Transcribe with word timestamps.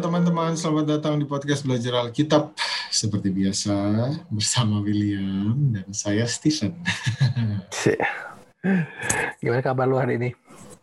Halo 0.00 0.16
teman-teman, 0.16 0.56
selamat 0.56 0.86
datang 0.96 1.20
di 1.20 1.28
podcast 1.28 1.60
Belajar 1.60 2.00
Alkitab. 2.00 2.56
Seperti 2.88 3.28
biasa, 3.28 4.08
bersama 4.32 4.80
William 4.80 5.76
dan 5.76 5.92
saya 5.92 6.24
Stephen. 6.24 6.72
Gimana 9.44 9.60
kabar 9.60 9.84
lu 9.84 10.00
hari 10.00 10.16
ini? 10.16 10.32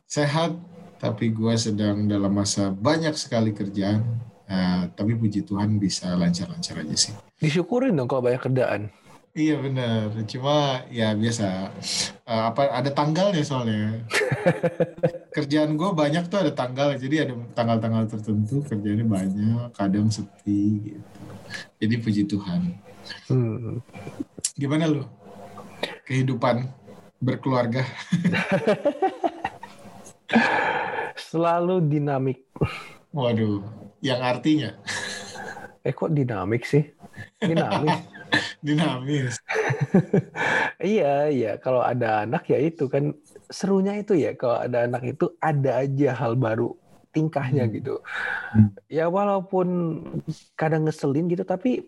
Sehat, 0.05 0.53
tapi 1.01 1.33
gue 1.33 1.49
sedang 1.57 2.05
dalam 2.05 2.29
masa 2.29 2.69
banyak 2.69 3.17
sekali 3.17 3.57
kerjaan. 3.57 4.05
Uh, 4.45 4.85
tapi 4.93 5.17
puji 5.17 5.41
Tuhan 5.49 5.81
bisa 5.81 6.13
lancar-lancar 6.13 6.85
aja 6.85 7.09
sih. 7.09 7.17
Disyukurin 7.41 7.97
dong 7.97 8.05
kalau 8.05 8.21
banyak 8.21 8.37
kerjaan. 8.37 8.93
Iya 9.33 9.57
benar, 9.57 10.13
cuma 10.29 10.85
ya 10.93 11.17
biasa. 11.17 11.73
Uh, 12.21 12.53
apa 12.53 12.69
ada 12.69 12.93
tanggalnya 12.93 13.41
soalnya. 13.41 13.97
Kerjaan 15.37 15.77
gue 15.77 15.93
banyak 15.93 16.33
tuh 16.33 16.41
ada 16.41 16.49
tanggal, 16.49 16.97
jadi 16.97 17.29
ada 17.29 17.37
tanggal-tanggal 17.53 18.09
tertentu 18.09 18.65
kerjanya 18.65 19.05
banyak, 19.05 19.69
kadang 19.69 20.09
sepi 20.09 20.81
gitu. 20.81 21.21
Jadi 21.77 21.93
puji 22.01 22.21
Tuhan. 22.25 22.73
Hmm. 23.29 23.77
Gimana 24.57 24.89
lu? 24.89 25.05
Kehidupan 26.09 26.65
berkeluarga? 27.21 27.85
Selalu 31.29 31.85
dinamik. 31.85 32.41
Waduh, 33.13 33.61
yang 34.01 34.25
artinya? 34.25 34.73
Eh 35.85 35.93
kok 35.93 36.17
dinamik 36.17 36.65
sih? 36.65 36.81
Dinamis. 37.37 37.93
dinamis. 38.65 39.37
iya, 40.83 41.31
iya. 41.31 41.51
Kalau 41.61 41.81
ada 41.81 42.25
anak 42.25 42.49
ya 42.49 42.59
itu 42.59 42.89
kan 42.91 43.13
serunya 43.49 43.97
itu 43.97 44.13
ya. 44.15 44.35
Kalau 44.35 44.57
ada 44.61 44.87
anak 44.87 45.03
itu 45.17 45.33
ada 45.41 45.83
aja 45.83 46.09
hal 46.15 46.35
baru 46.35 46.75
tingkahnya 47.11 47.65
hmm. 47.65 47.73
gitu. 47.79 47.95
Hmm. 48.53 48.69
Ya 48.91 49.09
walaupun 49.09 49.67
kadang 50.53 50.85
ngeselin 50.85 51.31
gitu, 51.31 51.43
tapi 51.47 51.87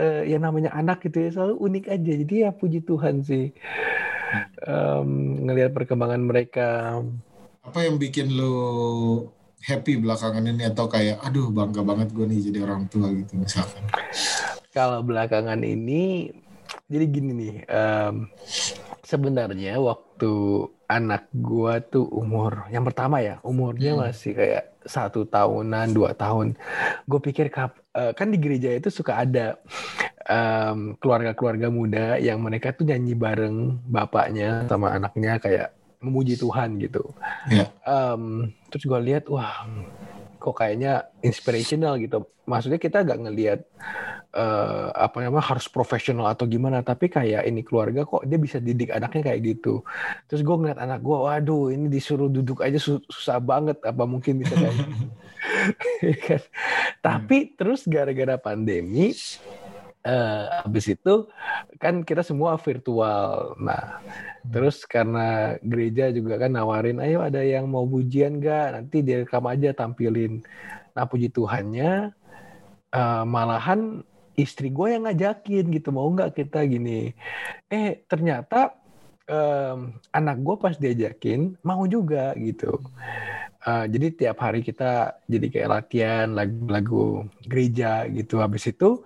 uh, 0.00 0.22
yang 0.24 0.42
namanya 0.46 0.72
anak 0.72 1.04
gitu 1.04 1.22
ya 1.22 1.30
selalu 1.34 1.54
unik 1.58 1.84
aja. 1.92 2.12
Jadi 2.24 2.34
ya 2.46 2.50
puji 2.54 2.80
Tuhan 2.86 3.22
sih 3.22 3.52
um, 4.64 5.44
ngelihat 5.44 5.74
perkembangan 5.74 6.22
mereka. 6.22 7.00
Apa 7.62 7.84
yang 7.84 8.00
bikin 8.00 8.32
lo 8.32 8.54
happy 9.58 9.98
belakangan 9.98 10.46
ini 10.46 10.70
atau 10.70 10.86
kayak 10.86 11.18
aduh 11.20 11.50
bangga 11.50 11.82
banget 11.82 12.14
gue 12.14 12.24
nih 12.30 12.40
jadi 12.48 12.58
orang 12.64 12.86
tua 12.86 13.10
gitu 13.10 13.34
misalkan? 13.36 13.82
kalau 14.78 15.02
belakangan 15.02 15.58
ini 15.66 16.30
jadi 16.86 17.04
gini 17.10 17.30
nih 17.34 17.54
um, 17.66 18.30
sebenarnya 19.08 19.80
waktu 19.80 20.32
anak 20.84 21.32
gua 21.32 21.80
tuh 21.80 22.04
umur 22.12 22.68
yang 22.68 22.84
pertama 22.84 23.24
ya 23.24 23.40
umurnya 23.40 23.96
hmm. 23.96 24.00
masih 24.04 24.36
kayak 24.36 24.76
satu 24.84 25.24
tahunan 25.24 25.96
dua 25.96 26.12
tahun 26.16 26.56
gue 27.04 27.20
pikir 27.20 27.52
kap, 27.52 27.76
uh, 27.92 28.12
kan 28.16 28.32
di 28.32 28.40
gereja 28.40 28.72
itu 28.72 28.88
suka 28.88 29.20
ada 29.20 29.60
um, 30.24 30.96
keluarga-keluarga 30.96 31.68
muda 31.68 32.16
yang 32.16 32.40
mereka 32.40 32.72
tuh 32.72 32.88
nyanyi 32.88 33.12
bareng 33.12 33.84
bapaknya 33.84 34.64
sama 34.64 34.96
anaknya 34.96 35.36
kayak 35.40 35.76
memuji 36.00 36.40
Tuhan 36.40 36.80
gitu 36.80 37.04
yeah. 37.52 37.68
Ya. 37.68 38.12
um, 38.12 38.52
terus 38.72 38.84
gue 38.88 39.00
lihat 39.12 39.28
wah 39.28 39.68
kok 40.48 40.64
kayaknya 40.64 41.12
inspirational 41.20 42.00
gitu 42.00 42.24
maksudnya 42.48 42.80
kita 42.80 43.04
agak 43.04 43.20
ngelihat 43.20 43.60
uh, 44.32 44.88
apa 44.96 45.20
namanya 45.24 45.44
harus 45.44 45.68
profesional 45.68 46.28
atau 46.32 46.48
gimana 46.48 46.80
tapi 46.80 47.12
kayak 47.12 47.44
ini 47.44 47.60
keluarga 47.60 48.08
kok 48.08 48.24
dia 48.24 48.40
bisa 48.40 48.56
didik 48.60 48.88
anaknya 48.92 49.32
kayak 49.32 49.40
gitu 49.44 49.84
terus 50.24 50.40
gue 50.40 50.56
ngeliat 50.56 50.80
anak 50.80 51.04
gue 51.04 51.16
waduh 51.16 51.68
ini 51.68 51.92
disuruh 51.92 52.32
duduk 52.32 52.64
aja 52.64 52.80
susah 52.80 53.38
banget 53.40 53.76
apa 53.84 54.04
mungkin 54.08 54.40
bisa 54.40 54.56
kayak 54.56 54.74
gitu. 54.80 55.06
kan? 56.26 56.42
tapi 57.04 57.52
terus 57.52 57.84
gara-gara 57.84 58.40
pandemi 58.40 59.12
uh, 60.04 60.66
habis 60.66 60.90
itu 60.90 61.26
kan 61.80 62.02
kita 62.02 62.22
semua 62.26 62.58
virtual. 62.60 63.56
Nah, 63.58 64.02
terus 64.44 64.82
karena 64.84 65.56
gereja 65.64 66.10
juga 66.12 66.38
kan 66.38 66.54
nawarin, 66.54 67.02
ayo 67.02 67.22
ada 67.22 67.40
yang 67.42 67.66
mau 67.70 67.86
pujian 67.86 68.38
gak? 68.38 68.78
Nanti 68.78 69.02
direkam 69.02 69.46
aja 69.48 69.74
tampilin. 69.74 70.42
Nah, 70.92 71.04
puji 71.06 71.30
Tuhannya 71.30 72.12
uh, 72.92 73.24
malahan 73.24 74.02
istri 74.38 74.70
gue 74.70 74.94
yang 74.94 75.04
ngajakin 75.04 75.66
gitu 75.74 75.90
mau 75.90 76.06
nggak 76.14 76.38
kita 76.38 76.62
gini 76.70 77.10
eh 77.66 78.06
ternyata 78.06 78.78
um, 79.26 79.98
anak 80.14 80.36
gue 80.38 80.56
pas 80.62 80.74
diajakin 80.78 81.58
mau 81.66 81.82
juga 81.90 82.38
gitu 82.38 82.78
uh, 83.66 83.84
jadi 83.90 84.14
tiap 84.14 84.38
hari 84.38 84.62
kita 84.62 85.18
jadi 85.26 85.46
kayak 85.50 85.70
latihan 85.74 86.26
lagu-lagu 86.30 87.26
gereja 87.50 88.06
gitu 88.06 88.38
habis 88.38 88.70
itu 88.70 89.02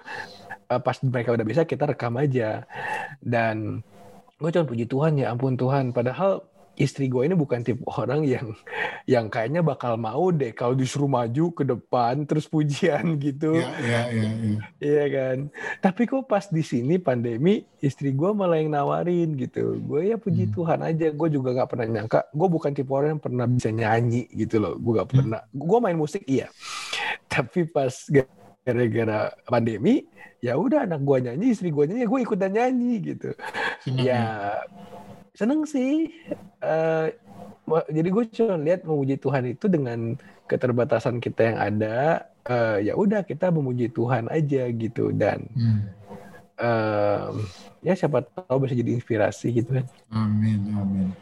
uh, 0.72 0.80
pas 0.80 0.96
mereka 1.04 1.36
udah 1.36 1.46
bisa 1.46 1.62
kita 1.68 1.84
rekam 1.84 2.16
aja 2.16 2.64
dan 3.20 3.84
gue 4.40 4.50
cuma 4.50 4.66
puji 4.66 4.88
Tuhan 4.88 5.20
ya 5.20 5.30
ampun 5.30 5.54
Tuhan 5.54 5.92
padahal 5.92 6.42
istri 6.72 7.08
gue 7.12 7.28
ini 7.28 7.36
bukan 7.36 7.60
tipe 7.60 7.84
orang 7.84 8.24
yang 8.24 8.56
yang 9.04 9.28
kayaknya 9.28 9.60
bakal 9.60 10.00
mau 10.00 10.32
deh 10.32 10.56
kalau 10.56 10.72
disuruh 10.72 11.10
maju 11.10 11.52
ke 11.52 11.62
depan 11.68 12.24
terus 12.24 12.48
pujian 12.48 13.20
gitu. 13.20 13.58
Iya, 13.60 13.70
iya, 13.82 14.02
iya. 14.08 14.30
Iya 14.80 15.04
ya, 15.04 15.06
kan. 15.12 15.38
Tapi 15.84 16.02
kok 16.08 16.24
pas 16.24 16.48
di 16.48 16.64
sini 16.64 16.96
pandemi 16.96 17.66
istri 17.84 18.14
gue 18.14 18.30
malah 18.32 18.56
yang 18.56 18.72
nawarin 18.72 19.36
gitu. 19.36 19.76
Gue 19.84 20.14
ya 20.14 20.16
puji 20.16 20.48
hmm. 20.48 20.54
Tuhan 20.56 20.80
aja. 20.80 21.06
Gue 21.12 21.28
juga 21.28 21.52
nggak 21.52 21.68
pernah 21.68 21.86
nyangka. 21.90 22.20
Gue 22.32 22.48
bukan 22.48 22.70
tipe 22.72 22.90
orang 22.94 23.18
yang 23.18 23.22
pernah 23.22 23.46
bisa 23.50 23.68
nyanyi 23.68 24.30
gitu 24.32 24.56
loh. 24.62 24.74
Gue 24.78 24.92
nggak 24.96 25.08
hmm. 25.12 25.18
pernah. 25.18 25.40
Hmm. 25.44 25.60
Gue 25.60 25.78
main 25.82 25.98
musik 25.98 26.22
iya. 26.24 26.48
Tapi 27.28 27.68
pas 27.68 27.92
gara-gara 28.62 29.34
pandemi 29.50 30.06
ya 30.42 30.58
udah 30.58 30.86
anak 30.86 31.02
gue 31.06 31.18
nyanyi 31.30 31.54
istri 31.54 31.70
gue 31.70 31.86
nyanyi 31.86 32.06
gue 32.06 32.20
ikutan 32.22 32.50
nyanyi 32.50 32.92
gitu. 33.14 33.30
Hmm. 33.86 33.98
Ya 33.98 34.58
seneng 35.38 35.66
sih. 35.66 36.10
Uh, 36.62 37.10
jadi 37.90 38.08
gue 38.10 38.24
cuma 38.34 38.58
lihat 38.58 38.82
memuji 38.82 39.16
Tuhan 39.22 39.44
itu 39.46 39.70
dengan 39.70 40.18
keterbatasan 40.50 41.22
kita 41.22 41.54
yang 41.54 41.58
ada. 41.58 41.96
Uh, 42.42 42.82
ya 42.82 42.98
udah 42.98 43.22
kita 43.22 43.54
memuji 43.54 43.86
Tuhan 43.86 44.26
aja 44.26 44.66
gitu 44.74 45.14
dan 45.14 45.46
hmm. 45.54 45.80
uh, 46.58 47.30
ya 47.86 47.94
siapa 47.94 48.26
tahu 48.26 48.66
bisa 48.66 48.74
jadi 48.74 48.98
inspirasi 48.98 49.62
gitu 49.62 49.78
kan. 49.78 49.86
Amin 50.10 50.74
amin. 50.74 51.14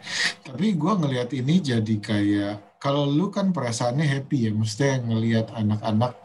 Tapi 0.48 0.72
gue 0.72 0.92
ngelihat 0.96 1.28
ini 1.36 1.60
jadi 1.60 1.96
kayak 2.00 2.80
kalau 2.80 3.04
lu 3.04 3.28
kan 3.28 3.52
perasaannya 3.52 4.08
happy 4.08 4.48
ya, 4.48 4.52
mesti 4.56 5.04
ngelihat 5.04 5.52
anak-anak 5.52 6.16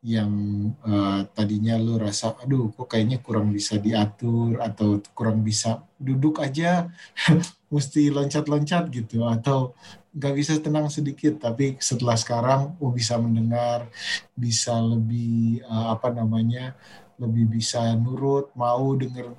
yang 0.00 0.32
uh, 0.80 1.28
tadinya 1.36 1.76
lu 1.76 2.00
rasa 2.00 2.32
aduh 2.40 2.72
kok 2.72 2.88
kayaknya 2.88 3.20
kurang 3.20 3.52
bisa 3.52 3.76
diatur 3.76 4.56
atau 4.56 4.96
kurang 5.12 5.44
bisa 5.44 5.84
duduk 6.00 6.40
aja 6.40 6.88
mesti 7.72 8.08
loncat-loncat 8.08 8.88
gitu 8.88 9.28
atau 9.28 9.76
nggak 10.16 10.34
bisa 10.34 10.56
tenang 10.58 10.88
sedikit 10.88 11.38
tapi 11.38 11.76
setelah 11.78 12.16
sekarang 12.16 12.74
oh 12.80 12.90
bisa 12.90 13.20
mendengar 13.20 13.86
bisa 14.32 14.80
lebih 14.80 15.60
uh, 15.68 15.92
apa 15.92 16.08
namanya 16.10 16.72
lebih 17.20 17.60
bisa 17.60 17.92
nurut 18.00 18.48
mau 18.56 18.96
denger 18.96 19.36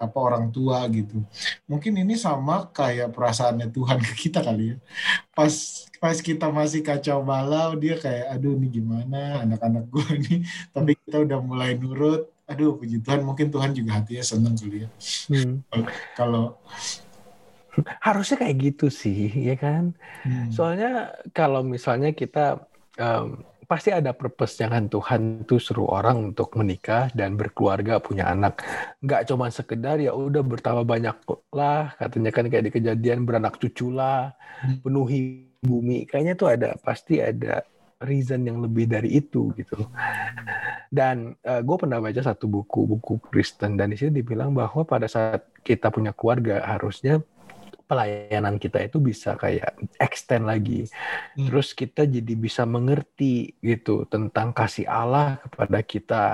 apa 0.00 0.16
orang 0.16 0.48
tua 0.48 0.88
gitu. 0.88 1.20
Mungkin 1.68 1.92
ini 2.00 2.16
sama 2.16 2.72
kayak 2.72 3.12
perasaannya 3.12 3.68
Tuhan 3.68 4.00
ke 4.00 4.12
kita 4.16 4.40
kali 4.40 4.74
ya. 4.74 4.76
Pas 5.36 5.52
pas 6.00 6.16
kita 6.16 6.48
masih 6.48 6.80
kacau 6.80 7.20
balau 7.20 7.76
dia 7.76 8.00
kayak 8.00 8.32
aduh 8.32 8.56
ini 8.56 8.80
gimana 8.80 9.44
anak-anak 9.44 9.84
gue 9.92 10.08
nih. 10.24 10.38
Tapi 10.72 10.90
kita 11.04 11.16
udah 11.28 11.38
mulai 11.44 11.76
nurut. 11.76 12.32
Aduh 12.48 12.74
puji 12.74 13.04
Tuhan 13.04 13.22
mungkin 13.22 13.52
Tuhan 13.52 13.76
juga 13.76 14.00
hatinya 14.00 14.24
seneng 14.24 14.56
kali 14.56 14.82
ya. 14.82 14.88
Hmm. 15.30 15.62
Kalau 16.16 16.58
harusnya 18.02 18.42
kayak 18.42 18.56
gitu 18.58 18.90
sih 18.90 19.30
ya 19.30 19.54
kan. 19.54 19.92
Hmm. 20.24 20.50
Soalnya 20.50 21.14
kalau 21.36 21.62
misalnya 21.62 22.10
kita 22.16 22.64
um, 22.98 23.44
pasti 23.70 23.94
ada 23.94 24.10
purpose 24.10 24.58
jangan 24.58 24.90
Tuhan 24.90 25.46
tuh 25.46 25.62
suruh 25.62 25.86
orang 25.94 26.34
untuk 26.34 26.58
menikah 26.58 27.06
dan 27.14 27.38
berkeluarga 27.38 28.02
punya 28.02 28.26
anak 28.26 28.66
nggak 28.98 29.30
cuma 29.30 29.46
sekedar 29.46 30.02
ya 30.02 30.10
udah 30.10 30.42
bertambah 30.42 30.82
banyak 30.82 31.14
lah 31.54 31.94
katanya 31.94 32.34
kan 32.34 32.50
kayak 32.50 32.66
di 32.66 32.72
kejadian 32.74 33.22
beranak 33.22 33.62
cucu 33.62 33.94
lah 33.94 34.34
hmm. 34.66 34.82
penuhi 34.82 35.49
bumi 35.60 36.08
kayaknya 36.08 36.34
tuh 36.36 36.48
ada 36.52 36.76
pasti 36.80 37.20
ada 37.20 37.64
reason 38.00 38.40
yang 38.48 38.64
lebih 38.64 38.88
dari 38.88 39.20
itu 39.20 39.52
gitu 39.56 39.76
dan 40.88 41.36
uh, 41.44 41.60
eh, 41.60 41.62
gue 41.62 41.76
pernah 41.76 42.00
baca 42.00 42.18
satu 42.18 42.48
buku 42.48 42.88
buku 42.88 43.20
Kristen 43.28 43.76
dan 43.76 43.92
di 43.92 43.96
sini 44.00 44.24
dibilang 44.24 44.50
bahwa 44.56 44.82
pada 44.82 45.06
saat 45.06 45.46
kita 45.60 45.92
punya 45.92 46.16
keluarga 46.16 46.64
harusnya 46.64 47.20
pelayanan 47.90 48.58
kita 48.62 48.86
itu 48.86 49.02
bisa 49.02 49.34
kayak 49.34 49.74
extend 49.98 50.46
lagi. 50.46 50.86
Hmm. 51.34 51.50
Terus 51.50 51.74
kita 51.74 52.06
jadi 52.06 52.38
bisa 52.38 52.62
mengerti 52.62 53.58
gitu 53.58 54.06
tentang 54.06 54.54
kasih 54.54 54.86
Allah 54.86 55.42
kepada 55.42 55.82
kita. 55.82 56.24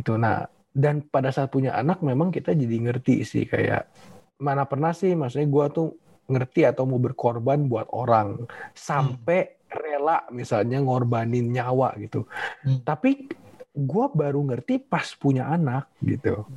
Gitu. 0.00 0.16
Nah, 0.16 0.48
dan 0.72 1.04
pada 1.04 1.28
saat 1.28 1.52
punya 1.52 1.76
anak 1.76 2.00
memang 2.00 2.32
kita 2.32 2.56
jadi 2.56 2.76
ngerti 2.88 3.28
sih 3.28 3.44
kayak 3.44 3.92
mana 4.40 4.68
pernah 4.68 4.92
sih 4.92 5.16
maksudnya 5.16 5.48
gue 5.48 5.66
tuh 5.72 5.88
ngerti 6.26 6.66
atau 6.66 6.84
mau 6.86 6.98
berkorban 6.98 7.70
buat 7.70 7.86
orang 7.94 8.46
sampai 8.74 9.46
hmm. 9.46 9.70
rela 9.70 10.18
misalnya 10.34 10.82
ngorbanin 10.82 11.50
nyawa 11.54 11.94
gitu. 12.02 12.26
Hmm. 12.66 12.82
Tapi 12.82 13.30
gue 13.76 14.06
baru 14.10 14.40
ngerti 14.40 14.80
pas 14.80 15.06
punya 15.14 15.52
anak 15.52 15.92
gitu. 16.00 16.48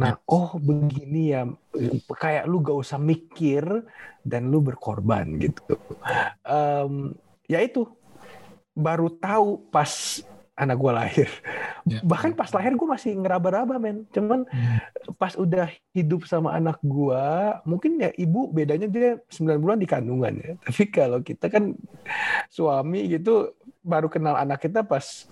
Nah, 0.00 0.16
oh 0.32 0.56
begini 0.56 1.36
ya, 1.36 1.44
kayak 2.16 2.48
lu 2.48 2.64
gak 2.64 2.78
usah 2.80 2.96
mikir 2.96 3.84
dan 4.24 4.48
lu 4.48 4.64
berkorban 4.64 5.36
gitu. 5.36 5.76
Um, 6.48 7.12
ya 7.44 7.60
itu, 7.60 7.84
baru 8.72 9.12
tahu 9.12 9.68
pas 9.68 10.24
anak 10.60 10.76
gue 10.76 10.92
lahir. 10.92 11.28
Ya. 11.88 12.04
Bahkan 12.04 12.36
pas 12.36 12.52
lahir 12.52 12.76
gue 12.76 12.84
masih 12.84 13.16
ngeraba-raba 13.16 13.80
men. 13.80 14.04
Cuman 14.12 14.44
hmm. 14.44 15.16
pas 15.16 15.32
udah 15.34 15.72
hidup 15.96 16.28
sama 16.28 16.52
anak 16.52 16.76
gue, 16.84 17.24
mungkin 17.64 17.96
ya 17.96 18.12
ibu 18.20 18.52
bedanya 18.52 18.86
dia 18.86 19.16
9 19.32 19.56
bulan 19.56 19.80
di 19.80 19.88
kandungan 19.88 20.32
ya. 20.36 20.52
Tapi 20.68 20.84
kalau 20.92 21.24
kita 21.24 21.48
kan 21.48 21.72
suami 22.52 23.08
gitu 23.08 23.56
baru 23.80 24.12
kenal 24.12 24.36
anak 24.36 24.60
kita 24.60 24.84
pas 24.84 25.24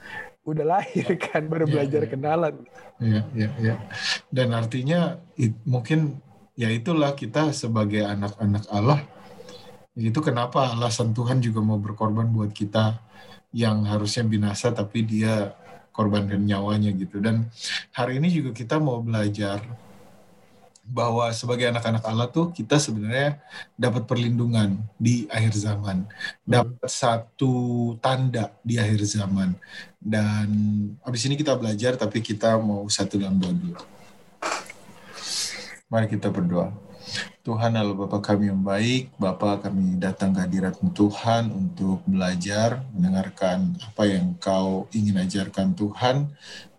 udah 0.48 0.64
lahir 0.64 1.04
kan, 1.20 1.44
baru 1.44 1.69
ya, 1.69 1.72
belajar 1.76 2.02
ya. 2.04 2.08
kenalan. 2.08 2.54
Iya, 2.98 3.22
iya, 3.36 3.48
iya. 3.60 3.75
Dan 4.32 4.56
artinya 4.56 5.20
mungkin 5.69 6.16
ya 6.56 6.72
itulah 6.72 7.12
kita 7.12 7.52
sebagai 7.52 8.02
anak-anak 8.02 8.64
Allah 8.72 9.04
itu 9.98 10.19
kenapa 10.22 10.72
alasan 10.72 11.10
Tuhan 11.10 11.42
juga 11.42 11.58
mau 11.58 11.76
berkorban 11.76 12.30
buat 12.30 12.54
kita 12.54 13.02
yang 13.53 13.85
harusnya 13.89 14.25
binasa 14.25 14.71
tapi 14.73 15.05
dia 15.05 15.56
korbankan 15.93 16.39
nyawanya 16.39 16.95
gitu. 16.95 17.19
Dan 17.19 17.50
hari 17.91 18.23
ini 18.23 18.31
juga 18.31 18.55
kita 18.55 18.79
mau 18.79 19.03
belajar 19.03 19.59
bahwa 20.89 21.29
sebagai 21.37 21.69
anak-anak 21.69 22.00
Allah 22.09 22.33
tuh 22.33 22.49
kita 22.49 22.81
sebenarnya 22.81 23.37
dapat 23.77 24.09
perlindungan 24.09 24.81
di 24.97 25.29
akhir 25.29 25.53
zaman, 25.53 26.09
dapat 26.49 26.89
satu 26.89 27.53
tanda 28.00 28.56
di 28.65 28.81
akhir 28.81 29.05
zaman. 29.05 29.53
Dan 30.00 30.49
habis 31.05 31.29
ini 31.29 31.37
kita 31.37 31.53
belajar 31.61 32.00
tapi 32.00 32.25
kita 32.25 32.56
mau 32.56 32.89
satu 32.89 33.21
dalam 33.21 33.37
doa 33.37 33.53
dulu. 33.53 33.77
Mari 35.93 36.09
kita 36.09 36.33
berdoa. 36.33 36.88
Tuhan 37.43 37.72
Allah 37.75 37.96
Bapa 37.96 38.20
kami 38.20 38.52
yang 38.52 38.60
baik, 38.60 39.16
Bapa 39.16 39.56
kami 39.56 39.96
datang 39.96 40.37
ke 40.37 40.44
hadirat 40.44 40.76
Tuhan 40.93 41.49
untuk 41.49 42.05
belajar, 42.05 42.84
mendengarkan 42.93 43.72
apa 43.81 44.05
yang 44.05 44.37
Kau 44.37 44.84
ingin 44.93 45.16
ajarkan 45.16 45.72
Tuhan. 45.72 46.28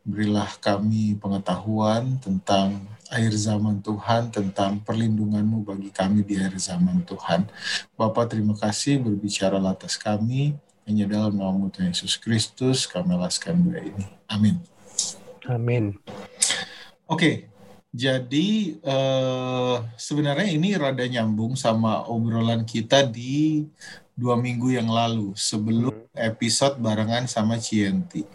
Berilah 0.06 0.50
kami 0.62 1.18
pengetahuan 1.18 2.22
tentang 2.22 2.86
akhir 3.10 3.34
zaman 3.34 3.82
Tuhan, 3.82 4.30
tentang 4.30 4.78
perlindunganmu 4.86 5.66
bagi 5.66 5.90
kami 5.90 6.22
di 6.22 6.38
akhir 6.38 6.62
zaman 6.62 7.02
Tuhan. 7.02 7.50
Bapak 7.98 8.30
terima 8.30 8.54
kasih 8.54 9.02
berbicara 9.02 9.58
atas 9.58 9.98
kami, 9.98 10.54
hanya 10.86 11.10
dalam 11.10 11.34
nama 11.34 11.66
Tuhan 11.74 11.90
Yesus 11.90 12.18
Kristus 12.18 12.86
kami 12.86 13.18
alaskan 13.18 13.66
doa 13.66 13.82
ini. 13.82 14.06
Amin. 14.30 14.62
Amin. 15.50 15.98
Oke, 17.10 17.18
okay. 17.18 17.34
Jadi 17.90 18.78
uh, 18.86 19.82
sebenarnya 19.98 20.54
ini 20.54 20.78
rada 20.78 21.02
nyambung 21.02 21.58
sama 21.58 22.06
obrolan 22.06 22.62
kita 22.62 23.02
di 23.02 23.66
dua 24.14 24.38
minggu 24.38 24.76
yang 24.76 24.92
lalu 24.92 25.34
sebelum 25.34 25.96
hmm. 25.96 26.14
episode 26.14 26.78
barengan 26.78 27.26
sama 27.26 27.58
Cienti. 27.58 28.28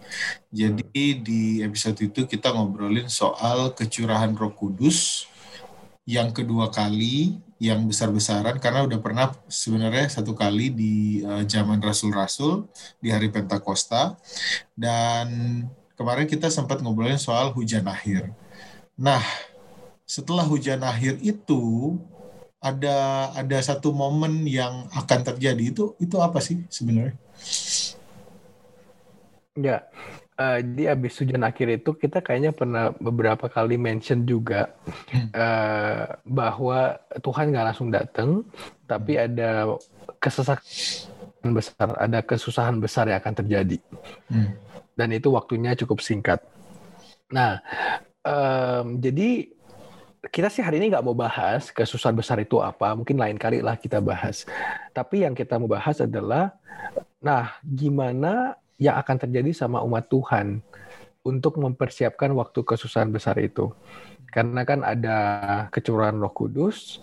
Jadi 0.50 0.82
hmm. 0.82 1.20
di 1.22 1.42
episode 1.62 2.00
itu 2.02 2.26
kita 2.26 2.50
ngobrolin 2.50 3.06
soal 3.06 3.76
kecurahan 3.76 4.34
Roh 4.34 4.56
Kudus 4.56 5.30
yang 6.02 6.34
kedua 6.34 6.68
kali 6.68 7.38
yang 7.62 7.86
besar-besaran 7.88 8.60
karena 8.60 8.84
udah 8.84 9.00
pernah 9.00 9.32
sebenarnya 9.48 10.10
satu 10.10 10.36
kali 10.36 10.68
di 10.68 11.22
uh, 11.24 11.46
zaman 11.46 11.80
rasul-rasul 11.80 12.68
di 13.00 13.08
hari 13.08 13.30
Pentakosta 13.30 14.18
dan 14.74 15.28
kemarin 15.94 16.26
kita 16.26 16.50
sempat 16.50 16.82
ngobrolin 16.82 17.16
soal 17.16 17.54
hujan 17.54 17.86
akhir. 17.86 18.34
Nah, 18.94 19.22
setelah 20.06 20.46
hujan 20.46 20.84
akhir 20.84 21.18
itu 21.24 21.96
ada 22.64 23.28
ada 23.36 23.58
satu 23.60 23.92
momen 23.92 24.48
yang 24.48 24.88
akan 24.96 25.20
terjadi 25.20 25.74
itu 25.74 25.92
itu 26.00 26.16
apa 26.16 26.40
sih 26.40 26.64
sebenarnya? 26.72 27.12
Ya, 29.54 29.86
uh, 30.40 30.58
jadi 30.58 30.96
abis 30.96 31.20
hujan 31.20 31.44
akhir 31.44 31.82
itu 31.82 31.90
kita 31.94 32.24
kayaknya 32.24 32.56
pernah 32.56 32.90
beberapa 32.96 33.46
kali 33.52 33.76
mention 33.76 34.24
juga 34.24 34.72
uh, 35.36 36.18
bahwa 36.24 36.98
Tuhan 37.20 37.52
nggak 37.52 37.66
langsung 37.68 37.90
datang, 37.92 38.48
tapi 38.88 39.14
hmm. 39.14 39.24
ada 39.28 39.50
kesesakan 40.18 41.50
besar, 41.52 41.88
ada 42.00 42.18
kesusahan 42.24 42.76
besar 42.80 43.12
yang 43.12 43.20
akan 43.20 43.34
terjadi, 43.44 43.78
hmm. 44.32 44.50
dan 44.96 45.08
itu 45.12 45.28
waktunya 45.30 45.76
cukup 45.76 46.00
singkat. 46.00 46.40
Nah, 47.30 47.60
um, 48.24 48.98
jadi 48.98 49.52
kita 50.32 50.48
sih 50.48 50.64
hari 50.64 50.80
ini 50.80 50.88
nggak 50.88 51.04
mau 51.04 51.12
bahas 51.12 51.68
kesusahan 51.68 52.16
besar 52.16 52.40
itu 52.40 52.56
apa. 52.60 52.96
Mungkin 52.96 53.20
lain 53.20 53.36
kali 53.36 53.60
lah 53.60 53.76
kita 53.76 54.00
bahas. 54.00 54.48
Tapi 54.96 55.24
yang 55.28 55.36
kita 55.36 55.60
mau 55.60 55.68
bahas 55.68 56.00
adalah, 56.00 56.56
nah 57.20 57.60
gimana 57.60 58.56
yang 58.80 58.96
akan 58.98 59.16
terjadi 59.28 59.52
sama 59.52 59.84
umat 59.84 60.08
Tuhan 60.08 60.64
untuk 61.24 61.60
mempersiapkan 61.60 62.32
waktu 62.32 62.60
kesusahan 62.64 63.12
besar 63.12 63.36
itu. 63.40 63.72
Karena 64.32 64.66
kan 64.66 64.82
ada 64.82 65.18
kecurahan 65.70 66.16
roh 66.18 66.32
kudus, 66.32 67.00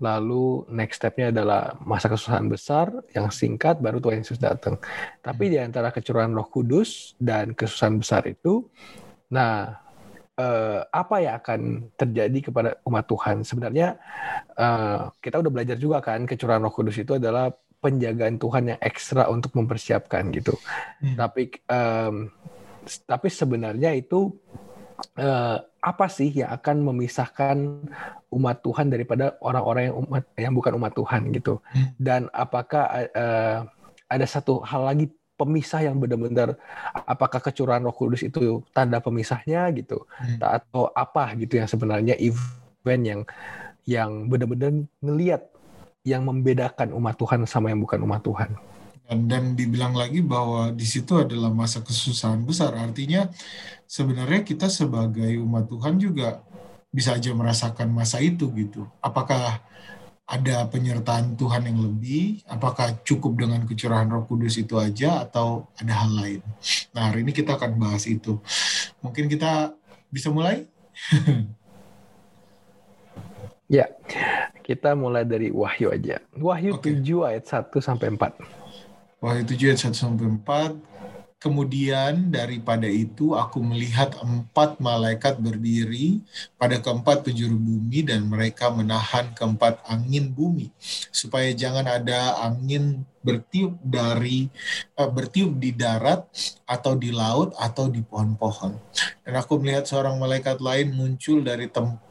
lalu 0.00 0.64
next 0.70 1.02
step-nya 1.02 1.28
adalah 1.34 1.76
masa 1.82 2.08
kesusahan 2.08 2.46
besar 2.48 2.88
yang 3.12 3.28
singkat, 3.28 3.82
baru 3.82 4.00
Tuhan 4.00 4.22
Yesus 4.22 4.38
datang. 4.40 4.80
Tapi 5.20 5.52
di 5.52 5.58
antara 5.60 5.92
kecurahan 5.92 6.30
roh 6.30 6.46
kudus 6.48 7.18
dan 7.18 7.52
kesusahan 7.52 8.00
besar 8.00 8.22
itu, 8.30 8.64
nah 9.28 9.82
uh, 10.40 10.80
apa 10.88 11.16
yang 11.20 11.34
akan 11.36 11.60
terjadi 12.00 12.38
kepada 12.48 12.70
umat 12.88 13.04
Tuhan. 13.04 13.44
Sebenarnya 13.44 14.00
uh, 14.56 15.12
kita 15.20 15.44
udah 15.44 15.52
belajar 15.52 15.76
juga 15.76 16.00
kan 16.00 16.24
kecurahan 16.24 16.64
Roh 16.64 16.72
Kudus 16.72 16.96
itu 16.96 17.20
adalah 17.20 17.52
penjagaan 17.80 18.36
Tuhan 18.36 18.72
yang 18.72 18.80
ekstra 18.80 19.28
untuk 19.28 19.52
mempersiapkan 19.56 20.32
gitu. 20.32 20.56
Hmm. 21.00 21.16
Tapi 21.16 21.42
um, 21.68 22.14
tapi 23.04 23.28
sebenarnya 23.28 23.92
itu 23.96 24.32
uh, 25.20 25.56
apa 25.80 26.06
sih 26.12 26.28
yang 26.44 26.52
akan 26.52 26.76
memisahkan 26.92 27.56
umat 28.32 28.56
Tuhan 28.60 28.92
daripada 28.92 29.40
orang-orang 29.40 29.82
yang 29.88 29.96
umat 30.04 30.24
yang 30.36 30.52
bukan 30.56 30.72
umat 30.76 30.92
Tuhan 30.92 31.32
gitu? 31.32 31.60
Hmm. 31.72 31.88
Dan 31.96 32.20
apakah 32.32 32.84
uh, 33.16 33.58
ada 34.10 34.26
satu 34.26 34.60
hal 34.66 34.84
lagi 34.84 35.08
pemisah 35.40 35.80
yang 35.80 35.96
benar-benar 35.96 36.60
apakah 37.08 37.40
kecurahan 37.40 37.80
Roh 37.80 37.96
Kudus 37.96 38.20
itu 38.20 38.60
tanda 38.76 39.00
pemisahnya 39.00 39.64
gitu 39.72 40.04
hmm. 40.20 40.36
atau 40.44 40.92
apa 40.92 41.32
gitu 41.40 41.56
yang 41.56 41.64
sebenarnya 41.64 42.20
event 42.20 43.04
yang 43.08 43.20
yang 43.88 44.28
benar-benar 44.28 44.84
ngelihat 45.00 45.48
yang 46.04 46.28
membedakan 46.28 46.92
umat 46.96 47.16
Tuhan 47.16 47.48
sama 47.48 47.72
yang 47.72 47.80
bukan 47.80 48.00
umat 48.04 48.20
Tuhan. 48.24 48.50
Dan, 49.10 49.26
dan 49.26 49.44
dibilang 49.58 49.92
lagi 49.92 50.22
bahwa 50.22 50.70
di 50.70 50.86
situ 50.86 51.18
adalah 51.18 51.50
masa 51.50 51.82
kesusahan 51.82 52.46
besar. 52.46 52.72
Artinya 52.78 53.26
sebenarnya 53.84 54.46
kita 54.46 54.70
sebagai 54.70 55.34
umat 55.42 55.66
Tuhan 55.66 55.98
juga 55.98 56.40
bisa 56.94 57.18
aja 57.18 57.30
merasakan 57.34 57.90
masa 57.90 58.22
itu 58.22 58.46
gitu. 58.54 58.86
Apakah 59.02 59.62
ada 60.30 60.62
penyertaan 60.70 61.34
Tuhan 61.34 61.66
yang 61.66 61.82
lebih? 61.82 62.46
Apakah 62.46 63.02
cukup 63.02 63.34
dengan 63.34 63.66
kecurahan 63.66 64.06
Roh 64.06 64.22
Kudus 64.30 64.54
itu 64.62 64.78
aja 64.78 65.26
atau 65.26 65.66
ada 65.74 65.90
hal 65.90 66.10
lain? 66.14 66.40
Nah, 66.94 67.10
hari 67.10 67.26
ini 67.26 67.34
kita 67.34 67.58
akan 67.58 67.74
bahas 67.74 68.06
itu. 68.06 68.38
Mungkin 69.02 69.26
kita 69.26 69.74
bisa 70.06 70.30
mulai? 70.30 70.70
ya, 73.76 73.90
kita 74.62 74.94
mulai 74.94 75.26
dari 75.26 75.50
Wahyu 75.50 75.90
aja. 75.90 76.22
Wahyu 76.38 76.78
okay. 76.78 76.94
7 76.94 77.26
ayat 77.26 77.44
1 77.50 77.74
sampai 77.82 78.14
4. 78.14 78.38
Wahyu 79.18 79.42
7 79.42 79.74
ayat 79.74 79.80
1 79.90 79.98
sampai 79.98 80.26
4 80.30 80.99
Kemudian 81.40 82.28
daripada 82.28 82.84
itu 82.84 83.32
aku 83.32 83.64
melihat 83.64 84.12
empat 84.20 84.76
malaikat 84.76 85.40
berdiri 85.40 86.20
pada 86.60 86.76
keempat 86.76 87.24
penjuru 87.24 87.56
bumi 87.56 88.04
dan 88.04 88.28
mereka 88.28 88.68
menahan 88.68 89.32
keempat 89.32 89.80
angin 89.88 90.28
bumi 90.28 90.68
supaya 91.08 91.48
jangan 91.56 91.88
ada 91.88 92.44
angin 92.44 93.08
bertiup 93.24 93.72
dari 93.80 94.52
uh, 95.00 95.08
bertiup 95.08 95.56
di 95.56 95.72
darat 95.72 96.28
atau 96.68 96.92
di 96.92 97.08
laut 97.08 97.56
atau 97.56 97.88
di 97.88 98.04
pohon-pohon. 98.04 98.76
Dan 99.24 99.32
aku 99.40 99.56
melihat 99.64 99.88
seorang 99.88 100.20
malaikat 100.20 100.60
lain 100.60 100.92
muncul 100.92 101.40
dari 101.40 101.72
tempat 101.72 102.09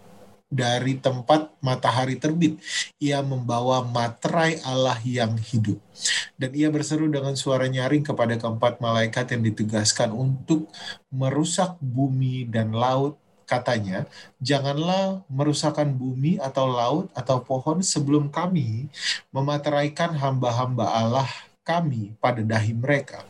dari 0.49 0.97
tempat 0.97 1.53
matahari 1.61 2.17
terbit. 2.17 2.57
Ia 2.97 3.21
membawa 3.21 3.85
materai 3.85 4.57
Allah 4.65 4.97
yang 5.05 5.37
hidup. 5.37 5.77
Dan 6.35 6.51
ia 6.57 6.73
berseru 6.73 7.05
dengan 7.07 7.37
suara 7.37 7.69
nyaring 7.69 8.01
kepada 8.01 8.35
keempat 8.35 8.81
malaikat 8.81 9.37
yang 9.37 9.45
ditugaskan 9.45 10.09
untuk 10.11 10.67
merusak 11.13 11.77
bumi 11.79 12.49
dan 12.49 12.73
laut. 12.73 13.15
Katanya, 13.49 14.05
janganlah 14.37 15.25
merusakkan 15.25 15.89
bumi 15.89 16.37
atau 16.37 16.69
laut 16.69 17.09
atau 17.17 17.41
pohon 17.41 17.81
sebelum 17.81 18.29
kami 18.29 18.93
memateraikan 19.33 20.13
hamba-hamba 20.13 20.85
Allah 20.85 21.29
kami 21.69 22.17
pada 22.17 22.41
dahi 22.41 22.73
mereka. 22.73 23.21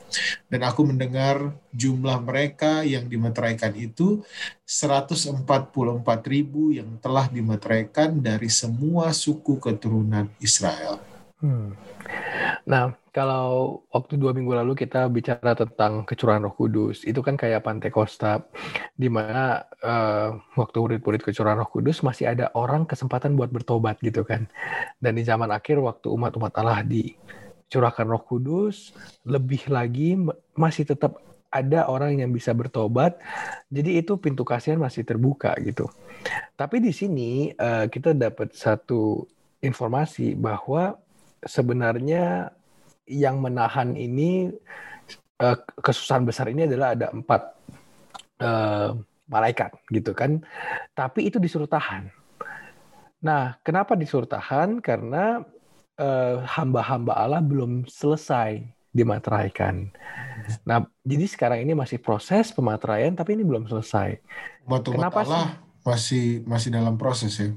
Dan 0.48 0.64
aku 0.64 0.88
mendengar 0.88 1.52
jumlah 1.76 2.24
mereka 2.24 2.88
yang 2.88 3.12
dimeteraikan 3.12 3.76
itu 3.76 4.24
144 4.64 5.44
ribu 6.24 6.72
yang 6.72 6.96
telah 7.04 7.28
dimeteraikan 7.28 8.24
dari 8.24 8.48
semua 8.48 9.12
suku 9.12 9.60
keturunan 9.60 10.32
Israel. 10.40 11.04
Hmm. 11.44 11.76
Nah, 12.68 12.96
kalau 13.10 13.82
waktu 13.90 14.20
dua 14.20 14.36
minggu 14.36 14.54
lalu 14.54 14.78
kita 14.78 15.10
bicara 15.10 15.56
tentang 15.58 16.06
kecurahan 16.06 16.46
Roh 16.46 16.54
Kudus, 16.54 17.02
itu 17.08 17.20
kan 17.26 17.40
kayak 17.40 17.66
Pantai 17.66 17.90
Costa, 17.90 18.44
di 18.94 19.10
mana 19.10 19.66
uh, 19.82 20.38
waktu 20.60 20.78
murid-murid 20.78 21.26
kecurahan 21.26 21.58
Roh 21.58 21.70
Kudus 21.72 22.06
masih 22.06 22.30
ada 22.30 22.54
orang 22.54 22.86
kesempatan 22.86 23.34
buat 23.34 23.50
bertobat 23.50 23.98
gitu 24.04 24.22
kan. 24.28 24.46
Dan 25.02 25.18
di 25.18 25.24
zaman 25.26 25.50
akhir 25.50 25.82
waktu 25.82 26.12
umat-umat 26.12 26.54
Allah 26.60 26.86
dicurahkan 27.70 28.10
Roh 28.10 28.26
Kudus, 28.26 28.98
lebih 29.30 29.70
lagi 29.70 30.18
masih 30.58 30.90
tetap 30.90 31.22
ada 31.54 31.86
orang 31.86 32.18
yang 32.18 32.34
bisa 32.34 32.50
bertobat. 32.58 33.22
Jadi 33.70 34.02
itu 34.02 34.18
pintu 34.18 34.42
kasihan 34.42 34.82
masih 34.82 35.06
terbuka 35.06 35.54
gitu. 35.62 35.86
Tapi 36.58 36.82
di 36.82 36.90
sini 36.90 37.54
uh, 37.54 37.86
kita 37.86 38.18
dapat 38.18 38.58
satu 38.58 39.30
informasi 39.62 40.34
bahwa 40.34 40.98
sebenarnya 41.46 42.50
yang 43.10 43.42
menahan 43.42 43.94
ini 43.94 44.54
uh, 45.42 45.58
kesusahan 45.82 46.26
besar 46.26 46.52
ini 46.52 46.68
adalah 46.70 46.94
ada 46.94 47.10
empat 47.10 47.42
uh, 48.44 48.94
malaikat 49.30 49.78
gitu 49.94 50.12
kan 50.12 50.42
tapi 50.98 51.30
itu 51.30 51.38
disuruh 51.38 51.70
tahan 51.70 52.10
nah 53.20 53.56
kenapa 53.62 53.94
disuruh 53.94 54.26
tahan 54.26 54.82
karena 54.82 55.44
uh, 56.00 56.42
hamba-hamba 56.48 57.14
Allah 57.14 57.44
belum 57.44 57.86
selesai 57.86 58.64
dimateraikan 58.90 59.92
nah 60.66 60.88
jadi 61.06 61.26
sekarang 61.30 61.62
ini 61.62 61.78
masih 61.78 62.02
proses 62.02 62.50
pemateraian 62.50 63.14
tapi 63.14 63.38
ini 63.38 63.46
belum 63.46 63.70
selesai 63.70 64.18
Umat 64.66 64.88
kenapa 64.88 65.22
Allah 65.28 65.46
sih? 65.46 65.86
masih 65.86 66.26
masih 66.48 66.70
dalam 66.74 66.96
proses 66.98 67.38
ya 67.38 67.50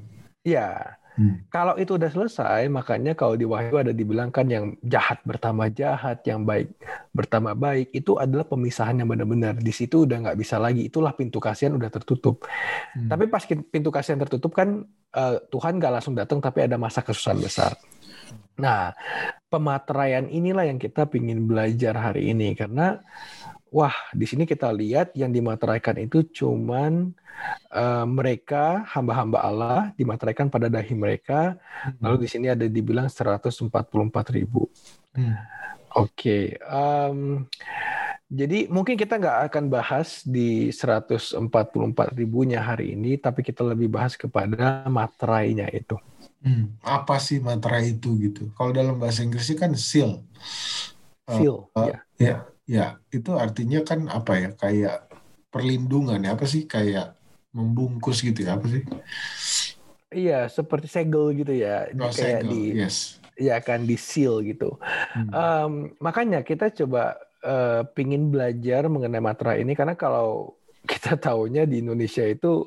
ya 0.43 0.69
Hmm. 1.13 1.45
Kalau 1.53 1.77
itu 1.77 2.01
udah 2.01 2.09
selesai, 2.09 2.73
makanya 2.73 3.13
kalau 3.13 3.37
di 3.37 3.45
Wahyu 3.45 3.77
ada 3.77 3.93
dibilangkan 3.93 4.47
yang 4.49 4.65
jahat 4.81 5.21
bertambah 5.29 5.69
jahat, 5.77 6.25
yang 6.25 6.49
baik 6.49 6.73
bertambah 7.13 7.53
baik, 7.53 7.93
itu 7.93 8.17
adalah 8.17 8.49
pemisahan 8.49 8.97
yang 8.97 9.09
benar-benar. 9.13 9.61
Di 9.61 9.73
situ 9.77 10.09
udah 10.09 10.25
nggak 10.25 10.39
bisa 10.41 10.57
lagi. 10.57 10.89
Itulah 10.89 11.13
pintu 11.13 11.37
kasihan 11.37 11.77
udah 11.77 11.93
tertutup. 11.93 12.49
Hmm. 12.97 13.13
Tapi 13.13 13.29
pas 13.29 13.45
pintu 13.45 13.93
kasihan 13.93 14.17
tertutup 14.25 14.57
kan 14.57 14.89
uh, 15.13 15.37
Tuhan 15.53 15.77
nggak 15.77 15.93
langsung 16.01 16.17
datang, 16.17 16.41
tapi 16.41 16.65
ada 16.65 16.81
masa 16.81 17.05
kesusahan 17.05 17.37
besar. 17.37 17.77
Nah, 18.61 18.93
pemateraian 19.49 20.29
inilah 20.29 20.69
yang 20.69 20.77
kita 20.81 21.09
ingin 21.13 21.45
belajar 21.49 21.97
hari 21.97 22.33
ini 22.33 22.53
karena 22.53 23.01
wah 23.73 23.95
di 24.13 24.29
sini 24.29 24.45
kita 24.45 24.69
lihat 24.69 25.17
yang 25.17 25.33
dimateraikan 25.33 25.97
itu 25.97 26.29
cuman 26.29 27.17
uh, 27.73 28.05
mereka 28.05 28.85
hamba-hamba 28.93 29.39
Allah 29.41 29.81
dimateraikan 29.97 30.53
pada 30.53 30.69
dahi 30.69 30.93
mereka. 30.93 31.57
Hmm. 31.85 31.97
Lalu 32.05 32.17
di 32.25 32.29
sini 32.29 32.47
ada 32.53 32.69
dibilang 32.69 33.09
144 33.09 33.73
ribu. 34.37 34.69
Hmm. 35.17 35.37
Oke, 35.93 36.09
okay. 36.09 36.45
um, 36.73 37.45
jadi 38.33 38.65
mungkin 38.73 38.97
kita 38.97 39.21
nggak 39.21 39.53
akan 39.53 39.65
bahas 39.69 40.25
di 40.25 40.73
144 40.73 41.37
ribunya 42.17 42.65
hari 42.65 42.97
ini, 42.97 43.21
tapi 43.21 43.45
kita 43.45 43.61
lebih 43.61 43.93
bahas 43.93 44.17
kepada 44.17 44.89
materainya 44.89 45.69
itu. 45.69 46.01
Hmm, 46.43 46.75
apa 46.83 47.23
sih 47.23 47.39
materai 47.39 47.95
itu 47.95 48.19
gitu? 48.19 48.51
Kalau 48.59 48.75
dalam 48.75 48.99
bahasa 48.99 49.23
Inggrisnya 49.23 49.63
kan 49.63 49.73
seal. 49.79 50.27
Seal, 51.31 51.71
uh, 51.71 51.79
uh, 51.79 51.87
ya. 51.87 51.99
Ya, 52.19 52.37
ya, 52.67 52.87
itu 53.15 53.31
artinya 53.39 53.87
kan 53.87 54.11
apa 54.11 54.33
ya? 54.43 54.51
Kayak 54.59 55.07
perlindungan 55.55 56.19
ya 56.19 56.35
apa 56.35 56.43
sih? 56.51 56.67
Kayak 56.67 57.15
membungkus 57.55 58.27
gitu 58.27 58.43
ya 58.43 58.59
apa 58.59 58.67
sih? 58.67 58.83
Iya, 60.13 60.51
seperti 60.51 60.91
segel 60.91 61.31
gitu 61.39 61.55
ya. 61.55 61.87
Oh, 61.95 62.11
kayak 62.11 62.43
segel, 62.43 62.51
di 62.51 62.63
yes. 62.75 63.23
ya 63.39 63.63
kan 63.63 63.87
di 63.87 63.95
seal 63.95 64.43
gitu. 64.43 64.77
Hmm. 65.15 65.31
Um, 65.31 65.73
makanya 66.03 66.43
kita 66.43 66.75
coba 66.75 67.17
uh, 67.47 67.87
pingin 67.95 68.35
belajar 68.35 68.91
mengenai 68.91 69.23
materai 69.23 69.63
ini 69.63 69.79
karena 69.79 69.95
kalau 69.95 70.59
kita 70.91 71.15
tahunya 71.15 71.71
di 71.71 71.81
Indonesia 71.81 72.27
itu 72.27 72.67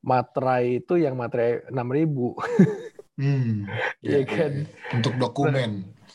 materai 0.00 0.80
itu 0.80 0.96
yang 0.96 1.18
materai 1.18 1.66
6000. 1.68 1.74
hmm. 3.20 3.52
Iya 4.00 4.20
ya, 4.24 4.28
kan. 4.28 4.52
Ya, 4.64 4.94
Untuk 4.96 5.14
dokumen. 5.20 5.70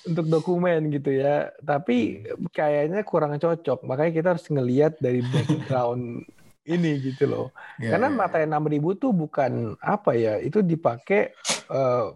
Untuk 0.05 0.25
dokumen 0.25 0.79
gitu 0.89 1.13
ya. 1.13 1.53
Tapi 1.61 2.25
kayaknya 2.49 3.05
kurang 3.05 3.37
cocok. 3.37 3.85
Makanya 3.85 4.11
kita 4.11 4.27
harus 4.33 4.45
ngelihat 4.49 4.97
dari 4.97 5.21
background 5.21 6.25
ini 6.65 6.97
gitu 6.99 7.29
loh. 7.29 7.47
Yeah, 7.77 7.95
Karena 7.95 8.09
yeah. 8.09 8.17
mata 8.17 8.37
enam 8.41 8.65
ribu 8.65 8.97
tuh 8.97 9.13
bukan 9.13 9.77
apa 9.77 10.17
ya, 10.17 10.41
itu 10.41 10.65
dipakai 10.65 11.37
uh, 11.69 12.11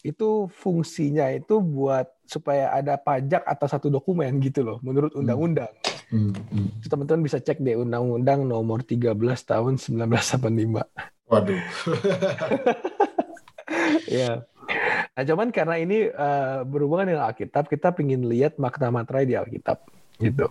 itu 0.00 0.48
fungsinya 0.48 1.28
itu 1.30 1.60
buat 1.60 2.08
supaya 2.24 2.72
ada 2.72 2.96
pajak 2.96 3.44
atas 3.44 3.76
satu 3.76 3.92
dokumen 3.92 4.40
gitu 4.40 4.64
loh, 4.64 4.78
menurut 4.80 5.12
hmm. 5.12 5.20
undang-undang. 5.20 5.72
Hmm. 6.10 6.34
Hmm. 6.50 6.68
Teman-teman 6.82 7.22
bisa 7.22 7.38
cek 7.38 7.62
deh 7.62 7.78
undang-undang 7.78 8.42
nomor 8.48 8.82
13 8.82 9.14
tahun 9.46 9.78
1985. 9.78 11.30
Waduh. 11.30 11.62
ya. 14.10 14.42
Nah, 15.14 15.22
cuman 15.26 15.50
karena 15.50 15.76
ini 15.78 16.10
uh, 16.10 16.62
berhubungan 16.66 17.10
dengan 17.10 17.26
Alkitab, 17.30 17.66
kita 17.70 17.94
ingin 17.98 18.26
lihat 18.26 18.58
makna 18.58 18.90
materai 18.90 19.26
di 19.26 19.34
Alkitab 19.34 19.86
gitu. 20.20 20.46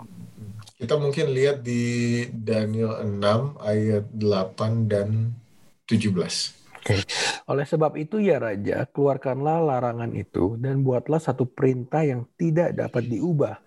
Kita 0.80 0.96
mungkin 0.96 1.36
lihat 1.36 1.60
di 1.60 2.24
Daniel 2.32 3.04
6 3.04 3.60
ayat 3.60 4.06
8 4.16 4.88
dan 4.88 5.36
17. 5.84 6.60
Oke. 6.80 7.04
Oleh 7.52 7.68
sebab 7.68 8.00
itu 8.00 8.24
ya 8.24 8.40
Raja, 8.40 8.88
keluarkanlah 8.88 9.60
larangan 9.60 10.16
itu 10.16 10.56
dan 10.56 10.80
buatlah 10.80 11.20
satu 11.20 11.44
perintah 11.44 12.08
yang 12.08 12.24
tidak 12.40 12.72
dapat 12.80 13.12
diubah 13.12 13.60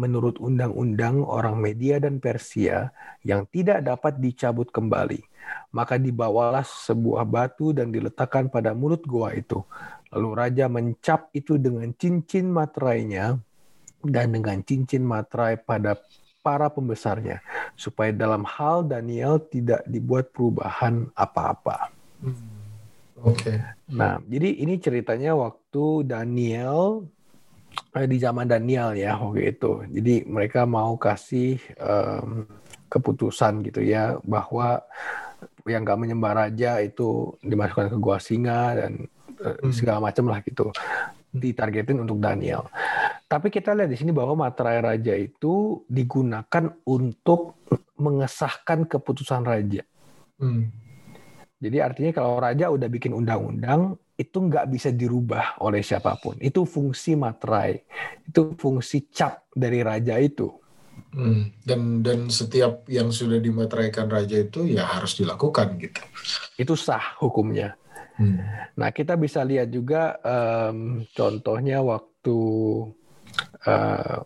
menurut 0.00 0.40
undang-undang 0.40 1.20
orang 1.20 1.60
Media 1.60 2.00
dan 2.00 2.24
Persia 2.24 2.88
yang 3.20 3.44
tidak 3.52 3.84
dapat 3.84 4.16
dicabut 4.16 4.72
kembali. 4.72 5.20
Maka 5.74 5.98
dibawalah 5.98 6.62
sebuah 6.62 7.26
batu 7.26 7.74
dan 7.74 7.90
diletakkan 7.90 8.46
pada 8.46 8.72
mulut 8.72 9.02
gua 9.04 9.34
itu. 9.34 9.62
Lalu 10.14 10.28
Raja 10.38 10.66
mencap 10.70 11.34
itu 11.34 11.58
dengan 11.58 11.90
cincin 11.98 12.46
materainya 12.46 13.38
dan 14.04 14.26
dengan 14.30 14.62
cincin 14.62 15.02
materai 15.02 15.58
pada 15.58 15.98
para 16.44 16.68
pembesarnya, 16.68 17.40
supaya 17.72 18.12
dalam 18.12 18.44
hal 18.44 18.84
Daniel 18.84 19.40
tidak 19.40 19.80
dibuat 19.88 20.28
perubahan 20.28 21.08
apa-apa. 21.16 21.88
Hmm. 22.20 22.36
Oke. 23.24 23.56
Okay. 23.56 23.58
Nah, 23.96 24.20
jadi 24.28 24.60
ini 24.60 24.76
ceritanya 24.76 25.32
waktu 25.32 26.04
Daniel 26.04 27.08
eh, 27.96 28.04
di 28.04 28.20
zaman 28.20 28.44
Daniel 28.44 28.92
ya 28.92 29.16
waktu 29.16 29.56
itu. 29.56 29.88
Jadi 29.88 30.28
mereka 30.28 30.68
mau 30.68 31.00
kasih 31.00 31.56
um, 31.80 32.44
keputusan 32.92 33.64
gitu 33.64 33.80
ya 33.80 34.20
bahwa 34.22 34.84
yang 35.64 35.82
gak 35.84 36.00
menyembah 36.00 36.32
raja 36.46 36.80
itu 36.80 37.34
dimasukkan 37.40 37.92
ke 37.92 37.98
gua 38.00 38.20
singa 38.20 38.76
dan 38.76 38.92
uh, 39.40 39.72
segala 39.72 39.98
macam 40.04 40.28
lah 40.28 40.44
gitu 40.44 40.68
ditargetin 41.34 41.98
untuk 41.98 42.22
Daniel. 42.22 42.70
Tapi 43.26 43.50
kita 43.50 43.74
lihat 43.74 43.90
di 43.90 43.98
sini 43.98 44.14
bahwa 44.14 44.46
materai 44.46 44.78
raja 44.78 45.10
itu 45.18 45.82
digunakan 45.90 46.70
untuk 46.86 47.58
mengesahkan 47.98 48.86
keputusan 48.86 49.42
raja. 49.42 49.82
Hmm. 50.38 50.70
Jadi 51.58 51.80
artinya 51.82 52.12
kalau 52.14 52.38
raja 52.38 52.70
udah 52.70 52.86
bikin 52.86 53.16
undang-undang 53.16 53.98
itu 54.14 54.38
nggak 54.38 54.70
bisa 54.70 54.94
dirubah 54.94 55.58
oleh 55.58 55.82
siapa 55.82 56.14
pun. 56.22 56.38
Itu 56.38 56.62
fungsi 56.68 57.18
materai, 57.18 57.82
itu 58.28 58.54
fungsi 58.54 59.10
cap 59.10 59.50
dari 59.50 59.82
raja 59.82 60.14
itu. 60.22 60.52
Hmm. 61.14 61.54
Dan 61.62 62.02
dan 62.02 62.26
setiap 62.26 62.90
yang 62.90 63.14
sudah 63.14 63.38
dimateraikan 63.38 64.10
raja 64.10 64.42
itu 64.42 64.66
ya 64.66 64.82
harus 64.82 65.14
dilakukan 65.14 65.78
gitu. 65.78 66.02
Itu 66.58 66.74
sah 66.74 67.14
hukumnya. 67.22 67.78
Hmm. 68.18 68.38
Nah 68.78 68.90
kita 68.94 69.18
bisa 69.18 69.42
lihat 69.42 69.70
juga 69.70 70.18
um, 70.22 71.02
contohnya 71.14 71.82
waktu 71.82 72.38
uh, 73.66 74.18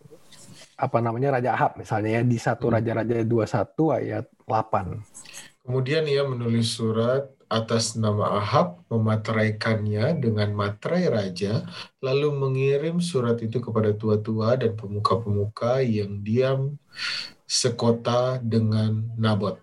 apa 0.79 0.99
namanya 1.03 1.41
Raja 1.41 1.51
Ahab 1.57 1.73
misalnya 1.81 2.21
ya 2.21 2.23
di 2.23 2.39
satu 2.39 2.69
hmm. 2.69 2.75
Raja-Raja 2.79 3.17
21 3.25 3.99
ayat 3.99 4.27
8. 4.45 5.65
Kemudian 5.69 6.05
ia 6.09 6.25
menulis 6.25 6.73
surat 6.73 7.29
atas 7.49 7.97
nama 7.97 8.41
Ahab, 8.41 8.85
memateraikannya 8.93 10.21
dengan 10.21 10.53
materai 10.53 11.09
raja, 11.09 11.65
lalu 12.05 12.33
mengirim 12.33 13.01
surat 13.01 13.41
itu 13.41 13.59
kepada 13.59 13.97
tua-tua 13.97 14.57
dan 14.61 14.77
pemuka-pemuka 14.77 15.81
yang 15.81 16.21
diam 16.21 16.77
sekota 17.49 18.37
dengan 18.45 19.09
Nabot. 19.17 19.57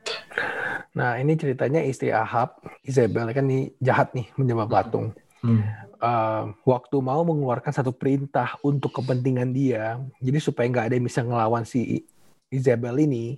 Nah 0.98 1.22
ini 1.22 1.38
ceritanya 1.38 1.86
istri 1.86 2.10
Ahab, 2.10 2.58
Isabel 2.82 3.30
kan 3.30 3.46
nih 3.46 3.70
jahat 3.78 4.12
nih 4.18 4.28
menyembah 4.34 4.68
patung. 4.68 5.14
Hmm. 5.46 5.62
uh, 6.02 6.50
waktu 6.66 6.98
mau 7.06 7.22
mengeluarkan 7.22 7.70
satu 7.70 7.94
perintah 7.94 8.58
untuk 8.66 8.98
kepentingan 8.98 9.54
dia, 9.54 10.02
jadi 10.18 10.42
supaya 10.42 10.66
nggak 10.66 10.86
ada 10.90 10.96
yang 10.98 11.06
bisa 11.06 11.22
ngelawan 11.22 11.62
si 11.70 12.02
Isabel 12.50 12.98
ini, 12.98 13.38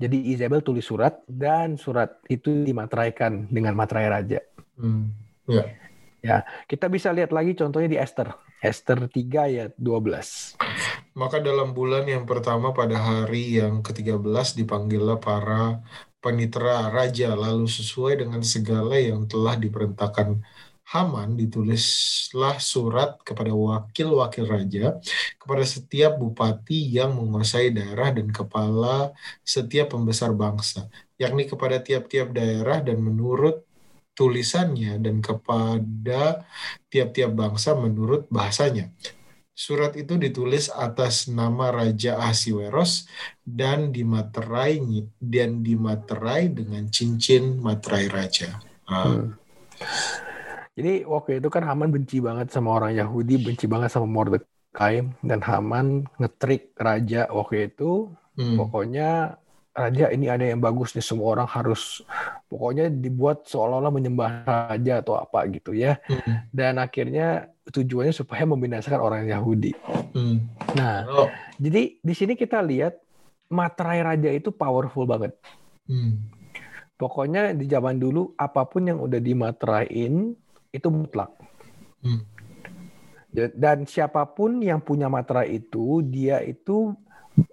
jadi 0.00 0.16
Isabel 0.32 0.64
tulis 0.64 0.88
surat 0.88 1.20
dan 1.28 1.76
surat 1.76 2.24
itu 2.32 2.64
dimateraikan 2.64 3.52
dengan 3.52 3.76
materai 3.76 4.08
raja. 4.08 4.40
Hmm. 4.80 5.12
Ya. 5.44 5.76
Ya, 6.20 6.44
kita 6.68 6.88
bisa 6.88 7.12
lihat 7.12 7.32
lagi 7.32 7.52
contohnya 7.56 7.88
di 7.88 7.98
Esther. 8.00 8.32
Esther 8.60 9.08
3 9.08 9.48
ayat 9.48 9.72
12. 9.76 10.56
Maka 11.16 11.40
dalam 11.40 11.72
bulan 11.72 12.04
yang 12.04 12.28
pertama 12.28 12.76
pada 12.76 12.96
hari 12.96 13.56
yang 13.56 13.80
ke-13 13.80 14.60
dipanggillah 14.64 15.16
para 15.16 15.80
penitra 16.20 16.92
raja 16.92 17.32
lalu 17.32 17.64
sesuai 17.64 18.20
dengan 18.20 18.44
segala 18.44 19.00
yang 19.00 19.24
telah 19.24 19.56
diperintahkan 19.56 20.44
Haman 20.90 21.38
ditulislah 21.38 22.58
surat 22.58 23.22
kepada 23.22 23.54
wakil-wakil 23.54 24.42
raja, 24.42 24.98
kepada 25.38 25.62
setiap 25.62 26.18
bupati 26.18 26.98
yang 26.98 27.14
menguasai 27.14 27.70
daerah 27.70 28.10
dan 28.10 28.26
kepala 28.34 29.14
setiap 29.46 29.94
pembesar 29.94 30.34
bangsa, 30.34 30.90
yakni 31.14 31.46
kepada 31.46 31.78
tiap-tiap 31.78 32.34
daerah 32.34 32.82
dan 32.82 32.98
menurut 32.98 33.62
tulisannya 34.18 34.98
dan 34.98 35.22
kepada 35.22 36.42
tiap-tiap 36.90 37.38
bangsa 37.38 37.78
menurut 37.78 38.26
bahasanya. 38.26 38.90
Surat 39.54 39.94
itu 39.94 40.18
ditulis 40.18 40.72
atas 40.74 41.30
nama 41.30 41.70
Raja 41.70 42.18
Ahasiweros 42.18 43.06
dan 43.46 43.94
dimaterai 43.94 44.82
dan 45.22 45.62
dimaterai 45.62 46.50
dengan 46.50 46.88
cincin 46.90 47.62
materai 47.62 48.08
raja. 48.10 48.58
Hmm. 48.90 49.36
Jadi 50.78 51.02
waktu 51.02 51.42
itu 51.42 51.48
kan 51.50 51.66
Haman 51.66 51.90
benci 51.90 52.22
banget 52.22 52.54
sama 52.54 52.78
orang 52.78 52.94
Yahudi, 52.94 53.42
benci 53.42 53.66
banget 53.66 53.90
sama 53.90 54.06
Mordekai 54.06 55.02
dan 55.20 55.40
Haman 55.42 56.06
ngetrik 56.16 56.72
raja 56.78 57.26
waktu 57.30 57.72
itu. 57.72 58.10
Hmm. 58.38 58.56
Pokoknya 58.56 59.40
raja 59.70 60.10
ini 60.10 60.26
ada 60.26 60.42
yang 60.42 60.58
bagus 60.58 60.94
nih 60.98 61.04
semua 61.04 61.38
orang 61.38 61.48
harus 61.48 62.02
pokoknya 62.50 62.90
dibuat 62.90 63.46
seolah-olah 63.46 63.92
menyembah 63.94 64.42
raja 64.46 65.02
atau 65.02 65.18
apa 65.18 65.46
gitu 65.50 65.74
ya. 65.74 65.98
Hmm. 66.06 66.46
Dan 66.54 66.78
akhirnya 66.78 67.50
tujuannya 67.70 68.14
supaya 68.14 68.46
membinasakan 68.46 69.00
orang 69.00 69.26
Yahudi. 69.26 69.74
Hmm. 70.14 70.46
Nah, 70.74 71.06
oh. 71.06 71.28
jadi 71.58 71.98
di 71.98 72.14
sini 72.14 72.34
kita 72.34 72.62
lihat 72.62 72.98
materai 73.50 74.06
raja 74.06 74.30
itu 74.30 74.54
powerful 74.54 75.06
banget. 75.06 75.34
Hmm. 75.90 76.30
Pokoknya 76.94 77.56
di 77.56 77.64
zaman 77.64 77.96
dulu 77.96 78.36
apa 78.36 78.68
pun 78.68 78.86
yang 78.86 79.00
udah 79.00 79.18
dimateraiin 79.18 80.36
itu 80.70 80.88
mutlak. 80.88 81.30
Hmm. 82.00 82.24
Dan 83.34 83.86
siapa 83.86 84.26
pun 84.26 84.58
yang 84.58 84.82
punya 84.82 85.06
materai 85.06 85.62
itu, 85.62 86.02
dia 86.02 86.42
itu 86.42 86.90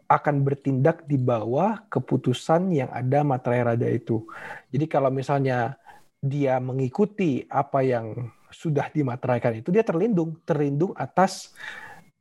akan 0.10 0.42
bertindak 0.42 1.06
di 1.06 1.22
bawah 1.22 1.86
keputusan 1.92 2.74
yang 2.74 2.90
ada 2.90 3.22
materai 3.22 3.62
raja 3.62 3.86
itu. 3.86 4.26
Jadi 4.74 4.86
kalau 4.90 5.14
misalnya 5.14 5.78
dia 6.18 6.58
mengikuti 6.58 7.46
apa 7.46 7.86
yang 7.86 8.34
sudah 8.50 8.90
dimateraikan 8.90 9.62
itu, 9.62 9.70
dia 9.70 9.86
terlindung, 9.86 10.42
terlindung 10.50 10.98
atas 10.98 11.54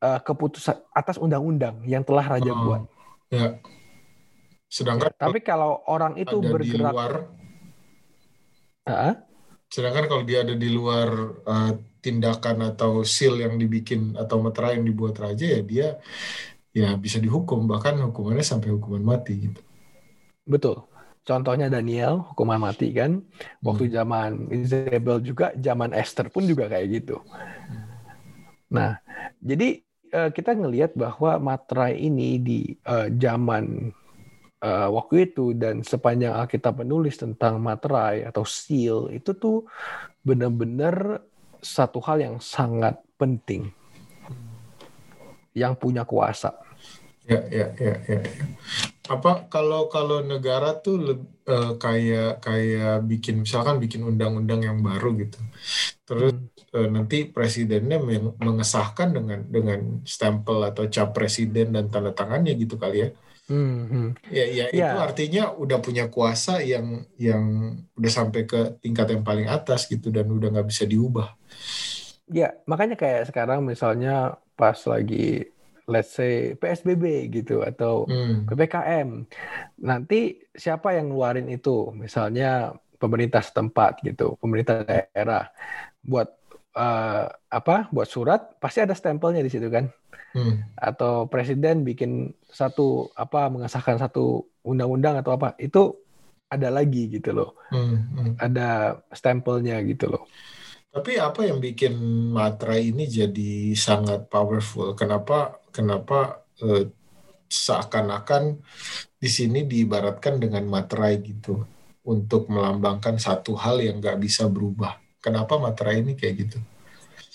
uh, 0.05 0.21
keputusan 0.21 0.77
atas 0.93 1.17
undang-undang 1.17 1.81
yang 1.89 2.05
telah 2.05 2.37
raja 2.37 2.53
oh, 2.53 2.61
buat. 2.61 2.83
Ya. 3.33 3.57
Sedangkan 4.69 5.15
ya, 5.15 5.17
tapi 5.17 5.41
kalau 5.41 5.81
orang 5.89 6.19
itu 6.21 6.37
bergerak 6.43 6.93
di 6.93 6.93
luar, 6.93 7.13
uh, 8.85 9.15
Sedangkan 9.67 10.07
kalau 10.07 10.23
dia 10.23 10.47
ada 10.47 10.55
di 10.55 10.71
luar 10.71 11.09
uh, 11.43 11.73
tindakan 11.99 12.71
atau 12.71 13.03
seal 13.03 13.43
yang 13.43 13.59
dibikin 13.59 14.15
atau 14.15 14.39
meterai 14.39 14.79
yang 14.79 14.87
dibuat 14.87 15.19
raja 15.19 15.59
ya 15.59 15.61
dia 15.67 15.89
ya 16.71 16.95
bisa 16.95 17.19
dihukum 17.19 17.67
bahkan 17.67 17.99
hukumannya 17.99 18.47
sampai 18.47 18.71
hukuman 18.71 19.03
mati 19.03 19.51
gitu. 19.51 19.61
Betul. 20.47 20.87
Contohnya 21.27 21.67
Daniel 21.67 22.23
hukuman 22.31 22.63
mati 22.63 22.95
kan. 22.95 23.27
Waktu 23.59 23.91
hmm. 23.91 23.95
zaman 23.99 24.31
Isabel 24.55 25.19
juga, 25.19 25.51
zaman 25.59 25.91
Esther 25.91 26.31
pun 26.31 26.47
juga 26.47 26.71
kayak 26.71 26.87
gitu. 27.03 27.19
Nah, 28.71 29.03
jadi 29.43 29.83
uh, 30.15 30.31
kita 30.31 30.55
ngelihat 30.55 30.95
bahwa 30.95 31.43
materai 31.43 31.99
ini 31.99 32.39
di 32.39 32.61
uh, 32.87 33.11
zaman 33.11 33.91
uh, 34.67 34.89
waktu 34.91 35.31
itu 35.31 35.55
dan 35.55 35.87
sepanjang 35.87 36.35
Alkitab 36.35 36.83
menulis 36.83 37.15
tentang 37.15 37.63
materai 37.63 38.27
atau 38.27 38.43
seal 38.43 39.15
itu 39.15 39.31
tuh 39.39 39.63
benar-benar 40.27 41.23
satu 41.63 42.03
hal 42.03 42.19
yang 42.19 42.37
sangat 42.43 42.99
penting 43.15 43.71
yang 45.57 45.79
punya 45.79 46.03
kuasa. 46.05 46.53
Ya, 47.27 47.43
ya, 47.51 47.75
ya, 47.75 47.95
ya. 48.07 48.21
Apa 49.11 49.51
kalau 49.51 49.91
kalau 49.91 50.23
negara 50.23 50.79
tuh 50.79 51.27
uh, 51.51 51.75
kayak 51.75 52.39
kayak 52.39 53.03
bikin 53.03 53.43
misalkan 53.43 53.83
bikin 53.83 54.07
undang-undang 54.07 54.63
yang 54.63 54.79
baru 54.79 55.15
gitu, 55.19 55.39
terus 56.07 56.35
hmm. 56.39 56.75
uh, 56.75 56.89
nanti 56.91 57.27
presidennya 57.27 57.99
mengesahkan 58.39 59.11
dengan 59.11 59.43
dengan 59.47 59.81
stempel 60.07 60.71
atau 60.71 60.87
cap 60.87 61.11
presiden 61.15 61.75
dan 61.75 61.91
tanda 61.91 62.15
tangannya 62.15 62.55
gitu 62.55 62.79
kali 62.79 63.07
ya. 63.07 63.09
Hmm, 63.47 63.87
hmm. 63.87 64.09
Ya, 64.27 64.45
ya, 64.51 64.65
ya 64.75 64.91
itu 64.91 64.97
artinya 64.99 65.55
udah 65.55 65.79
punya 65.79 66.11
kuasa 66.11 66.59
yang 66.67 67.07
yang 67.15 67.79
udah 67.95 68.11
sampai 68.11 68.43
ke 68.43 68.83
tingkat 68.83 69.15
yang 69.15 69.23
paling 69.23 69.47
atas 69.47 69.87
gitu 69.87 70.11
dan 70.11 70.27
udah 70.27 70.51
nggak 70.51 70.67
bisa 70.67 70.83
diubah. 70.83 71.39
Ya 72.27 72.59
makanya 72.67 72.99
kayak 72.99 73.31
sekarang 73.31 73.63
misalnya 73.63 74.43
pas 74.59 74.75
lagi 74.91 75.47
let's 75.87 76.11
say 76.19 76.59
PSBB 76.59 77.31
gitu 77.31 77.63
atau 77.63 78.11
hmm. 78.11 78.51
ppkm, 78.51 79.09
nanti 79.79 80.43
siapa 80.51 80.99
yang 80.99 81.15
ngeluarin 81.15 81.47
itu? 81.47 81.95
Misalnya 81.95 82.75
pemerintah 82.99 83.39
setempat 83.39 84.03
gitu, 84.03 84.35
pemerintah 84.43 84.83
daerah 84.83 85.55
buat 86.03 86.35
uh, 86.75 87.31
apa? 87.31 87.87
Buat 87.95 88.09
surat 88.11 88.59
pasti 88.59 88.83
ada 88.83 88.99
stempelnya 88.99 89.47
di 89.47 89.51
situ 89.55 89.71
kan 89.71 89.87
hmm. 90.37 90.77
atau 90.77 91.25
presiden 91.33 91.81
bikin 91.81 92.37
satu 92.53 93.09
apa 93.17 93.49
mengesahkan 93.49 93.97
satu 93.97 94.45
undang-undang 94.61 95.17
atau 95.17 95.33
apa 95.33 95.57
itu 95.57 95.97
ada 96.53 96.69
lagi 96.69 97.09
gitu 97.09 97.33
loh 97.33 97.57
hmm. 97.73 97.97
Hmm. 98.13 98.33
ada 98.37 99.01
stempelnya 99.11 99.81
gitu 99.89 100.13
loh 100.13 100.29
tapi 100.93 101.21
apa 101.21 101.45
yang 101.45 101.61
bikin 101.61 101.97
materai 102.33 102.93
ini 102.93 103.09
jadi 103.09 103.73
sangat 103.77 104.29
powerful 104.29 104.93
kenapa 104.97 105.61
kenapa 105.73 106.45
eh, 106.61 106.89
seakan-akan 107.47 108.59
di 109.17 109.29
sini 109.31 109.65
diibaratkan 109.65 110.41
dengan 110.41 110.65
materai 110.67 111.21
gitu 111.21 111.63
untuk 112.07 112.49
melambangkan 112.49 113.19
satu 113.19 113.59
hal 113.59 113.83
yang 113.83 113.99
nggak 113.99 114.19
bisa 114.23 114.47
berubah 114.47 114.97
kenapa 115.19 115.59
materai 115.59 116.07
ini 116.07 116.15
kayak 116.15 116.35
gitu 116.47 116.59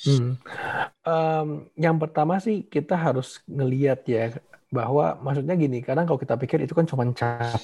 Hmm. 0.01 0.37
Um, 1.05 1.69
yang 1.77 1.97
pertama 2.01 2.41
sih 2.41 2.65
kita 2.65 2.97
harus 2.97 3.41
ngeliat 3.45 4.01
ya 4.09 4.33
bahwa 4.71 5.19
maksudnya 5.19 5.53
gini, 5.59 5.83
karena 5.83 6.07
kalau 6.07 6.17
kita 6.17 6.39
pikir 6.39 6.63
itu 6.63 6.73
kan 6.73 6.87
cuma 6.87 7.05
cap. 7.13 7.61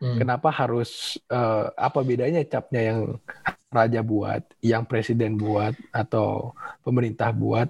Hmm. 0.00 0.16
Kenapa 0.16 0.48
harus 0.48 1.20
uh, 1.28 1.68
apa 1.76 2.00
bedanya 2.00 2.40
capnya 2.48 2.92
yang 2.92 3.00
raja 3.70 4.00
buat, 4.00 4.42
yang 4.64 4.82
presiden 4.88 5.36
buat 5.36 5.76
atau 5.92 6.56
pemerintah 6.82 7.30
buat 7.30 7.68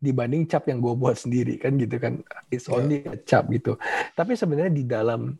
dibanding 0.00 0.48
cap 0.48 0.64
yang 0.64 0.80
gue 0.80 0.96
buat 0.96 1.12
sendiri 1.12 1.60
kan 1.60 1.76
gitu 1.76 2.00
kan 2.00 2.24
it's 2.48 2.68
ya. 2.68 2.80
only 2.80 3.04
yeah. 3.04 3.12
a 3.12 3.16
cap 3.20 3.44
gitu. 3.52 3.76
Tapi 4.16 4.32
sebenarnya 4.32 4.72
di 4.72 4.84
dalam 4.88 5.36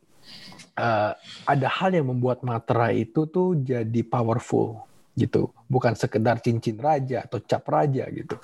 uh, 0.76 1.12
ada 1.48 1.68
hal 1.68 1.96
yang 1.96 2.12
membuat 2.12 2.44
materai 2.44 3.08
itu 3.08 3.24
tuh 3.28 3.56
jadi 3.60 4.00
powerful 4.04 4.84
gitu. 5.20 5.52
Bukan 5.68 5.92
sekedar 5.92 6.40
cincin 6.40 6.80
raja 6.80 7.28
atau 7.28 7.44
cap 7.44 7.68
raja 7.68 8.08
gitu. 8.08 8.40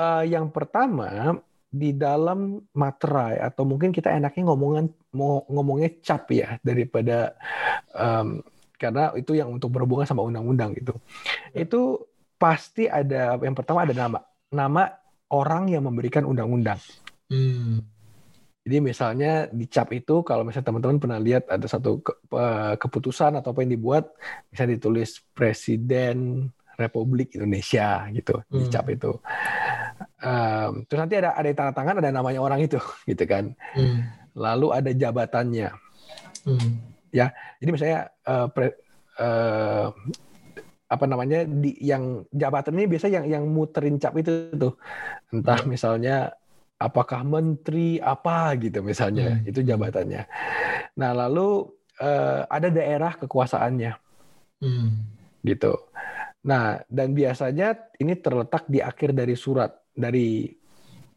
Uh, 0.00 0.24
yang 0.24 0.48
pertama 0.48 1.36
di 1.70 1.92
dalam 1.92 2.64
materai 2.74 3.38
atau 3.38 3.62
mungkin 3.62 3.92
kita 3.92 4.10
enaknya 4.10 4.48
ngomongan 4.50 4.90
ngomongnya 5.46 6.02
cap 6.02 6.26
ya 6.32 6.58
daripada 6.66 7.38
um, 7.94 8.42
karena 8.74 9.14
itu 9.14 9.36
yang 9.36 9.52
untuk 9.52 9.70
berhubungan 9.70 10.08
sama 10.08 10.24
undang-undang 10.24 10.72
gitu. 10.74 10.96
Itu 11.52 12.08
pasti 12.40 12.88
ada 12.88 13.36
yang 13.38 13.52
pertama 13.52 13.84
ada 13.84 13.92
nama. 13.92 14.24
Nama 14.50 14.82
orang 15.30 15.70
yang 15.70 15.84
memberikan 15.86 16.24
undang-undang. 16.26 16.80
Hmm 17.30 17.99
jadi 18.60 18.76
misalnya 18.84 19.48
di 19.48 19.64
cap 19.64 19.88
itu 19.96 20.20
kalau 20.20 20.44
misalnya 20.44 20.68
teman-teman 20.68 21.00
pernah 21.00 21.16
lihat 21.16 21.48
ada 21.48 21.64
satu 21.64 22.04
ke, 22.04 22.12
keputusan 22.76 23.40
atau 23.40 23.56
apa 23.56 23.64
yang 23.64 23.72
dibuat 23.72 24.12
bisa 24.52 24.68
ditulis 24.68 25.24
Presiden 25.32 26.48
Republik 26.76 27.32
Indonesia 27.40 28.04
gitu 28.12 28.36
hmm. 28.36 28.52
di 28.52 28.64
cap 28.68 28.86
itu. 28.92 29.16
Um, 30.20 30.84
terus 30.84 31.00
nanti 31.00 31.16
ada 31.16 31.32
ada 31.36 31.48
tanda 31.56 31.72
tangan 31.72 32.04
ada 32.04 32.12
namanya 32.12 32.40
orang 32.44 32.60
itu 32.60 32.76
gitu 33.10 33.24
kan. 33.24 33.56
Hmm. 33.72 34.04
Lalu 34.36 34.66
ada 34.76 34.90
jabatannya. 34.92 35.68
Hmm. 36.44 36.70
Ya, 37.10 37.32
jadi 37.58 37.70
misalnya 37.72 38.00
uh, 38.28 38.46
pre, 38.52 38.76
uh, 39.18 39.88
apa 40.90 41.04
namanya 41.06 41.46
di 41.46 41.74
yang 41.80 42.28
jabatan 42.28 42.76
ini 42.76 42.86
biasa 42.92 43.06
yang 43.08 43.24
yang 43.24 43.44
muterin 43.46 43.96
cap 43.96 44.14
itu 44.18 44.50
tuh 44.54 44.74
entah 45.30 45.62
hmm. 45.62 45.70
misalnya 45.70 46.34
apakah 46.80 47.20
menteri 47.20 48.00
apa 48.00 48.56
gitu 48.56 48.80
misalnya 48.80 49.36
hmm. 49.36 49.50
itu 49.52 49.60
jabatannya 49.60 50.24
nah 50.96 51.12
lalu 51.12 51.68
uh, 52.00 52.48
ada 52.48 52.72
daerah 52.72 53.12
kekuasaannya 53.20 53.92
hmm. 54.64 54.88
gitu 55.44 55.76
nah 56.40 56.80
dan 56.88 57.12
biasanya 57.12 57.92
ini 58.00 58.16
terletak 58.16 58.64
di 58.64 58.80
akhir 58.80 59.12
dari 59.12 59.36
surat 59.36 59.76
dari 59.92 60.48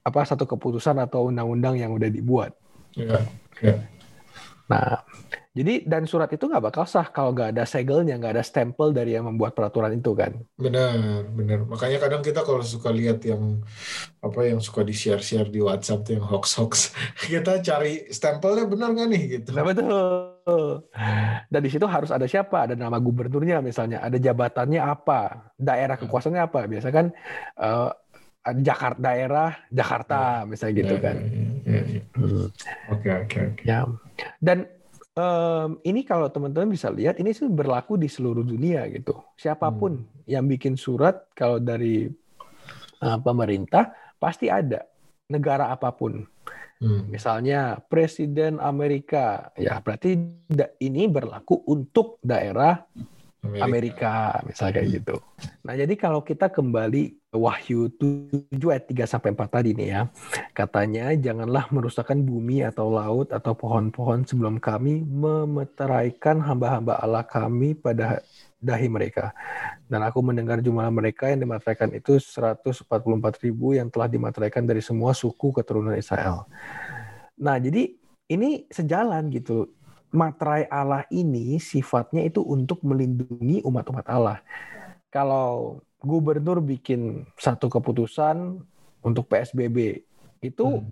apa 0.03 0.27
satu 0.27 0.43
keputusan 0.43 0.99
atau 0.99 1.31
undang-undang 1.31 1.79
yang 1.79 1.95
udah 1.95 2.11
dibuat 2.11 2.51
yeah. 2.99 3.23
Yeah. 3.63 3.79
nah 4.67 4.99
jadi 5.53 5.85
dan 5.85 6.09
surat 6.09 6.33
itu 6.33 6.49
nggak 6.49 6.73
bakal 6.73 6.81
sah 6.89 7.05
kalau 7.13 7.29
nggak 7.29 7.53
ada 7.53 7.61
segelnya, 7.69 8.17
nggak 8.17 8.41
ada 8.41 8.43
stempel 8.43 8.89
dari 8.89 9.13
yang 9.13 9.29
membuat 9.29 9.53
peraturan 9.53 9.93
itu 9.93 10.17
kan. 10.17 10.33
Benar, 10.57 11.29
benar. 11.29 11.69
Makanya 11.69 12.01
kadang 12.01 12.25
kita 12.25 12.41
kalau 12.41 12.65
suka 12.65 12.89
lihat 12.89 13.21
yang 13.21 13.61
apa 14.17 14.49
yang 14.49 14.57
suka 14.57 14.81
di 14.81 14.97
share 14.97 15.21
share 15.21 15.45
di 15.45 15.61
WhatsApp 15.61 16.09
tuh 16.09 16.17
yang 16.17 16.25
hoax 16.25 16.57
hoax, 16.57 16.73
kita 17.29 17.61
cari 17.61 18.09
stempelnya 18.09 18.65
benar 18.65 18.97
nggak 18.97 19.07
nih 19.13 19.23
gitu. 19.37 19.49
Nah 19.53 19.61
betul. 19.61 20.89
Dan 21.53 21.61
di 21.61 21.69
situ 21.69 21.85
harus 21.85 22.09
ada 22.09 22.25
siapa, 22.25 22.65
ada 22.65 22.73
nama 22.73 22.97
gubernurnya 22.97 23.61
misalnya, 23.61 24.01
ada 24.01 24.17
jabatannya 24.17 24.81
apa, 24.81 25.53
daerah 25.53 26.01
iya. 26.01 26.01
kekuasaannya 26.01 26.41
apa. 26.49 26.59
Biasa 26.65 26.89
kan 26.89 27.13
uh, 27.61 27.93
Jakarta 28.57 28.97
daerah 28.97 29.53
Jakarta 29.69 30.43
ya. 30.43 30.49
misalnya 30.49 30.73
gitu 30.81 30.95
ya, 30.97 31.03
kan. 31.05 31.15
Ya, 31.63 31.81
hmm. 32.17 32.47
Oke 32.89 33.09
oke 33.21 33.37
oke. 33.53 33.61
Ya. 33.69 33.85
Dan 34.41 34.65
um, 35.17 35.77
ini 35.85 36.01
kalau 36.05 36.29
teman-teman 36.29 36.73
bisa 36.73 36.89
lihat 36.89 37.17
ini 37.21 37.33
sih 37.33 37.49
berlaku 37.49 37.97
di 37.97 38.09
seluruh 38.09 38.45
dunia 38.45 38.85
gitu. 38.89 39.17
Siapa 39.37 39.69
pun 39.73 40.01
hmm. 40.01 40.29
yang 40.29 40.45
bikin 40.49 40.77
surat 40.77 41.29
kalau 41.37 41.61
dari 41.61 42.09
uh, 43.01 43.19
pemerintah 43.21 43.93
pasti 44.17 44.49
ada 44.49 44.85
negara 45.29 45.69
apa 45.73 45.93
pun. 45.93 46.25
Hmm. 46.83 47.07
Misalnya 47.07 47.79
Presiden 47.79 48.59
Amerika, 48.59 49.55
ya 49.55 49.79
berarti 49.79 50.19
ini 50.83 51.03
berlaku 51.07 51.63
untuk 51.71 52.19
daerah 52.19 52.75
Amerika, 53.43 53.67
Amerika 53.67 54.13
misalnya 54.47 54.73
kayak 54.79 54.89
gitu. 55.03 55.15
Nah, 55.67 55.75
jadi 55.75 55.93
kalau 55.99 56.23
kita 56.23 56.47
kembali 56.47 57.19
Wahyu 57.35 57.91
7 57.99 58.71
ayat 58.71 58.87
3 58.87 59.03
sampai 59.03 59.35
4 59.35 59.51
tadi 59.51 59.75
nih 59.75 59.89
ya. 59.91 60.01
Katanya 60.55 61.11
janganlah 61.17 61.67
merusakkan 61.75 62.23
bumi 62.23 62.63
atau 62.63 62.87
laut 62.87 63.35
atau 63.35 63.51
pohon-pohon 63.51 64.23
sebelum 64.23 64.63
kami 64.63 65.03
memeteraikan 65.03 66.39
hamba-hamba 66.39 67.03
Allah 67.03 67.27
kami 67.27 67.75
pada 67.75 68.23
dahi 68.63 68.87
mereka. 68.87 69.35
Dan 69.91 70.07
aku 70.07 70.23
mendengar 70.23 70.63
jumlah 70.63 70.87
mereka 70.87 71.27
yang 71.27 71.43
dimateraikan 71.43 71.91
itu 71.91 72.15
144 72.23 72.87
ribu 73.43 73.75
yang 73.75 73.91
telah 73.91 74.07
dimateraikan 74.07 74.63
dari 74.63 74.79
semua 74.79 75.11
suku 75.11 75.51
keturunan 75.51 75.99
Israel. 75.99 76.47
Nah, 77.35 77.59
jadi 77.59 77.91
ini 78.31 78.71
sejalan 78.71 79.27
gitu. 79.35 79.67
Materai 80.13 80.69
Allah 80.69 81.09
ini 81.09 81.57
sifatnya 81.57 82.21
itu 82.21 82.45
untuk 82.45 82.85
melindungi 82.85 83.65
umat-umat 83.65 84.05
Allah. 84.05 84.39
Kalau 85.09 85.81
gubernur 86.03 86.61
bikin 86.61 87.25
satu 87.39 87.71
keputusan 87.71 88.61
untuk 89.01 89.25
PSBB 89.25 90.03
itu 90.43 90.67
hmm. 90.83 90.89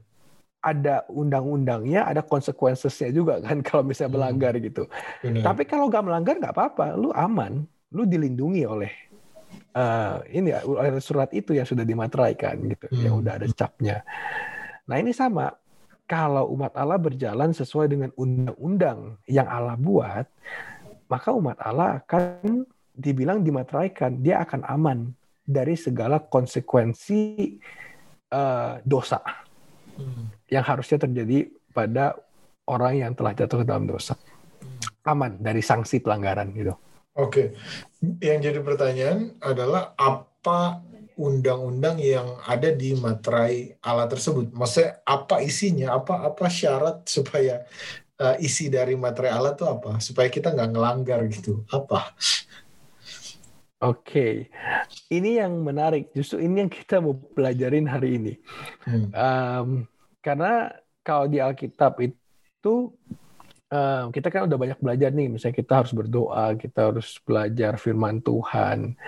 ada 0.64 1.06
undang-undangnya, 1.12 2.08
ada 2.08 2.26
konsekuensinya 2.26 3.12
juga 3.14 3.34
kan 3.44 3.62
kalau 3.68 3.86
misalnya 3.86 4.10
hmm. 4.10 4.18
melanggar 4.18 4.54
gitu. 4.58 4.84
Benar. 5.22 5.54
Tapi 5.54 5.64
kalau 5.70 5.86
nggak 5.92 6.06
melanggar 6.06 6.36
nggak 6.42 6.56
apa-apa, 6.56 6.98
lu 6.98 7.14
aman, 7.14 7.68
lu 7.94 8.08
dilindungi 8.10 8.64
oleh 8.66 8.92
uh, 9.76 10.24
ini 10.32 10.56
oleh 10.66 10.98
surat 11.04 11.30
itu 11.36 11.54
yang 11.54 11.68
sudah 11.68 11.84
dimateraikan 11.84 12.58
gitu, 12.66 12.88
hmm. 12.90 13.02
yang 13.04 13.14
udah 13.20 13.38
ada 13.38 13.48
capnya. 13.54 14.02
Nah 14.88 14.96
ini 14.98 15.14
sama, 15.14 15.52
kalau 16.12 16.52
umat 16.52 16.76
Allah 16.76 17.00
berjalan 17.00 17.56
sesuai 17.56 17.88
dengan 17.88 18.12
undang-undang 18.19 19.15
yang 19.32 19.47
Allah 19.47 19.80
buat, 19.80 20.28
maka 21.08 21.32
umat 21.32 21.56
Allah 21.63 22.04
akan 22.04 22.67
dibilang 22.91 23.39
dimateraikan, 23.39 24.19
dia 24.19 24.43
akan 24.43 24.67
aman 24.67 25.15
dari 25.47 25.80
segala 25.80 26.19
konsekuensi 26.19 27.56
uh, 28.28 28.84
dosa 28.84 29.24
hmm. 29.95 30.52
yang 30.52 30.67
harusnya 30.67 31.00
terjadi 31.00 31.47
pada 31.71 32.19
orang 32.67 33.08
yang 33.08 33.12
telah 33.15 33.32
jatuh 33.32 33.63
ke 33.63 33.65
dalam 33.71 33.88
dosa. 33.88 34.19
Aman 35.08 35.39
dari 35.39 35.63
sanksi 35.63 36.04
pelanggaran 36.04 36.52
gitu. 36.52 36.76
Oke, 37.15 37.56
yang 38.19 38.43
jadi 38.43 38.60
pertanyaan 38.60 39.39
adalah 39.39 39.95
apa 39.95 40.84
undang-undang 41.22 42.02
yang 42.02 42.26
ada 42.50 42.74
di 42.74 42.98
materai 42.98 43.78
alat 43.86 44.10
tersebut? 44.10 44.50
Maksudnya 44.50 45.06
apa 45.06 45.46
isinya? 45.46 45.94
Apa 46.02 46.34
apa 46.34 46.50
syarat 46.50 47.06
supaya 47.06 47.62
uh, 48.18 48.36
isi 48.42 48.74
dari 48.74 48.98
materai 48.98 49.30
alat 49.30 49.62
itu 49.62 49.66
apa? 49.70 50.02
Supaya 50.02 50.28
kita 50.34 50.50
nggak 50.50 50.70
ngelanggar 50.74 51.22
gitu? 51.30 51.62
Apa? 51.70 52.18
Oke, 53.82 54.50
ini 55.10 55.42
yang 55.42 55.58
menarik. 55.66 56.14
Justru 56.14 56.38
ini 56.42 56.66
yang 56.66 56.70
kita 56.70 57.02
mau 57.02 57.18
pelajarin 57.18 57.90
hari 57.90 58.10
ini. 58.22 58.34
Hmm. 58.86 59.10
Um, 59.10 59.70
karena 60.22 60.70
kalau 61.02 61.26
di 61.26 61.42
Alkitab 61.42 61.98
itu 61.98 62.94
kita 64.12 64.28
kan 64.28 64.52
udah 64.52 64.60
banyak 64.60 64.80
belajar 64.84 65.10
nih. 65.16 65.32
Misalnya 65.32 65.56
kita 65.56 65.74
harus 65.84 65.96
berdoa, 65.96 66.60
kita 66.60 66.92
harus 66.92 67.16
belajar 67.24 67.80
Firman 67.80 68.20
Tuhan. 68.20 69.00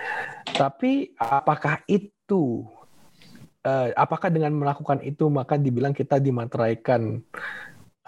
Tapi 0.48 1.12
apakah 1.20 1.84
itu, 1.84 2.64
uh, 3.68 3.88
apakah 3.92 4.32
dengan 4.32 4.56
melakukan 4.56 5.04
itu 5.04 5.28
maka 5.28 5.60
dibilang 5.60 5.92
kita 5.92 6.16
dimateraikan 6.16 7.20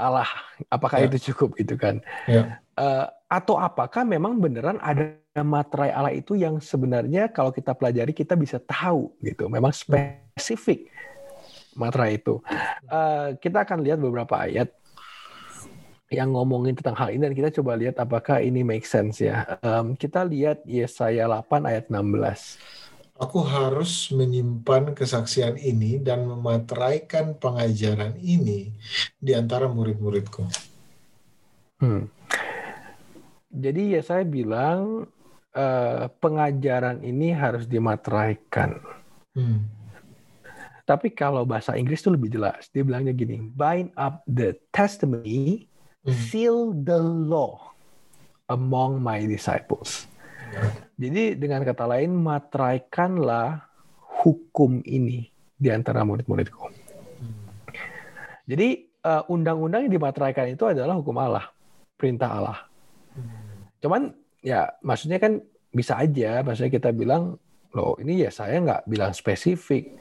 Allah? 0.00 0.28
Apakah 0.72 1.04
ya. 1.04 1.12
itu 1.12 1.32
cukup 1.32 1.60
gitu 1.60 1.76
kan? 1.76 2.00
Ya. 2.24 2.64
Uh, 2.76 3.04
atau 3.28 3.60
apakah 3.60 4.08
memang 4.08 4.40
beneran 4.40 4.80
ada 4.80 5.20
materai 5.36 5.92
Allah 5.92 6.16
itu 6.16 6.38
yang 6.38 6.56
sebenarnya 6.56 7.28
kalau 7.28 7.52
kita 7.52 7.76
pelajari 7.76 8.16
kita 8.16 8.32
bisa 8.32 8.56
tahu 8.64 9.12
gitu. 9.20 9.52
Memang 9.52 9.76
spesifik 9.76 10.88
materai 11.76 12.16
itu. 12.16 12.40
Uh, 12.88 13.36
kita 13.44 13.68
akan 13.68 13.84
lihat 13.84 14.00
beberapa 14.00 14.40
ayat 14.40 14.72
yang 16.06 16.30
ngomongin 16.30 16.78
tentang 16.78 16.94
hal 16.94 17.10
ini 17.10 17.26
dan 17.26 17.34
kita 17.34 17.50
coba 17.58 17.74
lihat 17.74 17.98
apakah 17.98 18.38
ini 18.38 18.62
make 18.62 18.86
sense 18.86 19.18
ya. 19.18 19.58
Um, 19.58 19.98
kita 19.98 20.22
lihat 20.22 20.62
Yesaya 20.62 21.26
8 21.26 21.66
ayat 21.66 21.90
16. 21.90 22.62
Aku 23.16 23.40
harus 23.42 24.12
menyimpan 24.12 24.92
kesaksian 24.92 25.56
ini 25.56 25.96
dan 25.98 26.28
memateraikan 26.28 27.32
pengajaran 27.40 28.12
ini 28.20 28.70
di 29.16 29.32
antara 29.32 29.66
murid-muridku. 29.66 30.44
Hmm. 31.80 32.12
Jadi 33.56 33.96
ya 33.96 34.04
saya 34.04 34.22
bilang 34.28 35.08
uh, 35.56 36.04
pengajaran 36.20 37.00
ini 37.00 37.32
harus 37.32 37.64
dimateraikan. 37.64 38.84
Hmm. 39.32 39.64
Tapi 40.86 41.10
kalau 41.10 41.42
bahasa 41.42 41.74
Inggris 41.74 41.98
itu 42.04 42.14
lebih 42.14 42.30
jelas. 42.30 42.70
Dia 42.70 42.86
bilangnya 42.86 43.10
gini, 43.10 43.42
bind 43.42 43.90
up 43.98 44.22
the 44.28 44.54
testimony. 44.70 45.66
Seal 46.12 46.70
the 46.76 46.98
law 47.00 47.74
among 48.46 49.02
my 49.02 49.26
disciples. 49.26 50.06
Jadi 50.96 51.36
dengan 51.36 51.66
kata 51.66 51.84
lain, 51.84 52.14
materaikanlah 52.14 53.66
hukum 54.24 54.80
ini 54.86 55.28
di 55.56 55.68
antara 55.68 56.06
murid-muridku. 56.06 56.64
Hmm. 56.66 57.36
Jadi 58.48 58.86
uh, 59.04 59.22
undang-undang 59.28 59.88
yang 59.88 59.92
dimateraikan 60.00 60.48
itu 60.48 60.64
adalah 60.64 60.96
hukum 60.96 61.16
Allah, 61.20 61.50
perintah 61.98 62.30
Allah. 62.32 62.58
Hmm. 63.12 63.68
Cuman 63.82 64.02
ya 64.40 64.70
maksudnya 64.80 65.18
kan 65.18 65.42
bisa 65.74 66.00
aja 66.00 66.40
maksudnya 66.40 66.72
kita 66.72 66.90
bilang 66.94 67.36
loh 67.76 67.98
ini 68.00 68.24
ya 68.24 68.30
saya 68.32 68.62
nggak 68.62 68.88
bilang 68.88 69.12
spesifik 69.12 69.92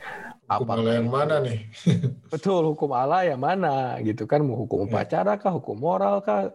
hukum 0.46 0.70
apa 0.70 0.74
Allah 0.78 0.94
yang 1.02 1.10
mana 1.10 1.36
nih 1.42 1.60
betul 2.34 2.62
hukum 2.74 2.90
Allah 2.94 3.22
yang 3.26 3.42
mana 3.42 3.98
gitu 4.06 4.30
kan 4.30 4.46
mau 4.46 4.58
hukum 4.58 4.86
ya. 4.86 4.88
upacara 4.90 5.42
kah 5.42 5.54
hukum 5.58 5.78
moral 5.78 6.22
kah 6.22 6.54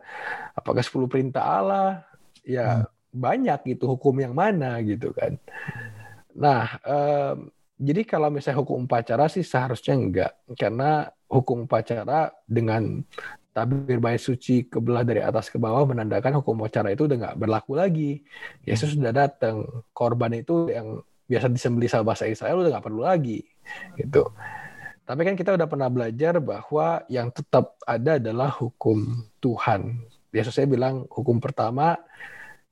apakah 0.55 0.83
10 0.83 1.11
perintah 1.11 1.43
Allah 1.43 2.07
ya 2.47 2.87
hmm. 2.87 2.87
banyak 3.11 3.61
gitu 3.75 3.91
hukum 3.91 4.15
yang 4.23 4.35
mana 4.35 4.79
gitu 4.87 5.11
kan 5.11 5.37
nah 6.31 6.79
um, 6.87 7.51
jadi 7.81 8.07
kalau 8.07 8.31
misalnya 8.31 8.63
hukum 8.63 8.87
upacara 8.87 9.27
sih 9.27 9.43
seharusnya 9.43 9.95
enggak 9.99 10.33
karena 10.55 11.11
hukum 11.27 11.67
upacara 11.67 12.31
dengan 12.47 13.03
tabir 13.51 13.99
bait 13.99 14.23
suci 14.23 14.71
kebelah 14.71 15.03
dari 15.03 15.19
atas 15.19 15.51
ke 15.51 15.59
bawah 15.59 15.83
menandakan 15.83 16.39
hukum 16.39 16.63
acara 16.63 16.95
itu 16.95 17.11
udah 17.11 17.17
nggak 17.19 17.39
berlaku 17.39 17.73
lagi. 17.75 18.23
Yesus 18.63 18.95
sudah 18.95 19.11
datang. 19.11 19.85
Korban 19.91 20.39
itu 20.39 20.71
yang 20.71 21.03
biasa 21.31 21.47
disembeli 21.47 21.87
sama 21.87 22.11
bahasa 22.11 22.27
Israel 22.27 22.59
udah 22.59 22.75
nggak 22.75 22.87
perlu 22.91 23.07
lagi. 23.07 23.47
Gitu. 23.95 24.27
Tapi 25.07 25.21
kan 25.23 25.35
kita 25.39 25.55
udah 25.55 25.67
pernah 25.71 25.87
belajar 25.87 26.43
bahwa 26.43 27.07
yang 27.07 27.31
tetap 27.31 27.79
ada 27.87 28.19
adalah 28.19 28.51
hukum 28.51 29.23
Tuhan. 29.39 30.03
Yesus 30.35 30.59
saya 30.59 30.67
bilang 30.67 31.07
hukum 31.07 31.39
pertama 31.39 31.99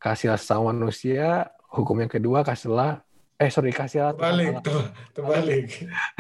kasih 0.03 0.35
sama 0.38 0.75
manusia, 0.75 1.51
hukum 1.71 2.03
yang 2.03 2.11
kedua 2.11 2.42
kasihlah 2.42 3.03
eh 3.38 3.55
sorry 3.55 3.71
kasihlah 3.71 4.18
Terbalik, 4.18 4.55
terbalik. 5.14 5.66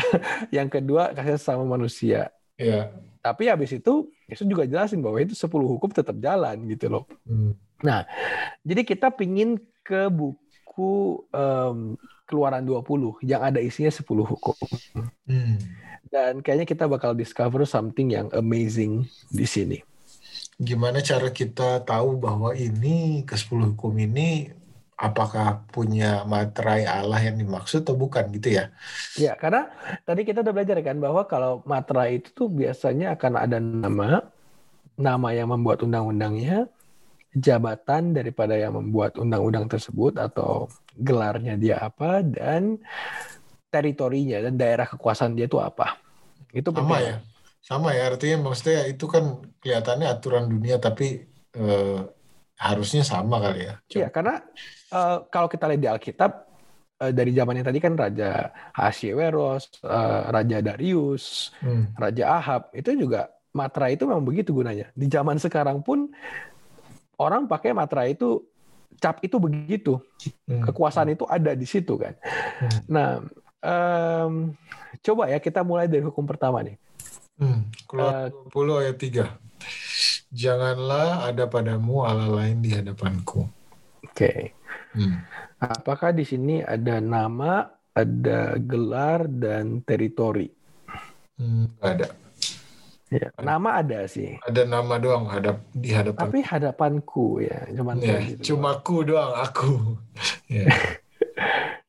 yang 0.56 0.70
kedua 0.70 1.10
kasih 1.14 1.38
sama 1.42 1.66
manusia. 1.66 2.30
Ya. 2.54 2.94
Tapi 3.18 3.50
habis 3.50 3.74
itu 3.74 4.06
Yesus 4.30 4.46
juga 4.46 4.62
jelasin 4.66 5.02
bahwa 5.02 5.18
itu 5.18 5.34
10 5.34 5.50
hukum 5.50 5.90
tetap 5.90 6.14
jalan 6.22 6.54
gitu 6.70 6.86
loh. 6.86 7.04
Hmm. 7.26 7.54
Jadi 8.66 8.82
kita 8.86 9.10
pingin 9.14 9.58
ke 9.82 10.10
buku 10.10 10.47
em, 11.32 11.98
Keluaran 12.28 12.60
20 12.60 13.24
yang 13.24 13.40
ada 13.40 13.56
isinya 13.56 13.88
10 13.88 14.04
hukum. 14.04 14.52
Hmm. 15.24 15.56
Dan 16.12 16.44
kayaknya 16.44 16.68
kita 16.68 16.84
bakal 16.84 17.16
discover 17.16 17.64
something 17.64 18.12
yang 18.12 18.28
amazing 18.36 19.08
di 19.32 19.48
sini. 19.48 19.80
Gimana 20.60 21.00
cara 21.00 21.32
kita 21.32 21.80
tahu 21.88 22.20
bahwa 22.20 22.52
ini 22.52 23.24
ke 23.24 23.32
10 23.32 23.72
hukum 23.72 23.96
ini 23.96 24.52
apakah 24.98 25.62
punya 25.70 26.26
materai 26.26 26.82
Allah 26.82 27.22
yang 27.22 27.38
dimaksud 27.38 27.86
atau 27.86 27.94
bukan 27.94 28.26
gitu 28.34 28.58
ya? 28.58 28.74
Ya, 29.14 29.38
karena 29.38 29.70
tadi 30.02 30.26
kita 30.26 30.42
udah 30.42 30.52
belajar 30.52 30.82
kan 30.82 30.98
bahwa 30.98 31.22
kalau 31.30 31.62
matra 31.62 32.10
itu 32.10 32.34
tuh 32.34 32.50
biasanya 32.50 33.14
akan 33.14 33.32
ada 33.38 33.62
nama, 33.62 34.26
nama 34.98 35.28
yang 35.30 35.54
membuat 35.54 35.86
undang-undangnya, 35.86 36.66
jabatan 37.34 38.16
daripada 38.16 38.56
yang 38.56 38.76
membuat 38.76 39.20
undang-undang 39.20 39.68
tersebut 39.68 40.16
atau 40.16 40.66
gelarnya 40.96 41.54
dia 41.60 41.76
apa 41.80 42.24
dan 42.24 42.80
teritorinya 43.68 44.40
dan 44.40 44.56
daerah 44.56 44.88
kekuasaan 44.88 45.36
dia 45.36 45.44
itu 45.44 45.60
apa. 45.60 46.00
Itu 46.50 46.72
Sama 46.72 46.96
penting. 46.96 47.04
ya? 47.04 47.16
Sama 47.60 47.88
ya, 47.92 48.08
artinya 48.08 48.48
maksudnya 48.48 48.88
itu 48.88 49.04
kan 49.04 49.44
kelihatannya 49.60 50.08
aturan 50.08 50.48
dunia 50.48 50.80
tapi 50.80 51.28
eh, 51.52 52.00
harusnya 52.56 53.04
sama 53.04 53.38
kali 53.38 53.68
ya. 53.68 53.74
Iya, 53.92 54.08
karena 54.08 54.40
eh, 54.88 55.16
kalau 55.28 55.52
kita 55.52 55.68
lihat 55.68 55.82
di 55.84 55.88
Alkitab 55.92 56.32
eh, 57.04 57.12
dari 57.12 57.30
zamannya 57.36 57.60
tadi 57.60 57.76
kan 57.76 57.92
Raja 57.92 58.48
Ahasveros, 58.72 59.84
eh, 59.84 60.20
Raja 60.32 60.58
Darius, 60.64 61.52
Hmm. 61.60 61.92
Raja 61.92 62.24
Ahab 62.40 62.62
itu 62.72 62.96
juga 62.96 63.28
matra 63.52 63.92
itu 63.92 64.08
memang 64.08 64.24
begitu 64.24 64.56
gunanya. 64.56 64.88
Di 64.96 65.04
zaman 65.04 65.36
sekarang 65.36 65.84
pun 65.84 66.08
orang 67.18 67.50
pakai 67.50 67.74
matra 67.74 68.06
itu 68.06 68.46
cap 69.02 69.20
itu 69.20 69.36
begitu. 69.36 70.00
Hmm. 70.46 70.64
Kekuasaan 70.64 71.12
itu 71.12 71.26
ada 71.28 71.52
di 71.52 71.66
situ 71.66 71.98
kan. 71.98 72.14
Hmm. 72.62 72.80
Nah, 72.88 73.10
em, 73.62 74.32
coba 75.02 75.30
ya 75.30 75.38
kita 75.42 75.60
mulai 75.66 75.90
dari 75.90 76.02
hukum 76.06 76.24
pertama 76.24 76.62
nih. 76.64 76.78
Hmm. 77.38 77.70
Keluar 77.86 78.32
20 78.50 78.82
ayat 78.82 78.96
3. 78.98 79.26
Janganlah 80.28 81.30
ada 81.30 81.44
padamu 81.48 82.04
Allah 82.04 82.28
lain 82.28 82.60
di 82.60 82.74
hadapanku. 82.74 83.46
Oke. 84.04 84.52
Hmm. 84.92 85.22
Apakah 85.58 86.14
di 86.14 86.22
sini 86.22 86.62
ada 86.62 87.02
nama, 87.02 87.66
ada 87.94 88.54
gelar 88.58 89.26
dan 89.26 89.82
teritori? 89.82 90.50
Hmm, 91.38 91.70
ada. 91.78 92.10
Ya, 93.08 93.32
nama 93.40 93.80
ada 93.80 94.04
sih. 94.04 94.36
Ada 94.44 94.68
nama 94.68 95.00
doang 95.00 95.24
hadap 95.32 95.64
di 95.72 95.96
hadapan. 95.96 96.28
Tapi 96.28 96.38
hadapanku 96.44 97.40
ya, 97.40 97.64
cuman 97.72 97.96
Ya, 98.04 98.20
gitu. 98.20 98.52
cuma 98.52 98.76
aku 98.76 99.00
doang, 99.04 99.32
aku. 99.32 99.96
Ya. 100.52 100.68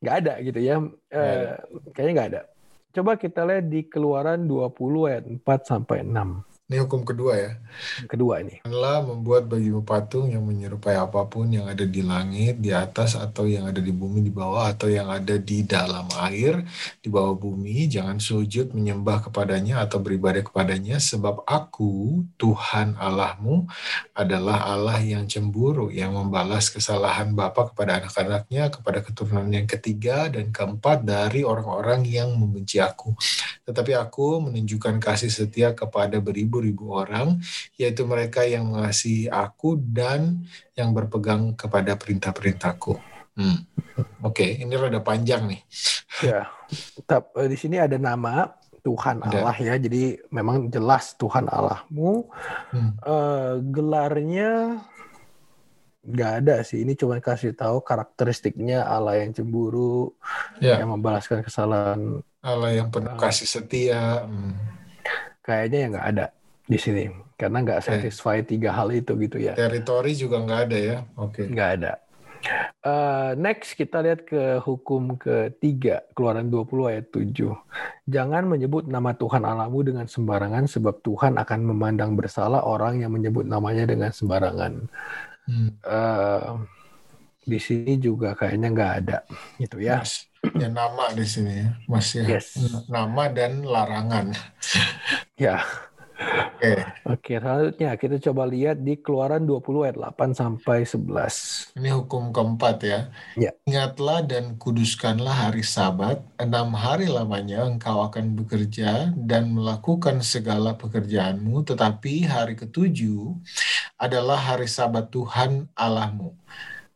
nggak 0.00 0.16
ada 0.24 0.34
gitu 0.40 0.60
ya. 0.64 0.80
Eh, 1.12 1.44
kayaknya 1.92 2.12
nggak 2.16 2.28
ada. 2.32 2.42
Coba 2.90 3.20
kita 3.20 3.44
lihat 3.44 3.68
di 3.68 3.84
Keluaran 3.84 4.48
20 4.48 5.06
ayat 5.12 5.24
4 5.28 5.60
sampai 5.62 6.02
6. 6.02 6.40
Ini 6.70 6.86
hukum 6.86 7.02
kedua 7.02 7.34
ya. 7.34 7.52
Kedua 8.06 8.46
ini. 8.46 8.62
Janganlah 8.62 9.02
membuat 9.02 9.50
bagimu 9.50 9.82
patung 9.82 10.30
yang 10.30 10.46
menyerupai 10.46 10.94
apa 10.94 11.26
pun 11.26 11.50
yang 11.50 11.66
ada 11.66 11.82
di 11.82 11.98
langit, 11.98 12.62
di 12.62 12.70
atas, 12.70 13.18
atau 13.18 13.42
yang 13.50 13.66
ada 13.66 13.82
di 13.82 13.90
bumi 13.90 14.22
di 14.22 14.30
bawah, 14.30 14.70
atau 14.70 14.86
yang 14.86 15.10
ada 15.10 15.34
di 15.34 15.66
dalam 15.66 16.06
air, 16.30 16.62
di 17.02 17.10
bawah 17.10 17.34
bumi. 17.34 17.90
Jangan 17.90 18.22
sujud 18.22 18.70
menyembah 18.70 19.26
kepadanya 19.26 19.82
atau 19.82 19.98
beribadah 19.98 20.46
kepadanya, 20.46 21.02
sebab 21.02 21.42
aku, 21.42 22.22
Tuhan 22.38 22.94
Allahmu, 23.02 23.66
adalah 24.14 24.70
Allah 24.70 25.02
yang 25.02 25.26
cemburu, 25.26 25.90
yang 25.90 26.14
membalas 26.14 26.70
kesalahan 26.70 27.34
bapa 27.34 27.74
kepada 27.74 27.98
anak-anaknya, 27.98 28.70
kepada 28.70 29.02
keturunan 29.02 29.50
yang 29.50 29.66
ketiga 29.66 30.30
dan 30.30 30.54
keempat 30.54 31.02
dari 31.02 31.42
orang-orang 31.42 32.06
yang 32.06 32.30
membenci 32.38 32.78
aku. 32.78 33.10
Tetapi 33.66 33.98
aku 33.98 34.38
menunjukkan 34.46 35.02
kasih 35.02 35.34
setia 35.34 35.74
kepada 35.74 36.22
beribu-ribu 36.60 36.92
orang, 36.92 37.40
yaitu 37.80 38.04
mereka 38.04 38.44
yang 38.44 38.68
mengasihi 38.68 39.32
aku 39.32 39.80
dan 39.80 40.44
yang 40.76 40.92
berpegang 40.92 41.56
kepada 41.56 41.96
perintah-perintahku. 41.96 43.00
Hmm. 43.40 43.64
Oke, 44.20 44.60
ini 44.60 44.76
rada 44.76 45.00
panjang 45.00 45.48
nih. 45.48 45.60
Ya. 46.20 46.52
Tap- 47.08 47.32
eh, 47.40 47.48
di 47.48 47.56
sini 47.56 47.80
ada 47.80 47.96
nama 47.96 48.52
Tuhan 48.84 49.24
Ada. 49.24 49.40
Allah 49.40 49.56
ya. 49.56 49.74
Jadi 49.80 50.20
memang 50.28 50.68
jelas 50.68 51.16
Tuhan 51.16 51.48
Allahmu. 51.48 52.28
Hmm. 52.76 52.92
Eh, 53.00 53.52
gelarnya 53.72 54.84
nggak 56.00 56.32
ada 56.44 56.60
sih. 56.64 56.84
Ini 56.84 56.92
cuma 56.96 57.16
kasih 57.20 57.56
tahu 57.56 57.80
karakteristiknya 57.80 58.84
Allah 58.84 59.20
yang 59.24 59.32
cemburu, 59.32 60.12
Ya, 60.60 60.76
yang 60.80 60.92
membalaskan 60.92 61.40
kesalahan. 61.40 62.20
Allah 62.40 62.70
yang 62.76 62.88
penuh 62.92 63.16
kasih 63.16 63.48
setia. 63.48 64.24
Hmm. 64.28 64.56
Kayaknya 65.40 65.78
yang 65.80 65.90
nggak 65.96 66.08
ada 66.16 66.26
di 66.70 66.78
sini. 66.78 67.04
Karena 67.34 67.66
nggak 67.66 67.82
satisfy 67.82 68.44
tiga 68.46 68.70
hal 68.70 68.94
itu 68.94 69.18
gitu 69.18 69.42
ya. 69.42 69.58
Teritori 69.58 70.14
juga 70.14 70.38
nggak 70.38 70.60
ada 70.70 70.78
ya. 70.78 70.96
Oke. 71.18 71.50
Nggak 71.50 71.70
ada. 71.80 71.92
Eh, 72.80 73.30
next 73.36 73.76
kita 73.76 74.00
lihat 74.00 74.24
ke 74.24 74.64
hukum 74.64 75.20
ketiga 75.20 76.00
keluaran 76.16 76.48
20 76.48 76.88
ayat 76.88 77.06
7. 77.12 77.52
Jangan 78.08 78.48
menyebut 78.48 78.88
nama 78.88 79.12
Tuhan 79.12 79.44
Allahmu 79.44 79.80
dengan 79.84 80.06
sembarangan 80.08 80.64
sebab 80.64 81.04
Tuhan 81.04 81.36
akan 81.36 81.60
memandang 81.74 82.16
bersalah 82.16 82.64
orang 82.64 83.04
yang 83.04 83.12
menyebut 83.12 83.44
namanya 83.44 83.84
dengan 83.84 84.08
sembarangan. 84.08 84.88
Hmm. 85.44 85.70
Eh, 85.76 86.50
di 87.44 87.58
sini 87.60 88.00
juga 88.00 88.32
kayaknya 88.32 88.68
nggak 88.72 88.92
ada 89.04 89.18
gitu 89.60 89.76
ya. 89.80 90.00
Mas, 90.00 90.24
ya 90.56 90.68
nama 90.72 91.04
di 91.12 91.26
sini 91.28 91.52
ya, 91.52 91.68
Mas 91.84 92.08
ya. 92.16 92.24
Yes. 92.24 92.56
Nama 92.88 93.22
dan 93.32 93.52
larangan. 93.64 94.32
Ya. 95.36 95.64
Oke. 96.20 96.72
Oke, 97.08 97.32
selanjutnya 97.40 97.90
kita 97.96 98.16
coba 98.28 98.44
lihat 98.44 98.84
di 98.84 99.00
Keluaran 99.00 99.48
20 99.48 99.88
ayat 99.88 99.96
8 99.96 100.36
sampai 100.36 100.84
11. 100.84 101.72
Ini 101.80 101.90
hukum 101.96 102.36
keempat 102.36 102.76
ya. 102.84 103.08
Ya. 103.40 103.56
Ingatlah 103.64 104.20
dan 104.28 104.60
kuduskanlah 104.60 105.48
hari 105.48 105.64
Sabat. 105.64 106.20
Enam 106.36 106.76
hari 106.76 107.08
lamanya 107.08 107.64
engkau 107.64 108.04
akan 108.04 108.36
bekerja 108.36 109.08
dan 109.16 109.56
melakukan 109.56 110.20
segala 110.20 110.76
pekerjaanmu. 110.76 111.64
Tetapi 111.64 112.28
hari 112.28 112.60
ketujuh 112.60 113.40
adalah 113.96 114.36
hari 114.36 114.68
Sabat 114.68 115.08
Tuhan 115.08 115.72
Allahmu. 115.72 116.36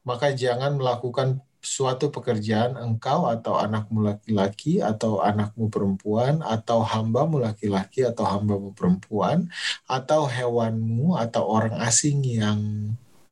Maka 0.04 0.36
jangan 0.36 0.76
melakukan 0.76 1.40
suatu 1.64 2.12
pekerjaan 2.12 2.76
engkau 2.76 3.26
atau 3.26 3.56
anakmu 3.56 4.04
laki-laki 4.04 4.84
atau 4.84 5.24
anakmu 5.24 5.72
perempuan 5.72 6.44
atau 6.44 6.84
hambamu 6.84 7.40
laki-laki 7.40 8.04
atau 8.04 8.28
hambamu 8.28 8.76
perempuan 8.76 9.48
atau 9.88 10.28
hewanmu 10.28 11.16
atau 11.16 11.42
orang 11.48 11.74
asing 11.80 12.20
yang 12.22 12.60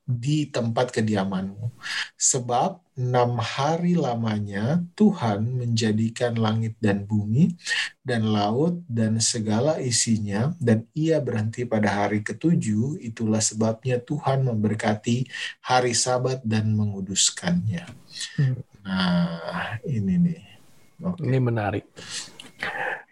di 0.03 0.51
tempat 0.51 0.91
kediamanmu. 0.91 1.71
Sebab 2.19 2.83
enam 2.99 3.41
hari 3.41 3.97
lamanya 3.97 4.83
Tuhan 4.99 5.47
menjadikan 5.57 6.37
langit 6.37 6.77
dan 6.83 7.09
bumi 7.09 7.57
dan 8.05 8.29
laut 8.29 8.83
dan 8.91 9.17
segala 9.23 9.81
isinya 9.81 10.53
dan 10.61 10.85
ia 10.93 11.23
berhenti 11.23 11.65
pada 11.65 11.89
hari 12.05 12.21
ketujuh. 12.21 13.01
Itulah 13.01 13.41
sebabnya 13.41 14.03
Tuhan 14.03 14.45
memberkati 14.45 15.25
hari 15.65 15.95
sabat 15.95 16.43
dan 16.43 16.75
menguduskannya. 16.75 18.02
Hmm. 18.39 18.57
Nah, 18.83 19.79
ini 19.87 20.15
nih. 20.19 20.41
Oke. 21.03 21.23
Ini 21.27 21.39
menarik. 21.43 21.85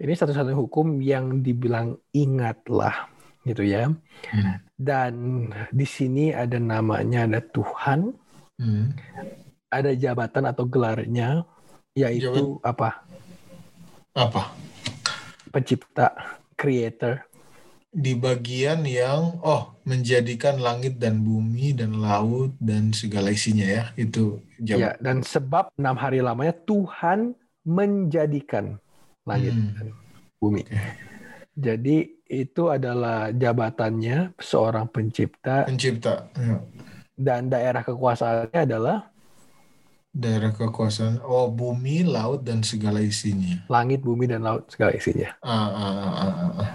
Ini 0.00 0.12
satu-satunya 0.16 0.56
hukum 0.56 1.02
yang 1.04 1.44
dibilang 1.44 1.98
ingatlah 2.14 3.10
gitu 3.44 3.64
ya. 3.64 3.88
Hmm. 4.30 4.60
Dan 4.76 5.12
di 5.72 5.86
sini 5.88 6.32
ada 6.32 6.56
namanya 6.60 7.24
ada 7.28 7.40
Tuhan, 7.40 8.12
Hmm. 8.60 8.92
ada 9.72 9.96
jabatan 9.96 10.44
atau 10.44 10.68
gelarnya 10.68 11.48
yaitu 11.96 12.60
apa? 12.60 13.02
Apa? 14.12 14.52
Pencipta, 15.48 16.12
creator. 16.54 17.24
Di 17.90 18.14
bagian 18.14 18.86
yang 18.86 19.42
oh 19.42 19.74
menjadikan 19.82 20.62
langit 20.62 21.02
dan 21.02 21.26
bumi 21.26 21.74
dan 21.74 21.98
laut 21.98 22.54
dan 22.62 22.94
segala 22.94 23.34
isinya 23.34 23.66
ya 23.66 23.84
itu 23.98 24.38
jam. 24.62 24.78
Ya, 24.78 24.94
dan 25.02 25.26
sebab 25.26 25.74
enam 25.74 25.98
hari 25.98 26.22
lamanya 26.22 26.54
Tuhan 26.64 27.34
menjadikan 27.66 28.78
langit 29.26 29.58
Hmm. 29.58 29.74
dan 29.74 29.86
bumi. 30.38 30.62
Oke. 30.62 30.78
Jadi 31.58 31.96
itu 32.30 32.70
adalah 32.70 33.34
jabatannya 33.34 34.38
seorang 34.38 34.86
pencipta 34.86 35.66
Pencipta. 35.66 36.30
Ya. 36.38 36.62
dan 37.18 37.50
daerah 37.50 37.82
kekuasaannya 37.82 38.60
adalah 38.70 39.10
Daerah 40.10 40.50
kekuasaan. 40.50 41.22
Oh, 41.22 41.46
bumi, 41.54 42.02
laut, 42.02 42.42
dan 42.42 42.66
segala 42.66 42.98
isinya. 42.98 43.62
Langit, 43.70 44.02
bumi, 44.02 44.26
dan 44.26 44.42
laut 44.42 44.66
segala 44.66 44.90
isinya. 44.98 45.38
Ah, 45.38 45.70
ah, 45.70 45.94
ah, 46.02 46.14
ah, 46.18 46.50
ah. 46.66 46.70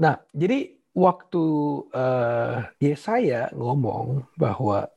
Nah, 0.00 0.16
jadi 0.32 0.72
waktu 0.96 1.44
uh, 1.92 2.66
Yesaya 2.80 3.52
ngomong 3.52 4.24
bahwa 4.34 4.88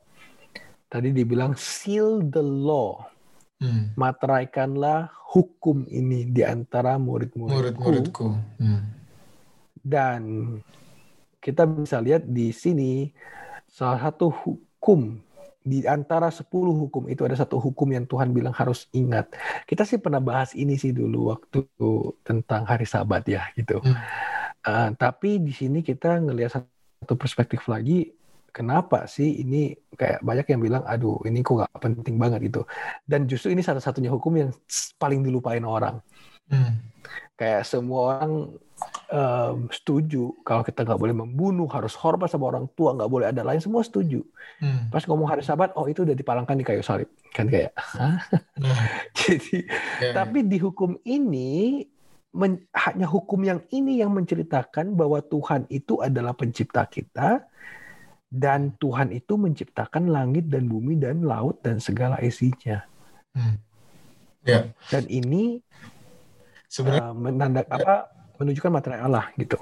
tadi 0.88 1.12
dibilang 1.12 1.52
seal 1.54 2.24
the 2.24 2.42
law, 2.42 3.14
Hmm. 3.64 3.94
materaikanlah 3.96 5.14
hukum 5.32 5.86
ini 5.88 6.28
di 6.28 6.42
antara 6.44 7.00
murid-muridku. 7.00 7.54
Murid-muridku. 7.54 8.26
Hmm. 8.60 8.82
Dan 9.78 10.20
kita 11.40 11.64
bisa 11.64 12.02
lihat 12.02 12.28
di 12.28 12.52
sini 12.52 13.08
salah 13.64 14.10
satu 14.10 14.28
hukum 14.28 15.16
di 15.64 15.80
antara 15.88 16.28
10 16.28 16.44
hukum 16.52 17.08
itu 17.08 17.24
ada 17.24 17.32
satu 17.40 17.56
hukum 17.56 17.88
yang 17.88 18.04
Tuhan 18.04 18.36
bilang 18.36 18.52
harus 18.52 18.84
ingat. 18.92 19.32
Kita 19.64 19.88
sih 19.88 19.96
pernah 19.96 20.20
bahas 20.20 20.52
ini 20.52 20.76
sih 20.76 20.92
dulu 20.92 21.32
waktu 21.32 21.64
tentang 22.20 22.68
hari 22.68 22.84
Sabat 22.84 23.24
ya 23.24 23.48
gitu. 23.56 23.80
Hmm. 23.80 23.96
Uh, 24.64 24.88
tapi 24.96 25.38
di 25.44 25.52
sini 25.52 25.84
kita 25.84 26.20
ngelihat 26.24 26.64
satu 27.04 27.14
perspektif 27.14 27.68
lagi. 27.68 28.12
Kenapa 28.54 29.10
sih 29.10 29.42
ini 29.42 29.74
kayak 29.98 30.22
banyak 30.22 30.46
yang 30.54 30.60
bilang, 30.62 30.82
aduh 30.86 31.18
ini 31.26 31.42
kok 31.42 31.58
nggak 31.58 31.74
penting 31.82 32.16
banget 32.22 32.46
gitu. 32.46 32.62
Dan 33.02 33.26
justru 33.26 33.50
ini 33.50 33.66
satu-satunya 33.66 34.14
hukum 34.14 34.30
yang 34.38 34.50
paling 34.94 35.26
dilupain 35.26 35.66
orang. 35.66 35.98
Hmm. 36.46 36.78
Kayak 37.34 37.66
semua 37.66 38.14
orang 38.14 38.54
um, 39.10 39.66
setuju 39.74 40.30
kalau 40.46 40.62
kita 40.62 40.86
nggak 40.86 41.00
boleh 41.00 41.16
membunuh, 41.16 41.66
harus 41.66 41.98
hormat 41.98 42.30
sama 42.30 42.54
orang 42.54 42.70
tua, 42.78 42.94
nggak 42.94 43.10
boleh 43.10 43.26
ada 43.30 43.42
lain, 43.42 43.58
semua 43.58 43.82
setuju. 43.82 44.22
Hmm. 44.62 44.86
Pas 44.90 45.02
ngomong 45.02 45.28
hari 45.28 45.42
Sabat, 45.42 45.74
oh 45.74 45.86
itu 45.90 46.06
udah 46.06 46.14
dipalangkan 46.14 46.54
di 46.54 46.64
kayu 46.66 46.82
salib, 46.82 47.10
kan 47.34 47.50
kayak. 47.50 47.74
Nah, 47.98 48.22
Jadi, 49.18 49.66
ya, 49.98 50.14
tapi 50.14 50.46
di 50.46 50.62
hukum 50.62 50.94
ini 51.02 51.82
men- 52.34 52.66
hanya 52.74 53.06
hukum 53.06 53.40
yang 53.46 53.62
ini 53.70 54.02
yang 54.02 54.12
menceritakan 54.12 54.98
bahwa 54.98 55.22
Tuhan 55.22 55.70
itu 55.70 56.02
adalah 56.02 56.34
pencipta 56.34 56.84
kita 56.84 57.46
dan 58.28 58.74
Tuhan 58.82 59.14
itu 59.14 59.38
menciptakan 59.38 60.10
langit 60.10 60.50
dan 60.50 60.66
bumi 60.66 60.98
dan 60.98 61.22
laut 61.22 61.62
dan 61.62 61.78
segala 61.78 62.18
isinya. 62.20 62.82
hmm. 63.38 63.56
ya. 64.44 64.68
Dan 64.90 65.06
ini 65.06 65.62
Sebenarnya 66.66 67.06
uh, 67.06 67.14
menandak 67.14 67.70
apa 67.70 68.10
menunjukkan 68.42 68.72
materi 68.74 68.98
Allah 68.98 69.30
gitu. 69.38 69.54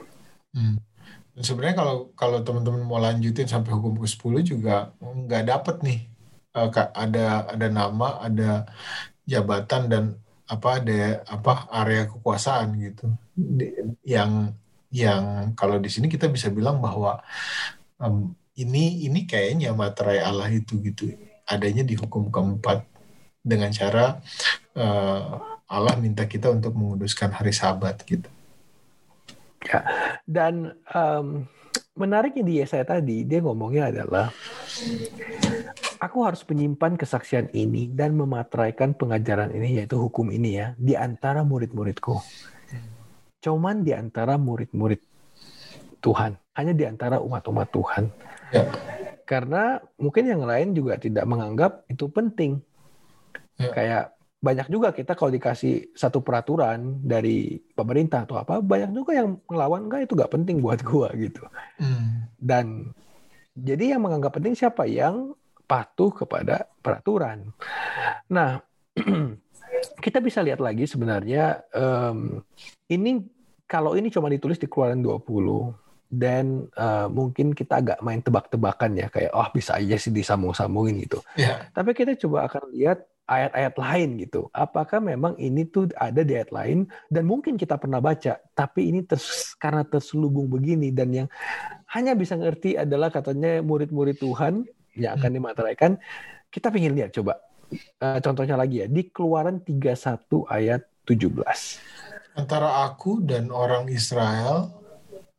Hmm. 0.56 0.80
Dan 1.36 1.42
sebenarnya 1.44 1.76
kalau 1.76 1.96
kalau 2.16 2.38
teman-teman 2.40 2.88
mau 2.88 2.96
lanjutin 2.96 3.44
sampai 3.44 3.76
hukum 3.76 4.00
ke-10 4.00 4.56
juga 4.56 4.96
nggak 5.00 5.44
dapet 5.44 5.76
nih 5.84 6.00
Eh, 6.52 6.68
ada 6.92 7.48
ada 7.48 7.66
nama, 7.72 8.20
ada 8.20 8.68
jabatan 9.24 9.82
dan 9.88 10.04
apa 10.52 10.68
ada 10.84 11.24
apa 11.24 11.52
area 11.72 12.04
kekuasaan 12.04 12.76
gitu. 12.76 13.06
Yang 14.04 14.52
yang 14.92 15.56
kalau 15.56 15.80
di 15.80 15.88
sini 15.88 16.12
kita 16.12 16.28
bisa 16.28 16.52
bilang 16.52 16.76
bahwa 16.84 17.24
em, 17.96 18.36
ini 18.60 19.08
ini 19.08 19.24
kayaknya 19.24 19.72
materai 19.72 20.20
Allah 20.20 20.52
itu 20.52 20.76
gitu. 20.84 21.08
Adanya 21.48 21.80
di 21.80 21.96
hukum 21.96 22.28
keempat 22.28 22.84
dengan 23.40 23.72
cara 23.72 24.20
eh, 24.76 25.22
Allah 25.72 25.94
minta 25.96 26.28
kita 26.28 26.52
untuk 26.52 26.76
menguduskan 26.76 27.32
hari 27.32 27.56
Sabat 27.56 28.04
gitu. 28.04 28.28
Dan 30.28 30.76
um, 30.92 31.48
menariknya 31.92 32.44
di 32.44 32.54
Yesaya 32.58 32.88
tadi 32.88 33.22
dia 33.28 33.44
ngomongnya 33.44 33.92
adalah 33.92 34.32
aku 36.02 36.18
harus 36.24 36.42
menyimpan 36.48 36.98
kesaksian 36.98 37.52
ini 37.54 37.92
dan 37.92 38.16
memateraikan 38.18 38.96
pengajaran 38.96 39.52
ini 39.54 39.82
yaitu 39.82 40.00
hukum 40.00 40.32
ini 40.34 40.58
ya 40.58 40.66
di 40.80 40.98
antara 40.98 41.46
murid-muridku. 41.46 42.18
Cuman 43.42 43.82
di 43.82 43.92
antara 43.94 44.38
murid-murid 44.38 45.02
Tuhan, 46.02 46.34
hanya 46.58 46.72
di 46.74 46.84
antara 46.86 47.22
umat-umat 47.22 47.68
Tuhan. 47.70 48.04
Ya. 48.50 48.66
Karena 49.22 49.78
mungkin 49.98 50.26
yang 50.26 50.42
lain 50.42 50.74
juga 50.74 50.98
tidak 50.98 51.22
menganggap 51.26 51.86
itu 51.86 52.10
penting. 52.10 52.58
Ya. 53.58 53.70
Kayak 53.70 54.04
banyak 54.42 54.66
juga 54.74 54.90
kita 54.90 55.14
kalau 55.14 55.30
dikasih 55.30 55.94
satu 55.94 56.18
peraturan 56.18 56.98
dari 56.98 57.62
pemerintah 57.78 58.26
atau 58.26 58.42
apa, 58.42 58.58
banyak 58.58 58.90
juga 58.90 59.14
yang 59.14 59.38
melawan 59.46 59.86
enggak 59.86 60.10
itu 60.10 60.18
nggak 60.18 60.34
penting 60.34 60.58
buat 60.58 60.82
gua 60.90 61.14
gitu. 61.14 61.46
Hmm. 61.78 62.26
Dan 62.34 62.90
jadi 63.54 63.94
yang 63.94 64.02
menganggap 64.02 64.34
penting 64.34 64.58
siapa 64.58 64.90
yang 64.90 65.38
patuh 65.70 66.10
kepada 66.10 66.66
peraturan. 66.82 67.54
Nah, 68.34 68.58
kita 70.04 70.18
bisa 70.18 70.42
lihat 70.42 70.58
lagi 70.58 70.90
sebenarnya 70.90 71.62
em, 71.70 72.42
ini 72.90 73.22
kalau 73.70 73.94
ini 73.94 74.10
cuma 74.10 74.26
ditulis 74.26 74.58
di 74.58 74.66
Keluaran 74.66 75.00
20 75.00 76.12
dan 76.12 76.68
eh, 76.68 77.08
mungkin 77.08 77.56
kita 77.56 77.80
agak 77.80 77.98
main 78.04 78.20
tebak-tebakan 78.20 79.00
ya 79.00 79.08
kayak 79.08 79.32
oh 79.32 79.48
bisa 79.48 79.80
aja 79.80 79.96
sih 79.96 80.12
disambung-sambungin 80.12 81.08
gitu. 81.08 81.24
Ya. 81.40 81.72
Tapi 81.72 81.96
kita 81.96 82.18
coba 82.20 82.50
akan 82.52 82.68
lihat 82.76 83.00
ayat-ayat 83.32 83.74
lain 83.80 84.08
gitu. 84.20 84.52
Apakah 84.52 85.00
memang 85.00 85.32
ini 85.40 85.64
tuh 85.64 85.88
ada 85.96 86.20
di 86.20 86.36
ayat 86.36 86.52
lain 86.52 86.84
dan 87.08 87.24
mungkin 87.24 87.56
kita 87.56 87.80
pernah 87.80 87.98
baca, 87.98 88.36
tapi 88.52 88.92
ini 88.92 89.00
ters- 89.06 89.56
karena 89.56 89.82
terselubung 89.88 90.52
begini 90.52 90.92
dan 90.92 91.08
yang 91.10 91.28
hanya 91.92 92.12
bisa 92.12 92.36
ngerti 92.36 92.76
adalah 92.76 93.08
katanya 93.08 93.64
murid-murid 93.64 94.20
Tuhan 94.20 94.68
yang 94.96 95.16
akan 95.16 95.30
dimateraikan. 95.32 95.96
Kita 96.52 96.68
pengen 96.68 96.92
lihat 96.92 97.16
coba. 97.16 97.40
Eh, 97.72 98.20
contohnya 98.20 98.60
lagi 98.60 98.84
ya 98.84 98.86
di 98.88 99.08
Keluaran 99.08 99.64
31 99.64 100.44
ayat 100.52 100.84
17. 101.08 102.36
Antara 102.36 102.84
aku 102.88 103.24
dan 103.24 103.48
orang 103.48 103.88
Israel, 103.88 104.81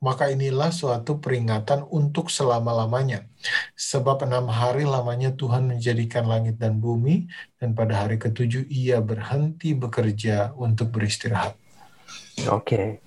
maka 0.03 0.27
inilah 0.27 0.67
suatu 0.67 1.23
peringatan 1.23 1.87
untuk 1.87 2.27
selama-lamanya. 2.27 3.23
Sebab 3.79 4.27
enam 4.27 4.51
hari 4.51 4.83
lamanya 4.83 5.31
Tuhan 5.31 5.63
menjadikan 5.71 6.27
langit 6.27 6.59
dan 6.59 6.83
bumi, 6.83 7.31
dan 7.55 7.71
pada 7.71 8.03
hari 8.03 8.19
ketujuh 8.19 8.67
ia 8.67 8.99
berhenti 8.99 9.71
bekerja 9.71 10.51
untuk 10.59 10.91
beristirahat. 10.91 11.55
Oke. 12.51 12.99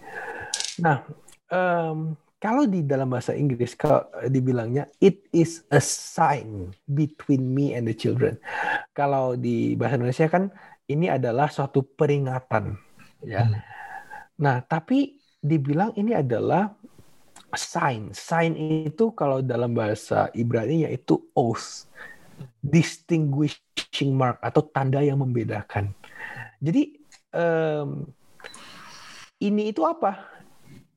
Nah, 0.80 1.04
em, 1.52 2.16
kalau 2.40 2.64
di 2.64 2.80
dalam 2.80 3.12
bahasa 3.12 3.36
Inggris 3.36 3.76
kalau 3.76 4.08
dibilangnya 4.32 4.88
it 4.96 5.28
is 5.36 5.68
a 5.68 5.80
sign 5.84 6.72
between 6.88 7.44
me 7.52 7.76
and 7.76 7.84
the 7.84 7.96
children. 7.96 8.40
Kalau 8.96 9.36
di 9.36 9.76
bahasa 9.76 10.00
Indonesia 10.00 10.32
kan 10.32 10.48
ini 10.88 11.12
adalah 11.12 11.52
suatu 11.52 11.84
peringatan, 11.84 12.72
ya. 13.20 13.44
Hmm. 13.44 13.60
Nah, 14.36 14.60
tapi 14.64 15.15
dibilang 15.40 15.92
ini 15.96 16.16
adalah 16.16 16.72
sign. 17.54 18.10
Sign 18.12 18.56
itu 18.88 19.12
kalau 19.14 19.40
dalam 19.40 19.72
bahasa 19.76 20.28
Ibrani 20.36 20.88
yaitu 20.88 21.20
oath, 21.36 21.86
distinguishing 22.60 24.12
mark 24.12 24.40
atau 24.42 24.64
tanda 24.66 25.00
yang 25.00 25.22
membedakan. 25.22 25.92
Jadi 26.60 26.98
em, 27.32 28.08
ini 29.40 29.72
itu 29.72 29.84
apa? 29.84 30.32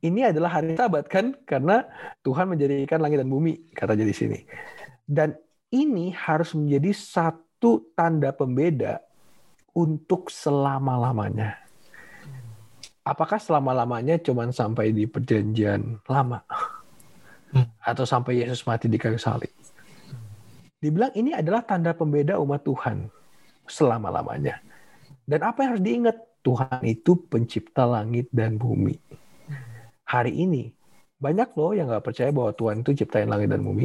Ini 0.00 0.32
adalah 0.32 0.60
hari 0.60 0.80
Sabat 0.80 1.12
kan? 1.12 1.36
Karena 1.44 1.84
Tuhan 2.24 2.48
menjadikan 2.48 3.04
langit 3.04 3.20
dan 3.20 3.28
bumi 3.28 3.68
katanya 3.76 4.08
di 4.08 4.16
sini. 4.16 4.38
Dan 5.04 5.36
ini 5.68 6.08
harus 6.16 6.56
menjadi 6.56 6.96
satu 6.96 7.92
tanda 7.92 8.32
pembeda 8.32 9.04
untuk 9.76 10.32
selama-lamanya. 10.32 11.69
Apakah 13.10 13.42
selama-lamanya 13.42 14.22
cuman 14.22 14.54
sampai 14.54 14.94
di 14.94 15.10
perjanjian 15.10 15.98
lama? 16.06 16.46
Hmm. 17.50 17.66
Atau 17.82 18.06
sampai 18.06 18.46
Yesus 18.46 18.62
mati 18.62 18.86
di 18.86 18.94
kayu 18.94 19.18
salib? 19.18 19.50
Dibilang 20.78 21.10
ini 21.18 21.34
adalah 21.34 21.66
tanda 21.66 21.90
pembeda 21.90 22.38
umat 22.38 22.62
Tuhan 22.62 23.10
selama-lamanya. 23.66 24.62
Dan 25.26 25.42
apa 25.42 25.66
yang 25.66 25.70
harus 25.74 25.82
diingat? 25.82 26.16
Tuhan 26.40 26.80
itu 26.88 27.20
pencipta 27.28 27.84
langit 27.84 28.32
dan 28.32 28.56
bumi. 28.56 28.96
Hari 30.08 30.32
ini, 30.32 30.72
banyak 31.20 31.52
loh 31.52 31.76
yang 31.76 31.92
nggak 31.92 32.00
percaya 32.00 32.32
bahwa 32.32 32.56
Tuhan 32.56 32.80
itu 32.80 33.04
ciptain 33.04 33.28
langit 33.28 33.52
dan 33.52 33.60
bumi. 33.60 33.84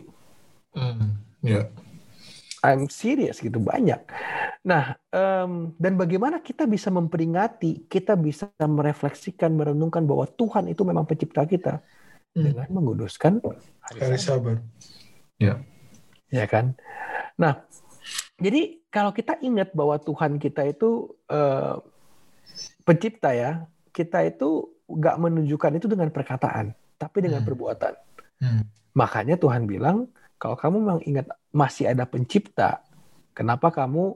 Hmm. 0.72 1.20
Ya. 1.44 1.68
I'm 2.66 2.90
serious 2.90 3.38
gitu 3.38 3.62
banyak. 3.62 4.02
Nah, 4.66 4.98
em, 5.14 5.78
dan 5.78 5.94
bagaimana 5.94 6.42
kita 6.42 6.66
bisa 6.66 6.90
memperingati, 6.90 7.86
kita 7.86 8.18
bisa 8.18 8.50
merefleksikan, 8.58 9.54
merenungkan 9.54 10.02
bahwa 10.10 10.26
Tuhan 10.26 10.66
itu 10.66 10.82
memang 10.82 11.06
pencipta 11.06 11.46
kita 11.46 11.86
Hmm. 12.36 12.52
dengan 12.52 12.68
menguduskan 12.68 13.40
hari 13.80 14.00
Hari 14.02 14.20
Sabat, 14.20 14.60
Sabat. 15.40 15.60
ya 16.34 16.46
kan? 16.52 16.76
Nah, 17.40 17.64
jadi 18.36 18.84
kalau 18.92 19.16
kita 19.16 19.40
ingat 19.40 19.72
bahwa 19.72 19.96
Tuhan 19.96 20.36
kita 20.36 20.68
itu 20.68 21.16
eh, 21.32 21.76
pencipta 22.84 23.32
ya, 23.32 23.64
kita 23.96 24.28
itu 24.28 24.68
nggak 24.86 25.16
menunjukkan 25.16 25.80
itu 25.80 25.88
dengan 25.88 26.12
perkataan, 26.12 26.76
tapi 27.00 27.24
dengan 27.24 27.40
Hmm. 27.40 27.48
perbuatan. 27.48 27.94
Hmm. 28.44 28.64
Makanya 28.96 29.40
Tuhan 29.40 29.64
bilang, 29.64 30.12
kalau 30.46 30.54
kamu 30.62 30.76
memang 30.86 31.02
ingat 31.10 31.28
masih 31.50 31.90
ada 31.90 32.06
pencipta, 32.06 32.86
kenapa 33.34 33.74
kamu 33.74 34.14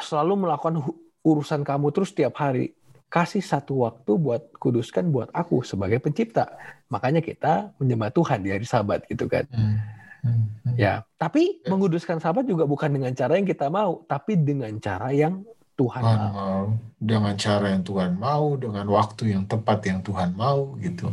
selalu 0.00 0.48
melakukan 0.48 0.80
urusan 1.20 1.60
kamu 1.68 1.92
terus 1.92 2.16
tiap 2.16 2.32
hari. 2.40 2.72
Kasih 3.12 3.44
satu 3.44 3.84
waktu 3.84 4.16
buat 4.16 4.56
kuduskan 4.56 5.12
buat 5.12 5.28
aku 5.36 5.60
sebagai 5.68 6.00
pencipta. 6.00 6.56
Makanya 6.88 7.20
kita 7.20 7.76
menyembah 7.76 8.08
Tuhan 8.08 8.40
di 8.40 8.56
hari 8.56 8.64
Sabat 8.64 9.04
gitu 9.04 9.28
kan. 9.28 9.44
Hmm. 9.52 9.76
Hmm. 10.24 10.44
hmm. 10.64 10.80
Ya, 10.80 11.04
tapi 11.20 11.60
menguduskan 11.68 12.16
Sabat 12.16 12.48
juga 12.48 12.64
bukan 12.64 12.88
dengan 12.88 13.12
cara 13.12 13.36
yang 13.36 13.44
kita 13.44 13.68
mau, 13.68 14.00
tapi 14.08 14.40
dengan 14.40 14.72
cara 14.80 15.12
yang 15.12 15.44
Tuhan 15.76 16.00
mau. 16.00 16.32
mau. 16.32 16.64
Dengan 16.96 17.36
cara 17.36 17.68
yang 17.68 17.84
Tuhan 17.84 18.16
mau, 18.16 18.56
dengan 18.56 18.88
waktu 18.88 19.36
yang 19.36 19.44
tepat 19.44 19.92
yang 19.92 20.00
Tuhan 20.00 20.32
mau 20.32 20.72
gitu. 20.80 21.12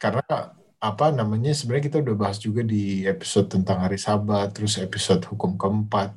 Karena 0.00 0.56
apa 0.82 1.14
namanya 1.14 1.54
sebenarnya 1.54 1.86
kita 1.86 1.98
udah 2.02 2.16
bahas 2.18 2.42
juga 2.42 2.66
di 2.66 3.06
episode 3.06 3.46
tentang 3.46 3.86
hari 3.86 4.02
Sabat, 4.02 4.50
terus 4.50 4.82
episode 4.82 5.22
hukum 5.30 5.54
keempat. 5.54 6.10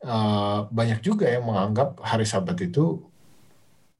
Uh, 0.00 0.64
banyak 0.72 1.04
juga 1.04 1.28
yang 1.28 1.44
menganggap 1.44 2.00
hari 2.00 2.24
Sabat 2.24 2.56
itu 2.64 3.04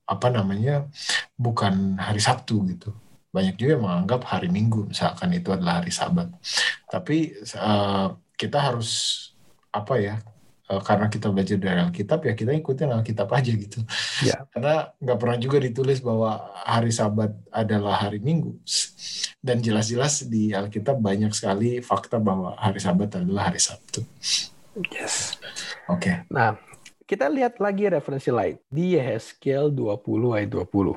apa 0.09 0.33
namanya 0.33 0.89
bukan 1.37 2.01
hari 2.01 2.25
Sabtu 2.25 2.65
gitu. 2.73 2.97
Banyak 3.29 3.61
juga 3.61 3.77
yang 3.77 3.85
menganggap 3.85 4.25
hari 4.25 4.49
Minggu 4.49 4.89
misalkan 4.89 5.37
itu 5.37 5.53
adalah 5.53 5.85
hari 5.85 5.93
Sabat. 5.93 6.33
Tapi 6.89 7.37
uh, 7.61 8.17
kita 8.41 8.57
harus 8.57 8.89
apa 9.71 10.01
ya 10.01 10.17
Eh, 10.71 10.83
karena 10.87 11.11
kita 11.11 11.27
belajar 11.35 11.59
dari 11.59 11.83
Alkitab 11.83 12.23
ya 12.23 12.33
kita 12.39 12.55
ikutin 12.55 12.95
Alkitab 12.95 13.27
aja 13.35 13.51
gitu. 13.51 13.83
Ya. 14.23 14.47
Karena 14.55 14.95
nggak 15.03 15.19
pernah 15.19 15.39
juga 15.43 15.59
ditulis 15.59 15.99
bahwa 15.99 16.47
hari 16.63 16.95
Sabat 16.95 17.35
adalah 17.51 18.07
hari 18.07 18.23
Minggu. 18.23 18.55
Dan 19.41 19.65
jelas-jelas 19.65 20.29
di 20.29 20.53
Alkitab 20.53 21.01
banyak 21.01 21.33
sekali 21.33 21.81
fakta 21.81 22.21
bahwa 22.21 22.53
hari 22.61 22.77
Sabat 22.77 23.17
adalah 23.17 23.49
hari 23.49 23.57
Sabtu. 23.57 24.05
Yes. 24.93 25.41
Oke. 25.89 26.13
Okay. 26.13 26.17
Nah, 26.29 26.61
kita 27.09 27.27
lihat 27.27 27.59
lagi 27.59 27.91
referensi 27.91 28.31
lain 28.31 28.61
di 28.71 28.95
Yehezkiel 28.95 29.75
20 29.75 30.37
ayat 30.37 30.51
20. 30.53 30.95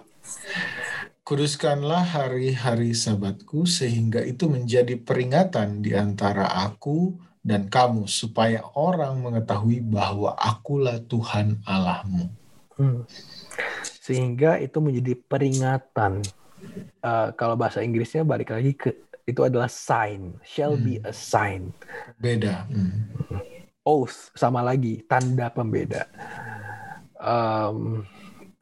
Kuduskanlah 1.23 2.03
hari-hari 2.03 2.91
sabatku 2.91 3.63
sehingga 3.63 4.19
itu 4.21 4.51
menjadi 4.51 4.99
peringatan 4.99 5.79
di 5.79 5.95
antara 5.95 6.51
aku 6.67 7.15
dan 7.41 7.71
kamu 7.71 8.11
supaya 8.11 8.59
orang 8.75 9.23
mengetahui 9.23 9.81
bahwa 9.83 10.35
akulah 10.35 10.99
Tuhan 10.99 11.63
Allahmu. 11.63 12.27
Hmm. 12.75 13.07
Sehingga 14.03 14.59
itu 14.59 14.83
menjadi 14.83 15.15
peringatan. 15.15 16.27
Uh, 17.03 17.35
kalau 17.35 17.59
bahasa 17.59 17.83
Inggrisnya 17.83 18.23
balik 18.23 18.55
lagi 18.55 18.73
ke 18.73 18.95
itu 19.23 19.41
adalah 19.43 19.71
sign, 19.71 20.35
shall 20.43 20.75
hmm. 20.75 20.83
be 20.83 20.93
a 21.03 21.13
sign. 21.15 21.71
Beda. 22.19 22.67
Hmm. 22.67 23.07
Oath 23.83 24.31
sama 24.35 24.63
lagi 24.63 25.03
tanda 25.07 25.51
pembeda. 25.51 26.07
Um, 27.19 28.07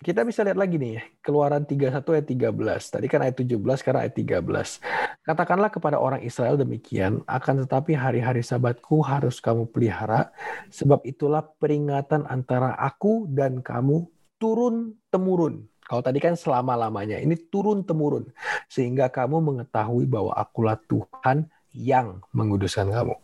kita 0.02 0.26
bisa 0.26 0.42
lihat 0.42 0.58
lagi 0.58 0.82
nih, 0.82 0.98
keluaran 1.22 1.62
31 1.62 2.02
ayat 2.02 2.26
13. 2.26 2.94
Tadi 2.98 3.06
kan 3.06 3.22
ayat 3.22 3.38
17, 3.38 3.62
sekarang 3.78 4.02
ayat 4.02 4.16
13. 4.18 4.82
Katakanlah 5.22 5.70
kepada 5.70 6.02
orang 6.02 6.26
Israel 6.26 6.58
demikian, 6.58 7.22
akan 7.30 7.66
tetapi 7.66 7.94
hari-hari 7.94 8.42
sabatku 8.42 9.06
harus 9.06 9.38
kamu 9.38 9.70
pelihara, 9.70 10.34
sebab 10.74 11.06
itulah 11.06 11.46
peringatan 11.62 12.26
antara 12.26 12.74
aku 12.82 13.30
dan 13.30 13.62
kamu 13.62 14.10
turun-temurun. 14.42 15.70
Kalau 15.92 16.00
tadi 16.00 16.24
kan 16.24 16.40
selama-lamanya, 16.40 17.20
ini 17.20 17.36
turun-temurun. 17.36 18.32
Sehingga 18.72 19.12
kamu 19.12 19.44
mengetahui 19.44 20.08
bahwa 20.08 20.32
akulah 20.32 20.80
Tuhan 20.88 21.52
yang 21.76 22.24
menguduskan 22.32 22.88
kamu. 22.88 23.16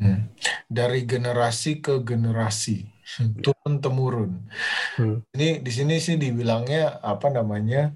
Hmm. 0.00 0.32
Dari 0.72 1.04
generasi 1.04 1.84
ke 1.84 2.00
generasi 2.00 2.88
turun 3.44 3.80
temurun. 3.84 4.32
Hmm. 4.96 5.20
Ini 5.36 5.60
di 5.60 5.72
sini 5.72 6.00
sih 6.00 6.16
dibilangnya 6.16 7.00
apa 7.00 7.28
namanya 7.32 7.92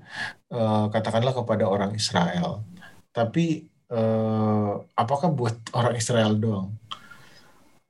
uh, 0.53 0.93
katakanlah 0.93 1.33
kepada 1.33 1.65
orang 1.69 1.97
Israel. 1.97 2.65
Tapi 3.17 3.69
uh, 3.93 4.81
apakah 4.93 5.33
buat 5.33 5.57
orang 5.79 5.97
Israel 5.97 6.37
doang? 6.37 6.77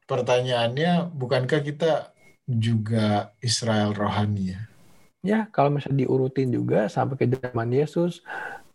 Pertanyaannya 0.06 1.10
bukankah 1.14 1.66
kita 1.66 2.14
juga 2.46 3.34
Israel 3.42 3.94
rohani 3.94 4.54
ya? 4.54 4.71
Ya, 5.22 5.46
kalau 5.54 5.70
misalnya 5.70 6.02
diurutin 6.02 6.50
juga 6.50 6.90
sampai 6.90 7.14
ke 7.14 7.26
zaman 7.30 7.70
Yesus, 7.70 8.26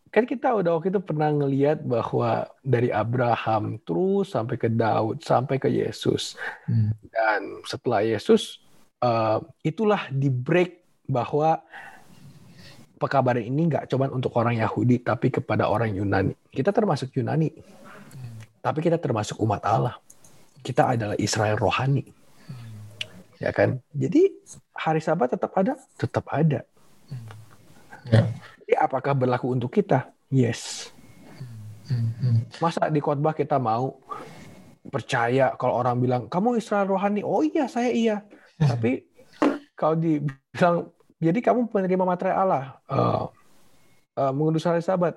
kan 0.08 0.24
kita 0.24 0.56
udah 0.56 0.80
waktu 0.80 0.90
itu 0.96 1.04
pernah 1.04 1.28
ngeliat 1.30 1.84
bahwa 1.84 2.48
dari 2.64 2.88
Abraham 2.90 3.78
terus 3.84 4.32
sampai 4.32 4.56
ke 4.56 4.72
Daud 4.72 5.20
sampai 5.20 5.60
ke 5.60 5.68
Yesus 5.68 6.40
hmm. 6.64 6.96
dan 7.12 7.42
setelah 7.68 8.00
Yesus 8.00 8.64
uh, 9.04 9.44
itulah 9.68 10.08
di 10.08 10.32
break 10.32 10.80
bahwa 11.12 11.60
pekabaran 12.96 13.44
ini 13.44 13.68
nggak 13.68 13.92
cuma 13.92 14.08
untuk 14.08 14.32
orang 14.40 14.64
Yahudi 14.64 15.04
tapi 15.04 15.28
kepada 15.28 15.68
orang 15.68 15.92
Yunani 15.92 16.34
kita 16.56 16.72
termasuk 16.72 17.12
Yunani 17.12 17.52
hmm. 17.52 18.64
tapi 18.64 18.80
kita 18.80 18.96
termasuk 18.96 19.36
umat 19.44 19.60
Allah 19.68 20.00
kita 20.68 20.84
adalah 20.84 21.16
Israel 21.16 21.56
rohani. 21.56 22.04
Ya 23.38 23.54
kan 23.54 23.82
jadi 23.94 24.34
hari 24.74 25.02
Sabat 25.02 25.34
tetap 25.34 25.54
ada 25.54 25.78
tetap 25.98 26.26
ada 26.34 26.66
hmm. 27.10 27.28
ya 28.10 28.24
jadi 28.68 28.84
apakah 28.84 29.16
berlaku 29.16 29.56
untuk 29.56 29.72
kita? 29.72 30.12
Yes. 30.28 30.92
Masa 32.60 32.92
di 32.92 33.00
khotbah 33.00 33.32
kita 33.32 33.56
mau 33.56 34.04
percaya 34.92 35.56
kalau 35.56 35.80
orang 35.80 35.96
bilang 36.04 36.22
kamu 36.28 36.60
Israel 36.60 36.92
rohani? 36.92 37.24
Oh 37.24 37.40
iya, 37.48 37.72
saya 37.72 37.96
iya. 37.96 38.28
Tapi 38.60 39.08
kalau 39.80 39.96
dibilang 39.96 40.92
jadi 41.24 41.40
kamu 41.40 41.72
penerima 41.72 42.04
materi 42.04 42.36
Allah, 42.36 42.76
uh, 42.92 43.32
uh, 44.20 44.32
mengudus 44.36 44.68
hari 44.68 44.84
Sabat, 44.84 45.16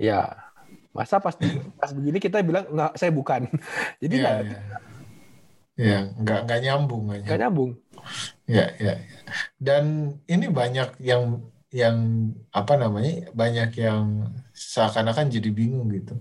ya 0.00 0.32
masa 0.96 1.20
pas 1.20 1.36
pas 1.76 1.90
begini 1.92 2.24
kita 2.24 2.40
bilang 2.40 2.64
nggak 2.72 2.96
saya 2.96 3.12
bukan. 3.12 3.52
jadi 4.02 4.16
ya, 4.16 4.32
ya. 4.48 4.58
Ya 5.80 6.12
nggak 6.12 6.40
nggak 6.44 6.60
nyambung 6.60 7.02
nggak 7.08 7.40
nyambung. 7.40 7.72
Ya, 8.44 8.74
ya 8.76 9.00
ya. 9.00 9.22
Dan 9.56 10.16
ini 10.28 10.52
banyak 10.52 11.00
yang 11.00 11.40
yang 11.70 11.96
apa 12.50 12.74
namanya 12.74 13.30
banyak 13.30 13.70
yang 13.78 14.26
seakan-akan 14.50 15.30
jadi 15.30 15.54
bingung 15.54 15.86
gitu 15.94 16.18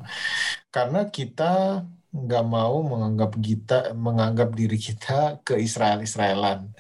karena 0.70 1.10
kita 1.10 1.84
nggak 2.10 2.46
mau 2.46 2.82
menganggap 2.86 3.38
kita 3.38 3.94
menganggap 3.98 4.50
diri 4.54 4.78
kita 4.78 5.42
ke 5.46 5.58
Israel 5.62 6.02
Israelan 6.02 6.74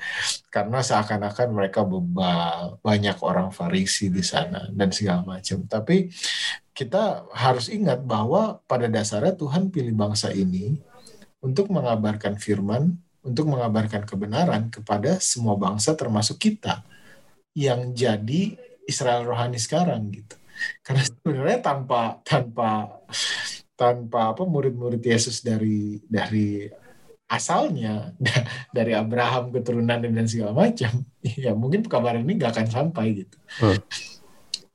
karena 0.54 0.82
seakan-akan 0.86 1.50
mereka 1.54 1.86
bebal 1.86 2.82
banyak 2.82 3.18
orang 3.22 3.50
Farisi 3.54 4.10
di 4.10 4.26
sana 4.26 4.70
dan 4.74 4.90
segala 4.94 5.26
macam 5.26 5.66
tapi 5.70 6.10
kita 6.74 7.30
harus 7.34 7.70
ingat 7.74 8.06
bahwa 8.06 8.62
pada 8.70 8.90
dasarnya 8.90 9.34
Tuhan 9.38 9.70
pilih 9.74 9.94
bangsa 9.94 10.34
ini 10.34 10.82
untuk 11.40 11.72
mengabarkan 11.72 12.36
firman 12.36 13.00
untuk 13.20 13.52
mengabarkan 13.52 14.08
kebenaran 14.08 14.72
kepada 14.72 15.20
semua 15.20 15.60
bangsa 15.60 15.94
termasuk 15.94 16.40
kita 16.40 16.84
yang 17.52 17.92
jadi 17.92 18.56
Israel 18.88 19.28
rohani 19.28 19.60
sekarang 19.60 20.10
gitu. 20.10 20.36
Karena 20.84 21.04
sebenarnya 21.04 21.60
tanpa 21.60 22.20
tanpa 22.24 23.00
tanpa 23.76 24.36
apa 24.36 24.44
murid-murid 24.44 25.00
Yesus 25.00 25.40
dari 25.40 26.04
dari 26.04 26.68
asalnya 27.30 28.12
dari 28.76 28.92
Abraham 28.98 29.54
keturunan 29.54 30.02
dan 30.02 30.28
segala 30.28 30.52
macam 30.52 31.06
ya 31.46 31.54
mungkin 31.54 31.86
kabar 31.86 32.18
ini 32.18 32.36
nggak 32.36 32.58
akan 32.58 32.68
sampai 32.68 33.24
gitu 33.24 33.38
hmm. 33.62 33.80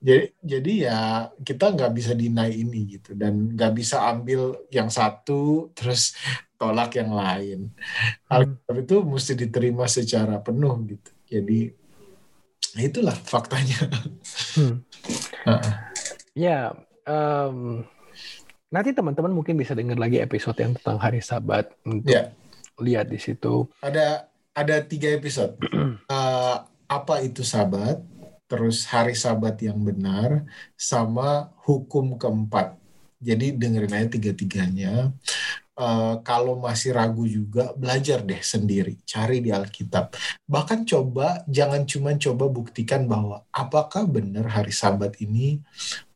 Jadi 0.04 0.26
jadi 0.44 0.72
ya 0.84 1.00
kita 1.40 1.72
nggak 1.72 1.92
bisa 1.96 2.12
deny 2.12 2.52
ini 2.52 3.00
gitu 3.00 3.16
dan 3.16 3.56
nggak 3.56 3.72
bisa 3.72 4.04
ambil 4.12 4.52
yang 4.68 4.92
satu 4.92 5.72
terus 5.72 6.12
tolak 6.60 6.92
yang 7.00 7.16
lain 7.16 7.72
hal 8.28 8.52
hmm. 8.52 8.84
itu 8.84 9.00
mesti 9.00 9.32
diterima 9.32 9.88
secara 9.88 10.36
penuh 10.44 10.76
gitu 10.84 11.10
jadi 11.24 11.72
itulah 12.82 13.14
faktanya. 13.14 13.78
Hmm. 14.58 14.82
Ya, 16.34 16.74
um, 17.06 17.86
nanti 18.74 18.90
teman-teman 18.90 19.30
mungkin 19.30 19.54
bisa 19.54 19.70
dengar 19.70 19.94
lagi 19.94 20.18
episode 20.18 20.58
yang 20.58 20.74
tentang 20.74 20.98
hari 20.98 21.22
Sabat 21.22 21.70
untuk 21.86 22.10
yeah. 22.10 22.34
lihat 22.82 23.06
di 23.06 23.22
situ. 23.22 23.70
Ada 23.78 24.26
ada 24.50 24.82
tiga 24.82 25.14
episode. 25.14 25.54
uh, 26.10 26.58
apa 26.98 27.22
itu 27.22 27.46
Sabat? 27.46 28.02
Terus 28.54 28.86
hari 28.86 29.18
Sabat 29.18 29.58
yang 29.66 29.82
benar, 29.82 30.46
sama 30.78 31.50
hukum 31.66 32.14
keempat. 32.14 32.78
Jadi 33.18 33.50
dengerin 33.58 33.90
aja 33.90 34.08
tiga-tiganya 34.14 35.10
uh, 35.74 36.22
kalau 36.22 36.62
masih 36.62 36.94
ragu 36.94 37.26
juga 37.26 37.74
belajar 37.74 38.22
deh 38.22 38.38
sendiri, 38.38 39.02
cari 39.02 39.42
di 39.42 39.50
Alkitab. 39.50 40.14
Bahkan 40.46 40.86
coba 40.86 41.42
jangan 41.50 41.82
cuma 41.82 42.14
coba 42.14 42.46
buktikan 42.46 43.10
bahwa 43.10 43.42
apakah 43.50 44.06
benar 44.06 44.46
hari 44.54 44.70
Sabat 44.70 45.18
ini 45.18 45.58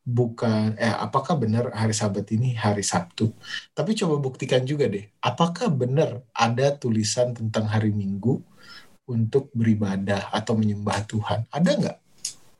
bukan 0.07 0.79
eh 0.79 0.95
apakah 0.95 1.35
benar 1.35 1.75
hari 1.75 1.93
Sabat 1.93 2.31
ini 2.31 2.55
hari 2.55 2.87
Sabtu? 2.87 3.35
Tapi 3.75 3.99
coba 3.99 4.15
buktikan 4.23 4.63
juga 4.63 4.87
deh, 4.87 5.11
apakah 5.19 5.75
benar 5.75 6.23
ada 6.31 6.71
tulisan 6.79 7.35
tentang 7.35 7.67
hari 7.67 7.91
Minggu 7.91 8.39
untuk 9.11 9.51
beribadah 9.51 10.31
atau 10.31 10.55
menyembah 10.55 11.03
Tuhan? 11.03 11.51
Ada 11.51 11.71
nggak? 11.75 11.99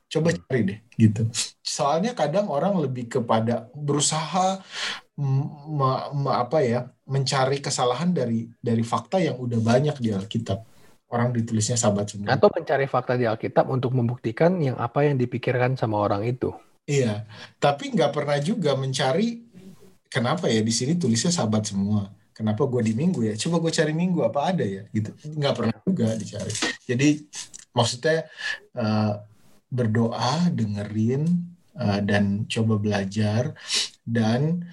Coba 0.09 0.33
hmm. 0.33 0.39
cari 0.49 0.61
deh 0.65 0.79
gitu. 0.97 1.21
Soalnya 1.61 2.17
kadang 2.17 2.49
orang 2.49 2.73
lebih 2.81 3.07
kepada 3.07 3.69
berusaha 3.77 4.57
me, 5.21 5.89
me, 6.17 6.31
apa 6.33 6.65
ya 6.65 6.89
mencari 7.05 7.61
kesalahan 7.61 8.09
dari 8.09 8.49
dari 8.57 8.81
fakta 8.81 9.21
yang 9.21 9.37
udah 9.37 9.61
banyak 9.61 9.95
di 10.01 10.09
Alkitab 10.09 10.65
orang 11.09 11.33
ditulisnya 11.33 11.77
sahabat 11.77 12.13
semua. 12.13 12.33
Atau 12.33 12.49
mencari 12.53 12.85
fakta 12.85 13.17
di 13.17 13.25
Alkitab 13.25 13.69
untuk 13.69 13.93
membuktikan 13.97 14.57
yang 14.61 14.77
apa 14.77 15.05
yang 15.05 15.17
dipikirkan 15.17 15.77
sama 15.77 15.97
orang 16.01 16.25
itu. 16.25 16.53
Iya, 16.89 17.25
tapi 17.61 17.93
nggak 17.93 18.13
pernah 18.13 18.37
juga 18.41 18.73
mencari 18.73 19.45
kenapa 20.09 20.49
ya 20.49 20.61
di 20.65 20.73
sini 20.73 20.97
tulisnya 20.97 21.29
sahabat 21.29 21.69
semua. 21.69 22.09
Kenapa 22.33 22.65
gue 22.65 22.81
di 22.81 22.95
minggu 22.95 23.29
ya? 23.29 23.33
Coba 23.35 23.59
gue 23.59 23.71
cari 23.73 23.91
minggu 23.91 24.23
apa 24.23 24.55
ada 24.55 24.63
ya 24.63 24.87
gitu. 24.95 25.11
Nggak 25.37 25.53
pernah 25.53 25.77
juga 25.83 26.15
dicari. 26.15 26.53
Jadi 26.87 27.09
maksudnya 27.75 28.25
uh, 28.79 29.13
berdoa, 29.69 30.49
dengerin 30.49 31.25
uh, 31.77 32.01
dan 32.01 32.49
coba 32.49 32.81
belajar 32.81 33.53
dan 34.01 34.65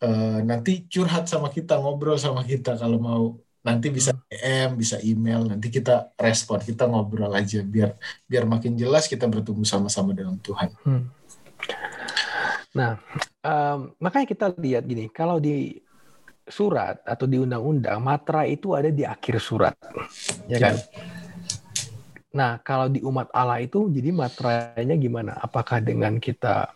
uh, 0.00 0.40
nanti 0.40 0.86
curhat 0.86 1.26
sama 1.26 1.50
kita, 1.50 1.76
ngobrol 1.76 2.16
sama 2.16 2.46
kita 2.46 2.78
kalau 2.78 2.98
mau 3.02 3.24
nanti 3.66 3.90
bisa 3.90 4.14
hmm. 4.14 4.22
DM, 4.30 4.70
bisa 4.78 4.96
email, 5.02 5.42
nanti 5.42 5.66
kita 5.66 6.14
respon, 6.14 6.62
kita 6.62 6.86
ngobrol 6.86 7.34
aja 7.34 7.66
biar 7.66 7.98
biar 8.30 8.46
makin 8.46 8.78
jelas 8.78 9.10
kita 9.10 9.26
bertumbuh 9.26 9.66
sama-sama 9.66 10.14
dalam 10.14 10.38
Tuhan. 10.38 10.70
Hmm. 10.86 11.10
Nah, 12.78 13.00
um, 13.42 13.90
makanya 13.98 14.26
kita 14.30 14.46
lihat 14.54 14.86
gini, 14.86 15.10
kalau 15.10 15.42
di 15.42 15.82
surat 16.46 17.02
atau 17.02 17.26
di 17.26 17.42
undang-undang 17.42 17.98
matra 17.98 18.46
itu 18.46 18.70
ada 18.78 18.86
di 18.92 19.02
akhir 19.02 19.42
surat, 19.42 19.74
ya 20.46 20.62
kan? 20.62 20.78
Nah, 22.36 22.60
kalau 22.60 22.92
di 22.92 23.00
umat 23.00 23.32
Allah 23.32 23.64
itu 23.64 23.88
jadi 23.88 24.12
matranya 24.12 24.96
gimana? 25.00 25.32
Apakah 25.40 25.80
dengan 25.80 26.20
kita 26.20 26.68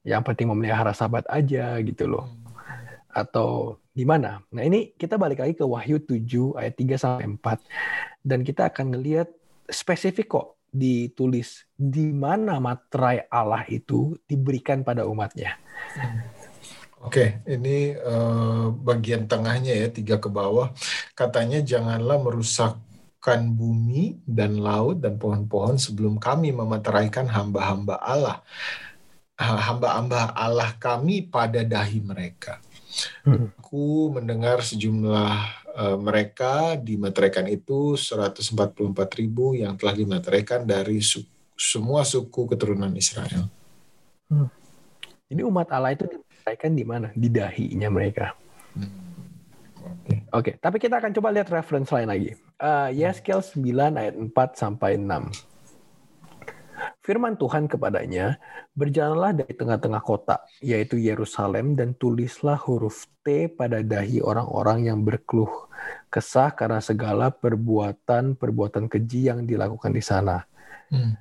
yang 0.00 0.24
penting 0.24 0.48
memelihara 0.48 0.96
sahabat 0.96 1.28
aja 1.28 1.76
gitu 1.84 2.08
loh? 2.08 2.24
Atau 3.12 3.76
Gimana? 3.98 4.46
Nah 4.54 4.62
ini 4.62 4.94
kita 4.94 5.18
balik 5.18 5.42
lagi 5.42 5.58
ke 5.58 5.66
Wahyu 5.66 5.98
7 5.98 6.54
ayat 6.54 6.78
3 6.78 7.02
sampai 7.02 7.26
4 7.34 8.22
dan 8.22 8.46
kita 8.46 8.70
akan 8.70 8.94
ngelihat 8.94 9.26
spesifik 9.66 10.38
kok 10.38 10.54
ditulis 10.70 11.66
di 11.74 12.14
mana 12.14 12.62
materai 12.62 13.26
Allah 13.26 13.66
itu 13.66 14.14
diberikan 14.30 14.86
pada 14.86 15.02
umatnya. 15.02 15.58
Oke, 17.02 17.42
ini 17.50 17.98
uh, 17.98 18.70
bagian 18.70 19.26
tengahnya 19.26 19.74
ya 19.74 19.90
tiga 19.90 20.22
ke 20.22 20.30
bawah. 20.30 20.70
Katanya 21.18 21.58
janganlah 21.58 22.22
merusakkan 23.28 23.52
bumi 23.52 24.16
dan 24.24 24.56
laut 24.56 25.04
dan 25.04 25.20
pohon-pohon 25.20 25.76
sebelum 25.76 26.16
kami 26.16 26.48
memeteraikan 26.56 27.28
hamba-hamba 27.28 28.00
Allah. 28.00 28.40
Hamba-hamba 29.38 30.32
Allah 30.34 30.72
kami 30.80 31.28
pada 31.28 31.60
dahi 31.62 32.00
mereka. 32.00 32.58
Hmm. 33.22 33.52
Aku 33.60 34.10
mendengar 34.10 34.64
sejumlah 34.64 35.32
uh, 35.76 35.96
mereka 36.00 36.74
dimateraikan 36.80 37.46
itu 37.46 37.94
144 37.94 38.96
ribu 39.20 39.54
yang 39.54 39.76
telah 39.78 39.94
dimateraikan 39.94 40.64
dari 40.64 40.98
su 41.04 41.22
semua 41.54 42.02
suku 42.02 42.48
keturunan 42.50 42.90
Israel. 42.96 43.46
Hmm. 44.32 44.50
Jadi 45.28 45.42
umat 45.44 45.68
Allah 45.70 45.94
itu 45.94 46.08
dimateraikan 46.08 46.72
di 46.72 46.84
mana? 46.88 47.08
Di 47.12 47.28
dahinya 47.28 47.92
mereka. 47.92 48.34
Hmm. 48.74 49.07
Oke, 50.08 50.16
okay. 50.16 50.20
okay, 50.32 50.54
tapi 50.56 50.80
kita 50.80 50.96
akan 50.96 51.12
coba 51.12 51.28
lihat 51.36 51.52
reference 51.52 51.92
lain 51.92 52.08
lagi. 52.08 52.32
Uh, 52.56 52.88
Yeskel 52.96 53.44
9 53.44 53.60
ayat 53.92 54.14
4 54.16 54.32
sampai 54.56 54.96
6 54.96 55.58
firman 57.08 57.40
Tuhan 57.40 57.64
kepadanya, 57.72 58.36
berjalanlah 58.76 59.32
dari 59.32 59.56
tengah-tengah 59.56 60.04
kota, 60.04 60.44
yaitu 60.60 61.00
Yerusalem, 61.00 61.72
dan 61.72 61.96
tulislah 61.96 62.60
huruf 62.60 63.08
T 63.24 63.48
pada 63.48 63.80
dahi 63.80 64.20
orang-orang 64.20 64.92
yang 64.92 65.00
berkeluh 65.00 65.72
kesah 66.12 66.52
karena 66.52 66.84
segala 66.84 67.32
perbuatan-perbuatan 67.32 68.92
keji 68.92 69.32
yang 69.32 69.48
dilakukan 69.48 69.88
di 69.88 70.04
sana. 70.04 70.44
Hmm. 70.92 71.16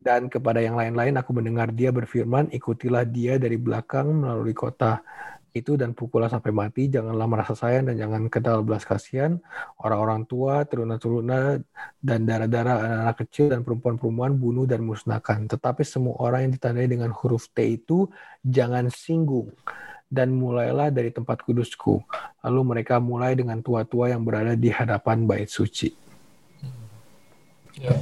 Dan 0.00 0.32
kepada 0.32 0.60
yang 0.60 0.76
lain-lain 0.76 1.16
aku 1.20 1.36
mendengar 1.36 1.68
dia 1.68 1.92
berfirman, 1.92 2.48
ikutilah 2.52 3.04
dia 3.04 3.36
dari 3.36 3.60
belakang 3.60 4.08
melalui 4.24 4.56
kota 4.56 5.04
itu 5.54 5.78
dan 5.78 5.94
pukullah 5.94 6.26
sampai 6.26 6.50
mati, 6.50 6.90
janganlah 6.90 7.30
merasa 7.30 7.54
sayang 7.54 7.86
dan 7.86 7.94
jangan 7.94 8.26
kenal 8.26 8.66
belas 8.66 8.82
kasihan 8.82 9.38
orang-orang 9.78 10.26
tua, 10.26 10.66
teruna-teruna 10.66 11.62
dan 12.02 12.26
darah-darah 12.26 12.82
anak-anak 12.82 13.16
kecil 13.22 13.46
dan 13.54 13.62
perempuan-perempuan 13.62 14.34
bunuh 14.34 14.66
dan 14.66 14.82
musnahkan. 14.82 15.46
Tetapi 15.46 15.86
semua 15.86 16.18
orang 16.18 16.50
yang 16.50 16.52
ditandai 16.58 16.90
dengan 16.90 17.14
huruf 17.14 17.46
T 17.54 17.78
itu 17.78 18.10
jangan 18.42 18.90
singgung 18.90 19.54
dan 20.10 20.34
mulailah 20.34 20.90
dari 20.90 21.14
tempat 21.14 21.46
kudusku. 21.46 22.02
Lalu 22.42 22.60
mereka 22.62 22.98
mulai 22.98 23.38
dengan 23.38 23.62
tua-tua 23.62 24.10
yang 24.10 24.26
berada 24.26 24.58
di 24.58 24.74
hadapan 24.74 25.22
bait 25.22 25.46
suci. 25.46 25.94
Ya. 27.78 27.94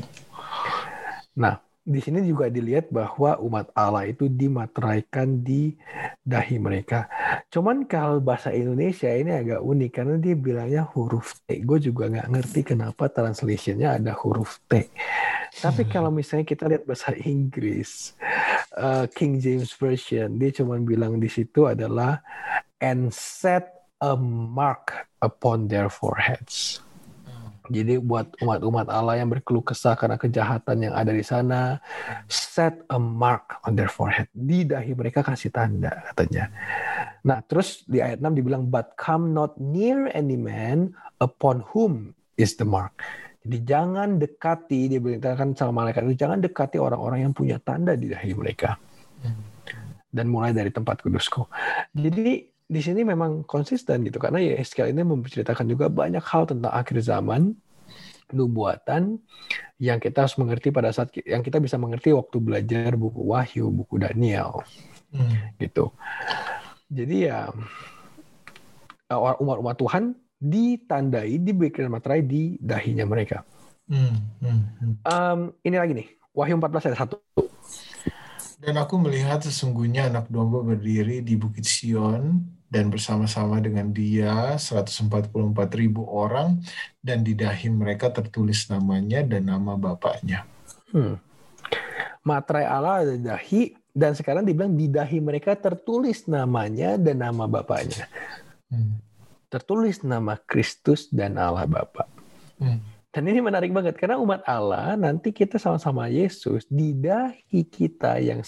Nah, 1.33 1.61
di 1.83 1.99
sini 1.99 2.23
juga 2.23 2.47
dilihat 2.47 2.95
bahwa 2.95 3.43
umat 3.43 3.75
Allah 3.75 4.07
itu 4.07 4.31
dimateraikan 4.31 5.43
di 5.43 5.75
dahi 6.23 6.63
mereka. 6.63 7.11
Cuman 7.51 7.91
kalau 7.91 8.23
bahasa 8.23 8.55
Indonesia 8.55 9.11
ini 9.11 9.35
agak 9.35 9.59
unik 9.59 9.91
karena 9.91 10.15
dia 10.23 10.35
bilangnya 10.39 10.83
huruf 10.95 11.43
T. 11.43 11.59
Gue 11.67 11.83
juga 11.83 12.07
nggak 12.07 12.31
ngerti 12.31 12.61
kenapa 12.63 13.11
translationnya 13.11 13.99
ada 13.99 14.15
huruf 14.15 14.63
T. 14.71 14.95
Tapi 15.59 15.83
kalau 15.91 16.15
misalnya 16.15 16.47
kita 16.47 16.71
lihat 16.71 16.87
bahasa 16.87 17.13
Inggris, 17.19 18.15
uh, 18.79 19.11
King 19.11 19.43
James 19.43 19.75
Version, 19.75 20.39
dia 20.39 20.55
cuma 20.55 20.79
bilang 20.79 21.19
di 21.19 21.29
situ 21.29 21.67
adalah 21.67 22.23
and 22.79 23.11
set 23.11 23.91
a 23.99 24.15
mark 24.19 25.11
upon 25.19 25.67
their 25.67 25.91
foreheads. 25.91 26.79
Jadi 27.71 28.03
buat 28.03 28.35
umat-umat 28.43 28.91
Allah 28.91 29.23
yang 29.23 29.31
berkeluh 29.31 29.63
kesah 29.63 29.95
karena 29.95 30.19
kejahatan 30.19 30.91
yang 30.91 30.95
ada 30.99 31.15
di 31.15 31.23
sana, 31.23 31.79
set 32.27 32.83
a 32.91 32.99
mark 32.99 33.63
on 33.63 33.79
their 33.79 33.87
forehead. 33.87 34.27
Di 34.35 34.67
dahi 34.67 34.99
mereka 34.99 35.23
kasih 35.23 35.55
tanda 35.55 36.03
katanya. 36.11 36.51
Nah, 37.23 37.39
terus 37.47 37.87
di 37.87 38.03
ayat 38.03 38.19
6 38.19 38.35
dibilang 38.35 38.67
but 38.67 38.99
come 38.99 39.31
not 39.31 39.55
near 39.63 40.11
any 40.11 40.35
man 40.35 40.91
upon 41.23 41.63
whom 41.71 42.19
is 42.35 42.59
the 42.59 42.67
mark. 42.67 42.99
Jadi 43.43 43.59
jangan 43.67 44.23
dekati, 44.23 44.87
dia 44.87 44.99
beritakan 45.03 45.55
sama 45.59 45.83
malaikat 45.83 46.07
itu, 46.07 46.19
jangan 46.19 46.39
dekati 46.39 46.79
orang-orang 46.79 47.27
yang 47.27 47.35
punya 47.35 47.59
tanda 47.59 47.99
di 47.99 48.11
dahi 48.11 48.35
mereka. 48.39 48.79
Dan 50.13 50.29
mulai 50.29 50.53
dari 50.53 50.69
tempat 50.69 51.03
kudusku. 51.03 51.49
Jadi 51.97 52.52
di 52.73 52.81
sini 52.81 53.05
memang 53.05 53.45
konsisten 53.45 54.01
gitu 54.09 54.17
karena 54.17 54.41
ya 54.41 54.57
SQL 54.57 54.97
ini 54.97 55.05
menceritakan 55.05 55.69
juga 55.69 55.93
banyak 55.93 56.25
hal 56.25 56.49
tentang 56.49 56.73
akhir 56.73 57.05
zaman 57.05 57.53
nubuatan 58.33 59.21
yang 59.77 60.01
kita 60.01 60.25
harus 60.25 60.41
mengerti 60.41 60.73
pada 60.73 60.89
saat 60.89 61.13
yang 61.21 61.45
kita 61.45 61.61
bisa 61.61 61.77
mengerti 61.77 62.17
waktu 62.17 62.41
belajar 62.41 62.97
buku 62.97 63.21
Wahyu, 63.29 63.69
buku 63.69 64.01
Daniel, 64.01 64.65
hmm. 65.13 65.61
gitu. 65.61 65.93
Jadi 66.89 67.29
ya 67.29 67.53
umat-umat 69.13 69.77
Tuhan 69.77 70.17
ditandai, 70.41 71.45
diberikan 71.45 71.93
materai 71.93 72.25
di 72.25 72.57
dahinya 72.57 73.05
mereka. 73.05 73.45
Hmm. 73.85 74.17
Hmm. 74.41 74.61
Um, 75.05 75.41
ini 75.61 75.77
lagi 75.77 75.93
nih, 75.93 76.09
Wahyu 76.33 76.57
14 76.57 76.89
ayat 76.89 77.05
1. 77.05 77.52
Dan 78.63 78.79
aku 78.79 78.95
melihat 78.95 79.43
sesungguhnya 79.43 80.07
anak 80.07 80.31
domba 80.31 80.63
berdiri 80.63 81.19
di 81.19 81.35
Bukit 81.35 81.67
Sion 81.67 82.47
dan 82.71 82.95
bersama-sama 82.95 83.59
dengan 83.59 83.91
dia 83.91 84.55
144 84.55 85.35
ribu 85.75 86.07
orang 86.07 86.63
dan 87.03 87.27
di 87.27 87.35
dahi 87.35 87.75
mereka 87.75 88.15
tertulis 88.15 88.71
namanya 88.71 89.27
dan 89.27 89.51
nama 89.51 89.75
bapaknya. 89.75 90.47
Hmm. 90.95 91.19
Materai 92.23 92.63
Allah 92.63 93.03
ada 93.03 93.17
dahi 93.19 93.75
dan 93.91 94.15
sekarang 94.15 94.47
dibilang 94.47 94.79
di 94.79 94.87
dahi 94.87 95.19
mereka 95.19 95.59
tertulis 95.59 96.31
namanya 96.31 96.95
dan 96.95 97.19
nama 97.19 97.51
bapaknya. 97.51 98.07
Hmm. 98.71 99.03
Tertulis 99.51 100.07
nama 100.07 100.39
Kristus 100.39 101.11
dan 101.11 101.35
Allah 101.35 101.67
Bapa. 101.67 102.07
Hmm. 102.63 102.92
Dan 103.13 103.29
ini 103.29 103.45
menarik 103.45 103.69
banget 103.77 104.01
karena 104.01 104.17
umat 104.17 104.41
Allah 104.49 104.97
nanti 104.97 105.37
kita 105.37 105.61
sama-sama 105.61 106.09
Yesus 106.09 106.65
di 106.65 106.97
dahi 106.97 107.61
kita 107.61 108.17
yang 108.17 108.41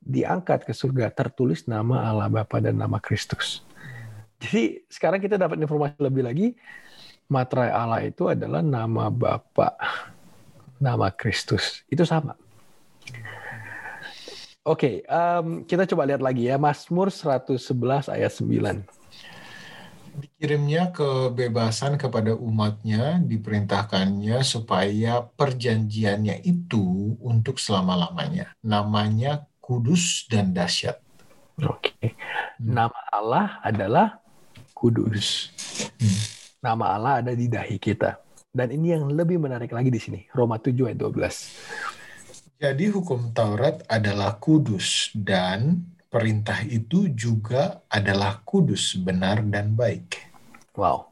diangkat 0.00 0.64
ke 0.64 0.72
surga 0.72 1.12
tertulis 1.12 1.68
nama 1.68 2.08
Allah 2.08 2.32
Bapa 2.32 2.64
dan 2.64 2.80
nama 2.80 2.96
Kristus. 2.96 3.60
Jadi 4.40 4.88
sekarang 4.88 5.20
kita 5.20 5.36
dapat 5.36 5.60
informasi 5.60 6.00
lebih 6.00 6.24
lagi 6.24 6.46
materai 7.28 7.68
Allah 7.68 8.00
itu 8.08 8.24
adalah 8.24 8.64
nama 8.64 9.12
Bapa, 9.12 9.76
nama 10.80 11.12
Kristus. 11.12 11.84
Itu 11.86 12.08
sama. 12.08 12.40
Oke, 14.64 15.04
um, 15.12 15.64
kita 15.68 15.84
coba 15.84 16.08
lihat 16.08 16.24
lagi 16.24 16.48
ya. 16.48 16.56
Mazmur 16.56 17.12
111 17.12 18.08
ayat 18.08 18.32
9. 18.32 18.99
Dikirimnya 20.16 20.90
kebebasan 20.90 21.94
kepada 21.94 22.34
umatnya, 22.34 23.22
diperintahkannya 23.22 24.42
supaya 24.42 25.22
perjanjiannya 25.22 26.42
itu 26.42 27.14
untuk 27.22 27.62
selama-lamanya. 27.62 28.56
Namanya 28.64 29.46
kudus 29.62 30.26
dan 30.26 30.50
dahsyat. 30.50 30.98
Oke. 31.62 32.16
Nama 32.58 33.00
Allah 33.12 33.60
adalah 33.62 34.18
kudus. 34.74 35.52
Hmm. 36.00 36.20
Nama 36.60 36.84
Allah 36.96 37.12
ada 37.22 37.32
di 37.36 37.46
dahi 37.46 37.76
kita. 37.76 38.18
Dan 38.50 38.74
ini 38.74 38.96
yang 38.96 39.06
lebih 39.06 39.38
menarik 39.38 39.70
lagi 39.70 39.94
di 39.94 40.00
sini. 40.02 40.26
Roma 40.34 40.58
7 40.58 40.90
ayat 40.90 40.98
12. 40.98 42.60
Jadi 42.60 42.92
hukum 42.92 43.32
Taurat 43.32 43.80
adalah 43.88 44.36
kudus 44.36 45.14
dan 45.16 45.80
perintah 46.10 46.58
itu 46.66 47.06
juga 47.14 47.80
adalah 47.86 48.42
kudus, 48.42 48.98
benar 48.98 49.40
dan 49.46 49.78
baik. 49.78 50.18
Wow. 50.74 51.08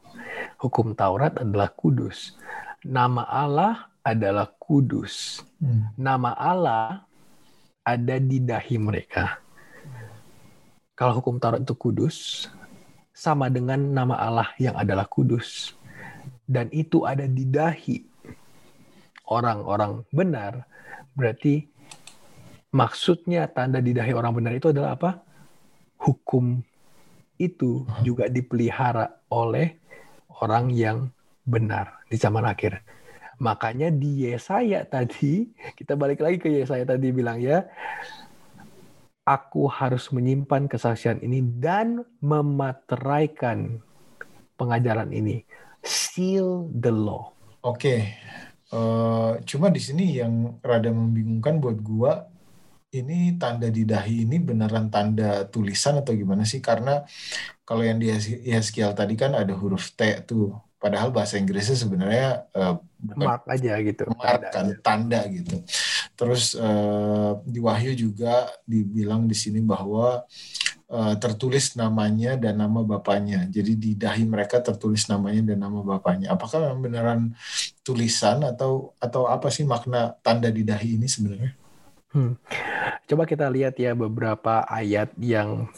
Hukum 0.59 0.91
Taurat 0.91 1.39
adalah 1.39 1.71
kudus. 1.71 2.35
Nama 2.83 3.23
Allah 3.23 3.87
adalah 4.03 4.51
kudus. 4.59 5.39
Hmm. 5.63 5.87
Nama 5.95 6.35
Allah 6.35 7.07
ada 7.87 8.15
di 8.19 8.43
dahi 8.43 8.75
mereka. 8.75 9.39
Kalau 10.99 11.15
hukum 11.15 11.39
Taurat 11.39 11.63
itu 11.63 11.75
kudus, 11.79 12.51
sama 13.15 13.47
dengan 13.47 13.79
nama 13.79 14.19
Allah 14.19 14.51
yang 14.59 14.75
adalah 14.75 15.07
kudus. 15.07 15.71
Dan 16.43 16.67
itu 16.75 17.07
ada 17.07 17.23
di 17.23 17.47
dahi 17.47 18.03
orang-orang 19.31 20.03
benar 20.11 20.67
Berarti 21.19 21.67
maksudnya 22.73 23.49
tanda 23.49 23.81
di 23.81 23.95
dahi 23.95 24.13
orang 24.13 24.33
benar 24.37 24.53
itu 24.55 24.69
adalah 24.69 24.95
apa? 24.95 25.11
Hukum 25.99 26.61
itu 27.39 27.87
juga 28.03 28.27
dipelihara 28.27 29.23
oleh 29.31 29.79
orang 30.43 30.71
yang 30.71 31.11
benar 31.47 32.03
di 32.07 32.15
zaman 32.19 32.45
akhir. 32.45 32.83
Makanya 33.39 33.87
di 33.87 34.27
Yesaya 34.27 34.83
tadi, 34.83 35.47
kita 35.79 35.95
balik 35.95 36.19
lagi 36.19 36.37
ke 36.37 36.51
Yesaya 36.51 36.83
tadi 36.83 37.09
bilang 37.15 37.39
ya, 37.39 37.63
aku 39.23 39.71
harus 39.71 40.11
menyimpan 40.11 40.67
kesaksian 40.67 41.23
ini 41.23 41.39
dan 41.39 42.03
memateraikan 42.19 43.79
pengajaran 44.59 45.15
ini. 45.15 45.47
Seal 45.79 46.67
the 46.75 46.91
law. 46.91 47.31
Oke, 47.63 48.15
Uh, 48.69 49.41
cuma 49.49 49.73
di 49.73 49.81
sini 49.81 50.21
yang 50.21 50.61
rada 50.61 50.93
membingungkan 50.93 51.57
buat 51.57 51.81
gua 51.81 52.29
ini 52.89 53.37
tanda 53.37 53.69
di 53.69 53.85
dahi 53.85 54.25
ini 54.25 54.41
beneran 54.41 54.89
tanda 54.89 55.45
tulisan 55.45 56.01
atau 56.01 56.13
gimana 56.17 56.41
sih? 56.41 56.57
Karena 56.57 57.05
kalau 57.61 57.85
yang 57.85 58.01
di 58.01 58.09
Yeskiel 58.49 58.97
tadi 58.97 59.13
kan 59.13 59.37
ada 59.37 59.53
huruf 59.53 59.93
T 59.93 60.25
tuh. 60.25 60.57
Padahal 60.79 61.11
bahasa 61.11 61.35
Inggrisnya 61.35 61.75
sebenarnya 61.75 62.47
uh, 62.55 62.79
mark 63.19 63.43
aja 63.51 63.75
gitu. 63.83 64.07
Mark 64.15 64.47
tanda 64.47 64.47
kan, 64.47 64.65
aja. 64.71 64.75
tanda 64.79 65.19
gitu. 65.27 65.55
Terus 66.15 66.55
uh, 66.55 67.35
di 67.43 67.59
Wahyu 67.59 67.91
juga 67.99 68.47
dibilang 68.63 69.27
di 69.27 69.35
sini 69.35 69.59
bahwa 69.59 70.23
uh, 70.87 71.13
tertulis 71.19 71.75
namanya 71.75 72.39
dan 72.39 72.63
nama 72.63 72.79
bapaknya. 72.79 73.43
Jadi 73.51 73.75
di 73.75 73.91
dahi 73.99 74.23
mereka 74.23 74.63
tertulis 74.63 75.03
namanya 75.11 75.51
dan 75.51 75.67
nama 75.67 75.83
bapaknya. 75.83 76.31
Apakah 76.31 76.63
memang 76.63 76.79
beneran 76.79 77.21
tulisan 77.83 78.39
atau 78.47 78.95
atau 79.03 79.27
apa 79.27 79.51
sih 79.51 79.67
makna 79.67 80.15
tanda 80.23 80.47
di 80.47 80.63
dahi 80.63 80.95
ini 80.95 81.11
sebenarnya? 81.11 81.58
Hmm. 82.09 82.33
Coba 83.09 83.25
kita 83.29 83.49
lihat 83.49 83.77
ya 83.77 83.93
beberapa 83.93 84.65
ayat 84.65 85.13
yang 85.17 85.69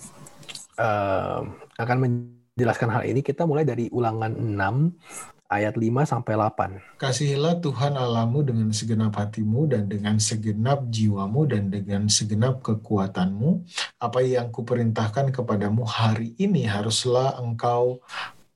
uh, 0.80 1.44
akan 1.80 1.98
menjelaskan 2.00 2.90
hal 2.92 3.04
ini. 3.08 3.20
Kita 3.24 3.44
mulai 3.44 3.68
dari 3.68 3.88
Ulangan 3.92 4.36
6 4.36 5.52
ayat 5.52 5.76
5 5.76 6.08
sampai 6.08 6.34
8. 6.40 6.96
Kasihilah 6.96 7.60
Tuhan 7.60 8.00
Allahmu 8.00 8.48
dengan 8.48 8.72
segenap 8.72 9.20
hatimu 9.20 9.68
dan 9.68 9.92
dengan 9.92 10.16
segenap 10.16 10.88
jiwamu 10.88 11.44
dan 11.52 11.68
dengan 11.68 12.08
segenap 12.08 12.64
kekuatanmu. 12.64 13.68
Apa 14.00 14.24
yang 14.24 14.48
kuperintahkan 14.48 15.36
kepadamu 15.36 15.84
hari 15.84 16.32
ini 16.40 16.64
haruslah 16.64 17.36
engkau 17.44 18.00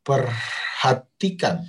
perhatikan. 0.05 1.65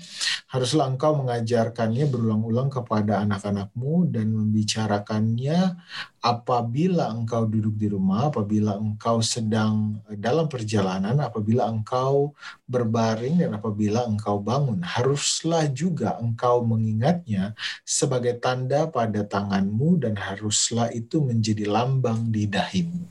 Haruslah 0.46 0.92
engkau 0.92 1.18
mengajarkannya 1.18 2.06
berulang-ulang 2.06 2.70
kepada 2.70 3.24
anak-anakmu 3.24 4.12
dan 4.14 4.30
membicarakannya 4.30 5.74
apabila 6.22 7.10
engkau 7.10 7.48
duduk 7.50 7.74
di 7.74 7.90
rumah, 7.90 8.30
apabila 8.30 8.78
engkau 8.78 9.18
sedang 9.24 9.98
dalam 10.06 10.46
perjalanan, 10.46 11.18
apabila 11.18 11.66
engkau 11.66 12.36
berbaring 12.68 13.42
dan 13.42 13.58
apabila 13.58 14.06
engkau 14.06 14.38
bangun. 14.38 14.84
Haruslah 14.86 15.66
juga 15.72 16.14
engkau 16.22 16.62
mengingatnya 16.62 17.58
sebagai 17.82 18.38
tanda 18.38 18.86
pada 18.86 19.26
tanganmu 19.26 19.98
dan 19.98 20.14
haruslah 20.14 20.94
itu 20.94 21.24
menjadi 21.24 21.66
lambang 21.66 22.30
di 22.30 22.46
dahimu. 22.46 23.02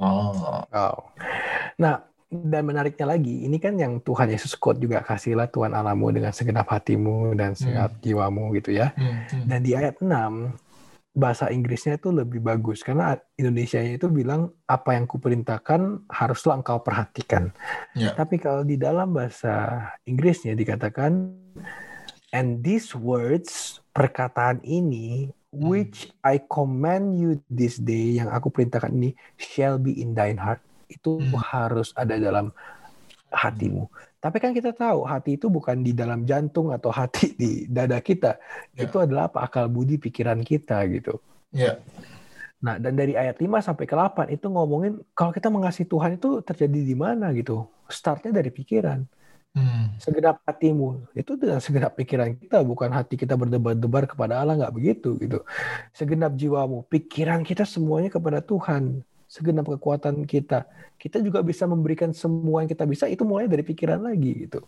Oh. 0.00 0.64
oh. 0.64 1.00
Nah, 1.78 2.09
dan 2.30 2.62
menariknya 2.62 3.10
lagi, 3.10 3.42
ini 3.42 3.58
kan 3.58 3.74
yang 3.74 3.98
Tuhan 4.06 4.30
Yesus 4.30 4.54
quote 4.54 4.78
juga 4.78 5.02
kasihlah 5.02 5.50
Tuhan 5.50 5.74
alamu 5.74 6.14
dengan 6.14 6.30
segenap 6.30 6.70
hatimu 6.70 7.34
dan 7.34 7.58
segenap 7.58 7.98
hmm. 7.98 8.02
jiwamu 8.06 8.54
gitu 8.54 8.70
ya. 8.70 8.94
Hmm. 8.94 9.26
Hmm. 9.26 9.44
Dan 9.50 9.58
di 9.66 9.74
ayat 9.74 9.98
6 9.98 10.06
bahasa 11.10 11.50
Inggrisnya 11.50 11.98
itu 11.98 12.14
lebih 12.14 12.38
bagus 12.38 12.86
karena 12.86 13.18
Indonesia 13.34 13.82
itu 13.82 14.06
bilang 14.06 14.54
apa 14.70 14.94
yang 14.94 15.10
kuperintahkan 15.10 16.06
haruslah 16.06 16.62
engkau 16.62 16.78
perhatikan. 16.86 17.50
Yeah. 17.98 18.14
Tapi 18.14 18.38
kalau 18.38 18.62
di 18.62 18.78
dalam 18.78 19.10
bahasa 19.10 19.90
Inggrisnya 20.06 20.54
dikatakan 20.54 21.34
and 22.30 22.62
these 22.62 22.94
words 22.94 23.82
perkataan 23.90 24.62
ini 24.62 25.34
hmm. 25.50 25.66
which 25.66 26.14
I 26.22 26.38
command 26.46 27.18
you 27.18 27.42
this 27.50 27.82
day 27.82 28.22
yang 28.22 28.30
aku 28.30 28.54
perintahkan 28.54 28.94
ini 28.94 29.18
shall 29.34 29.82
be 29.82 29.98
in 29.98 30.14
thine 30.14 30.38
heart 30.38 30.62
itu 30.90 31.22
hmm. 31.22 31.38
harus 31.38 31.94
ada 31.94 32.18
dalam 32.18 32.50
hatimu. 33.30 33.86
Tapi 34.20 34.36
kan 34.36 34.52
kita 34.52 34.76
tahu 34.76 35.08
hati 35.08 35.40
itu 35.40 35.48
bukan 35.48 35.80
di 35.80 35.96
dalam 35.96 36.28
jantung 36.28 36.74
atau 36.74 36.92
hati 36.92 37.32
di 37.40 37.64
dada 37.64 37.96
kita. 38.02 38.36
Yeah. 38.76 38.90
Itu 38.90 39.00
adalah 39.00 39.32
apa 39.32 39.48
akal 39.48 39.70
budi 39.72 39.96
pikiran 39.96 40.44
kita 40.44 40.84
gitu. 40.92 41.22
Yeah. 41.54 41.80
Nah, 42.60 42.76
dan 42.76 42.92
dari 42.92 43.16
ayat 43.16 43.40
5 43.40 43.48
sampai 43.64 43.88
ke 43.88 43.96
8 43.96 44.28
itu 44.36 44.52
ngomongin 44.52 45.00
kalau 45.16 45.32
kita 45.32 45.48
mengasihi 45.48 45.88
Tuhan 45.88 46.20
itu 46.20 46.44
terjadi 46.44 46.80
di 46.84 46.92
mana 46.92 47.32
gitu. 47.32 47.64
Startnya 47.88 48.36
dari 48.36 48.52
pikiran. 48.52 49.00
Hmm. 49.50 49.98
Segenap 49.98 50.46
hatimu 50.46 51.10
itu 51.10 51.34
dengan 51.34 51.58
segenap 51.58 51.98
pikiran 51.98 52.38
kita 52.38 52.62
bukan 52.62 52.86
hati 52.94 53.18
kita 53.18 53.34
berdebar-debar 53.34 54.06
kepada 54.06 54.38
Allah 54.38 54.54
nggak 54.60 54.74
begitu 54.76 55.18
gitu. 55.18 55.42
Segenap 55.90 56.36
jiwamu, 56.38 56.86
pikiran 56.86 57.42
kita 57.42 57.66
semuanya 57.66 58.14
kepada 58.14 58.38
Tuhan 58.44 59.02
segenap 59.30 59.70
kekuatan 59.78 60.26
kita. 60.26 60.66
Kita 60.98 61.22
juga 61.22 61.46
bisa 61.46 61.70
memberikan 61.70 62.10
semua 62.10 62.66
yang 62.66 62.70
kita 62.74 62.82
bisa 62.82 63.06
itu 63.06 63.22
mulai 63.22 63.46
dari 63.46 63.62
pikiran 63.62 64.02
lagi 64.02 64.50
gitu. 64.50 64.66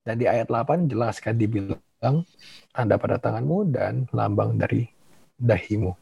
Dan 0.00 0.16
di 0.16 0.24
ayat 0.24 0.48
8 0.48 0.88
jelas 0.88 1.20
kan 1.20 1.36
dibilang 1.36 2.24
tanda 2.72 2.96
pada 2.96 3.20
tanganmu 3.20 3.68
dan 3.68 4.08
lambang 4.16 4.56
dari 4.56 4.88
dahimu. 5.36 5.92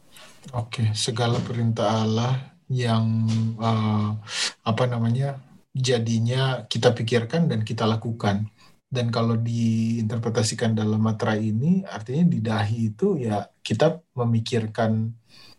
Oke, 0.55 0.95
segala 0.95 1.35
perintah 1.43 2.07
Allah 2.07 2.55
yang 2.71 3.27
uh, 3.59 4.15
apa 4.63 4.83
namanya 4.87 5.35
jadinya 5.75 6.63
kita 6.71 6.95
pikirkan 6.95 7.51
dan 7.51 7.67
kita 7.67 7.83
lakukan. 7.83 8.47
Dan 8.85 9.11
kalau 9.11 9.35
diinterpretasikan 9.35 10.71
dalam 10.71 11.03
materai 11.03 11.51
ini, 11.51 11.83
artinya 11.83 12.23
di 12.31 12.39
dahi 12.39 12.95
itu 12.95 13.19
ya 13.19 13.43
kita 13.59 13.99
memikirkan 14.15 15.11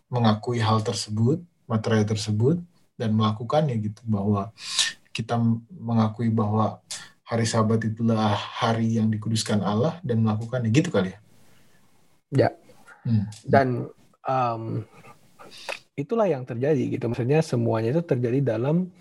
mengakui 0.09 0.57
hal 0.57 0.81
tersebut, 0.81 1.43
materai 1.67 2.07
tersebut 2.07 2.57
dan 2.97 3.13
melakukannya 3.13 3.77
gitu 3.77 4.01
bahwa 4.07 4.49
kita 5.13 5.37
mengakui 5.69 6.33
bahwa 6.33 6.81
hari 7.27 7.43
Sabat 7.43 7.83
itulah 7.83 8.33
hari 8.33 8.97
yang 8.97 9.11
dikuduskan 9.11 9.59
Allah 9.59 9.99
dan 10.01 10.23
melakukannya 10.23 10.71
gitu 10.71 10.89
kali 10.89 11.11
ya. 11.13 11.19
Ya. 12.31 12.49
Hmm. 13.03 13.23
Dan 13.43 13.67
um, 14.23 14.87
itulah 15.95 16.27
yang 16.27 16.47
terjadi 16.47 16.79
gitu. 16.97 17.07
Maksudnya 17.11 17.43
semuanya 17.43 17.95
itu 17.97 18.03
terjadi 18.03 18.55
dalam 18.55 18.91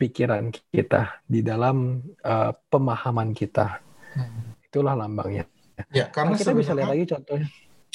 pikiran 0.00 0.50
kita, 0.74 1.22
di 1.28 1.46
dalam 1.46 2.02
uh, 2.26 2.50
pemahaman 2.70 3.30
kita. 3.30 3.78
Hmm. 4.18 4.58
Itulah 4.66 4.98
lambangnya. 4.98 5.46
Ya, 5.90 6.10
karena 6.10 6.34
nah, 6.34 6.38
kita 6.38 6.52
bisa 6.54 6.72
lihat 6.74 6.90
lagi 6.90 7.04
contohnya. 7.06 7.48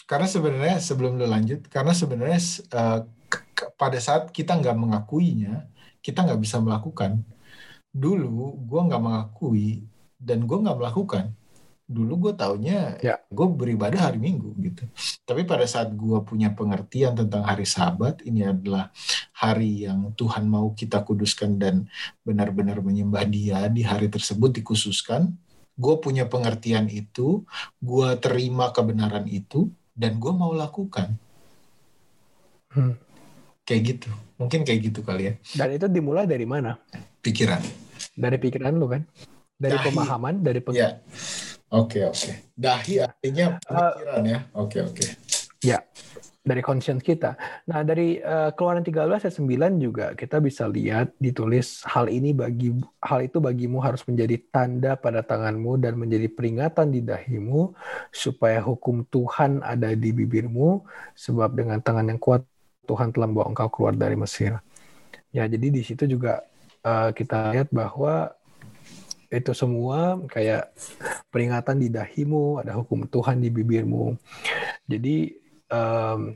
Karena 0.07 0.27
sebenarnya 0.27 0.77
sebelum 0.79 1.19
lo 1.19 1.27
lanjut, 1.27 1.67
karena 1.67 1.91
sebenarnya 1.91 2.39
uh, 2.71 3.03
pada 3.77 3.99
saat 4.01 4.29
kita 4.33 4.57
nggak 4.57 4.77
mengakuinya, 4.77 5.65
kita 6.01 6.25
nggak 6.25 6.41
bisa 6.41 6.57
melakukan. 6.61 7.21
Dulu 7.93 8.57
gue 8.65 8.81
nggak 8.87 9.03
mengakui 9.03 9.85
dan 10.17 10.45
gue 10.45 10.57
nggak 10.57 10.77
melakukan. 10.77 11.33
dulu 11.87 12.27
gue 12.27 12.33
taunya 12.35 12.99
ya. 12.99 13.15
gue 13.31 13.47
beribadah 13.47 14.11
hari 14.11 14.19
Minggu 14.19 14.51
gitu. 14.59 14.83
Tapi 15.23 15.47
pada 15.47 15.63
saat 15.63 15.95
gue 15.95 16.19
punya 16.19 16.51
pengertian 16.51 17.15
tentang 17.15 17.47
hari 17.47 17.63
Sabat, 17.63 18.19
ini 18.27 18.43
adalah 18.43 18.91
hari 19.31 19.87
yang 19.87 20.11
Tuhan 20.11 20.51
mau 20.51 20.75
kita 20.75 21.07
kuduskan 21.07 21.55
dan 21.55 21.87
benar-benar 22.27 22.83
menyembah 22.83 23.23
Dia 23.23 23.71
di 23.71 23.87
hari 23.87 24.11
tersebut 24.11 24.59
dikhususkan. 24.59 25.31
Gue 25.79 25.95
punya 26.03 26.27
pengertian 26.27 26.91
itu, 26.91 27.47
gue 27.79 28.09
terima 28.19 28.75
kebenaran 28.75 29.23
itu, 29.31 29.71
dan 29.95 30.19
gue 30.19 30.33
mau 30.35 30.51
lakukan. 30.51 31.15
Hmm. 32.75 32.99
Kayak 33.67 33.81
gitu, 33.83 34.09
mungkin 34.39 34.63
kayak 34.63 34.79
gitu 34.79 35.03
kali 35.03 35.23
ya. 35.27 35.33
Dan 35.59 35.75
itu 35.75 35.91
dimulai 35.91 36.23
dari 36.23 36.47
mana? 36.47 36.79
Pikiran. 37.19 37.59
Dari 38.15 38.39
pikiran 38.39 38.71
lu 38.71 38.87
kan? 38.87 39.03
Dari 39.59 39.75
Dahi. 39.75 39.85
pemahaman, 39.91 40.39
dari 40.39 40.63
peng... 40.63 40.71
ya 40.71 41.03
Oke, 41.67 41.99
okay, 41.99 42.03
oke. 42.07 42.15
Okay. 42.15 42.35
Dahi 42.55 42.93
artinya 43.03 43.45
pemikiran 43.59 44.21
uh, 44.23 44.23
ya. 44.23 44.39
Oke, 44.55 44.79
okay, 44.79 44.81
oke. 44.87 45.03
Okay. 45.03 45.09
Ya, 45.59 45.83
dari 46.47 46.63
conscience 46.63 47.03
kita. 47.03 47.35
Nah, 47.67 47.83
dari 47.83 48.23
uh, 48.23 48.55
Keluaran 48.55 48.87
13 48.87 49.03
ayat 49.19 49.35
9 49.35 49.83
juga 49.83 50.15
kita 50.15 50.39
bisa 50.39 50.63
lihat 50.71 51.11
ditulis 51.19 51.83
hal 51.83 52.07
ini 52.07 52.31
bagi 52.31 52.71
hal 53.03 53.27
itu 53.27 53.43
bagimu 53.43 53.83
harus 53.83 54.07
menjadi 54.07 54.39
tanda 54.47 54.95
pada 54.95 55.19
tanganmu 55.19 55.75
dan 55.83 55.99
menjadi 55.99 56.31
peringatan 56.31 56.95
di 56.95 57.03
dahimu 57.03 57.75
supaya 58.15 58.63
hukum 58.63 59.03
Tuhan 59.11 59.59
ada 59.59 59.91
di 59.91 60.15
bibirmu 60.15 60.87
sebab 61.19 61.51
dengan 61.51 61.83
tangan 61.83 62.07
yang 62.07 62.21
kuat 62.23 62.47
Tuhan 62.87 63.11
telah 63.11 63.27
membawa 63.27 63.51
engkau 63.51 63.67
keluar 63.67 63.93
dari 63.93 64.15
Mesir. 64.15 64.55
Ya, 65.35 65.43
jadi 65.43 65.67
di 65.67 65.83
situ 65.83 66.07
juga 66.07 66.47
uh, 66.87 67.11
kita 67.11 67.51
lihat 67.51 67.69
bahwa 67.69 68.31
itu 69.27 69.51
semua 69.51 70.23
kayak 70.31 70.71
peringatan 71.27 71.83
di 71.83 71.91
dahimu, 71.91 72.63
ada 72.63 72.79
hukum 72.79 73.03
Tuhan 73.11 73.43
di 73.43 73.51
bibirmu. 73.51 74.15
Jadi 74.87 75.35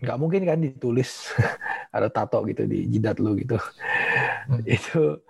nggak 0.04 0.18
um, 0.18 0.20
mungkin 0.20 0.43
kan 0.43 0.60
ditulis 0.60 1.32
ada 1.95 2.12
tato 2.12 2.43
gitu 2.43 2.68
di 2.68 2.91
jidat 2.91 3.24
lu 3.24 3.39
gitu. 3.39 3.56
Hmm. 4.52 4.60
itu 4.68 5.24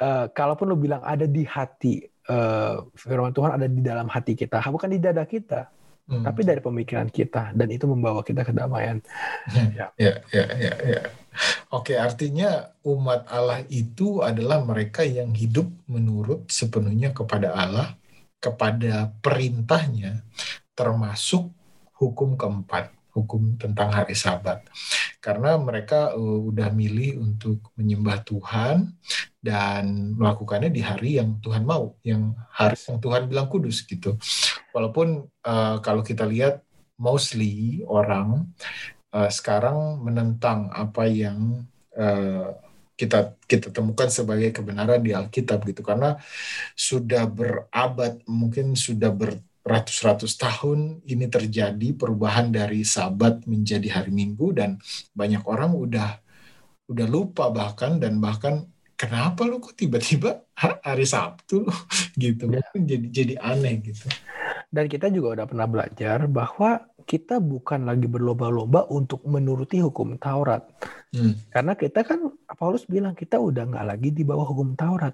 uh, 0.00 0.24
kalaupun 0.32 0.72
lu 0.72 0.80
bilang 0.80 1.04
ada 1.04 1.28
di 1.28 1.44
hati 1.44 2.08
uh, 2.32 2.88
firman 2.96 3.36
Tuhan 3.36 3.60
ada 3.60 3.68
di 3.68 3.84
dalam 3.84 4.08
hati 4.08 4.32
kita, 4.32 4.64
bukan 4.72 4.88
di 4.96 5.00
dada 5.02 5.28
kita. 5.28 5.68
Hmm. 6.02 6.26
Tapi 6.26 6.40
dari 6.42 6.58
pemikiran 6.58 7.08
kita 7.08 7.54
dan 7.54 7.68
itu 7.70 7.86
membawa 7.86 8.20
kita 8.26 8.42
kedamaian. 8.42 8.98
ya, 9.78 9.88
ya, 9.96 10.14
ya, 10.28 10.46
ya. 10.58 10.74
ya. 10.82 11.02
Oke, 11.72 11.96
artinya 11.96 12.76
umat 12.84 13.24
Allah 13.32 13.64
itu 13.72 14.20
adalah 14.20 14.60
mereka 14.60 15.00
yang 15.00 15.32
hidup 15.32 15.64
menurut 15.88 16.44
sepenuhnya 16.52 17.16
kepada 17.16 17.56
Allah, 17.56 17.96
kepada 18.36 19.08
perintahnya, 19.24 20.20
termasuk 20.76 21.48
hukum 21.96 22.36
keempat, 22.36 22.92
hukum 23.16 23.56
tentang 23.56 23.88
hari 23.88 24.12
Sabat. 24.12 24.66
Karena 25.22 25.56
mereka 25.56 26.12
uh, 26.12 26.40
udah 26.50 26.68
milih 26.74 27.22
untuk 27.22 27.72
menyembah 27.78 28.20
Tuhan 28.26 28.92
dan 29.38 30.12
melakukannya 30.18 30.68
di 30.68 30.82
hari 30.82 31.16
yang 31.22 31.38
Tuhan 31.40 31.62
mau, 31.64 31.96
yang 32.04 32.34
hari 32.50 32.76
yang 32.76 32.98
Tuhan 33.00 33.30
bilang 33.30 33.48
kudus 33.48 33.86
gitu. 33.86 34.18
Walaupun 34.72 35.28
uh, 35.44 35.76
kalau 35.84 36.00
kita 36.00 36.24
lihat 36.24 36.64
mostly 36.96 37.84
orang 37.88 38.48
uh, 39.12 39.30
sekarang 39.30 40.00
menentang 40.00 40.72
apa 40.72 41.04
yang 41.06 41.64
uh, 41.96 42.56
kita 42.96 43.34
kita 43.48 43.72
temukan 43.72 44.06
sebagai 44.06 44.52
kebenaran 44.52 45.00
di 45.00 45.12
Alkitab 45.12 45.64
gitu. 45.68 45.82
Karena 45.84 46.16
sudah 46.76 47.28
berabad 47.28 48.20
mungkin 48.28 48.76
sudah 48.78 49.10
beratus-ratus 49.12 50.38
tahun 50.38 51.02
ini 51.06 51.26
terjadi 51.26 51.94
perubahan 51.94 52.50
dari 52.50 52.82
Sabat 52.86 53.44
menjadi 53.46 54.02
hari 54.02 54.10
Minggu 54.14 54.54
dan 54.54 54.78
banyak 55.14 55.42
orang 55.46 55.74
udah 55.74 56.18
udah 56.90 57.06
lupa 57.08 57.48
bahkan 57.48 57.96
dan 57.96 58.18
bahkan 58.18 58.68
kenapa 58.98 59.42
lu 59.48 59.58
kok 59.58 59.74
tiba-tiba 59.74 60.46
hari 60.86 61.06
Sabtu 61.06 61.66
gitu. 62.22 62.50
Ya. 62.50 62.62
jadi 62.76 63.06
jadi 63.10 63.34
aneh 63.42 63.82
gitu 63.82 64.06
dan 64.72 64.88
kita 64.88 65.12
juga 65.12 65.36
udah 65.36 65.46
pernah 65.46 65.68
belajar 65.68 66.24
bahwa 66.32 66.80
kita 67.04 67.44
bukan 67.44 67.84
lagi 67.84 68.08
berlomba-lomba 68.08 68.88
untuk 68.88 69.20
menuruti 69.28 69.84
hukum 69.84 70.16
Taurat. 70.16 70.64
Hmm. 71.12 71.36
Karena 71.52 71.76
kita 71.76 72.00
kan, 72.00 72.32
Paulus 72.56 72.88
bilang 72.88 73.12
kita 73.12 73.36
udah 73.36 73.68
nggak 73.68 73.86
lagi 73.86 74.08
di 74.16 74.24
bawah 74.24 74.48
hukum 74.48 74.72
Taurat. 74.72 75.12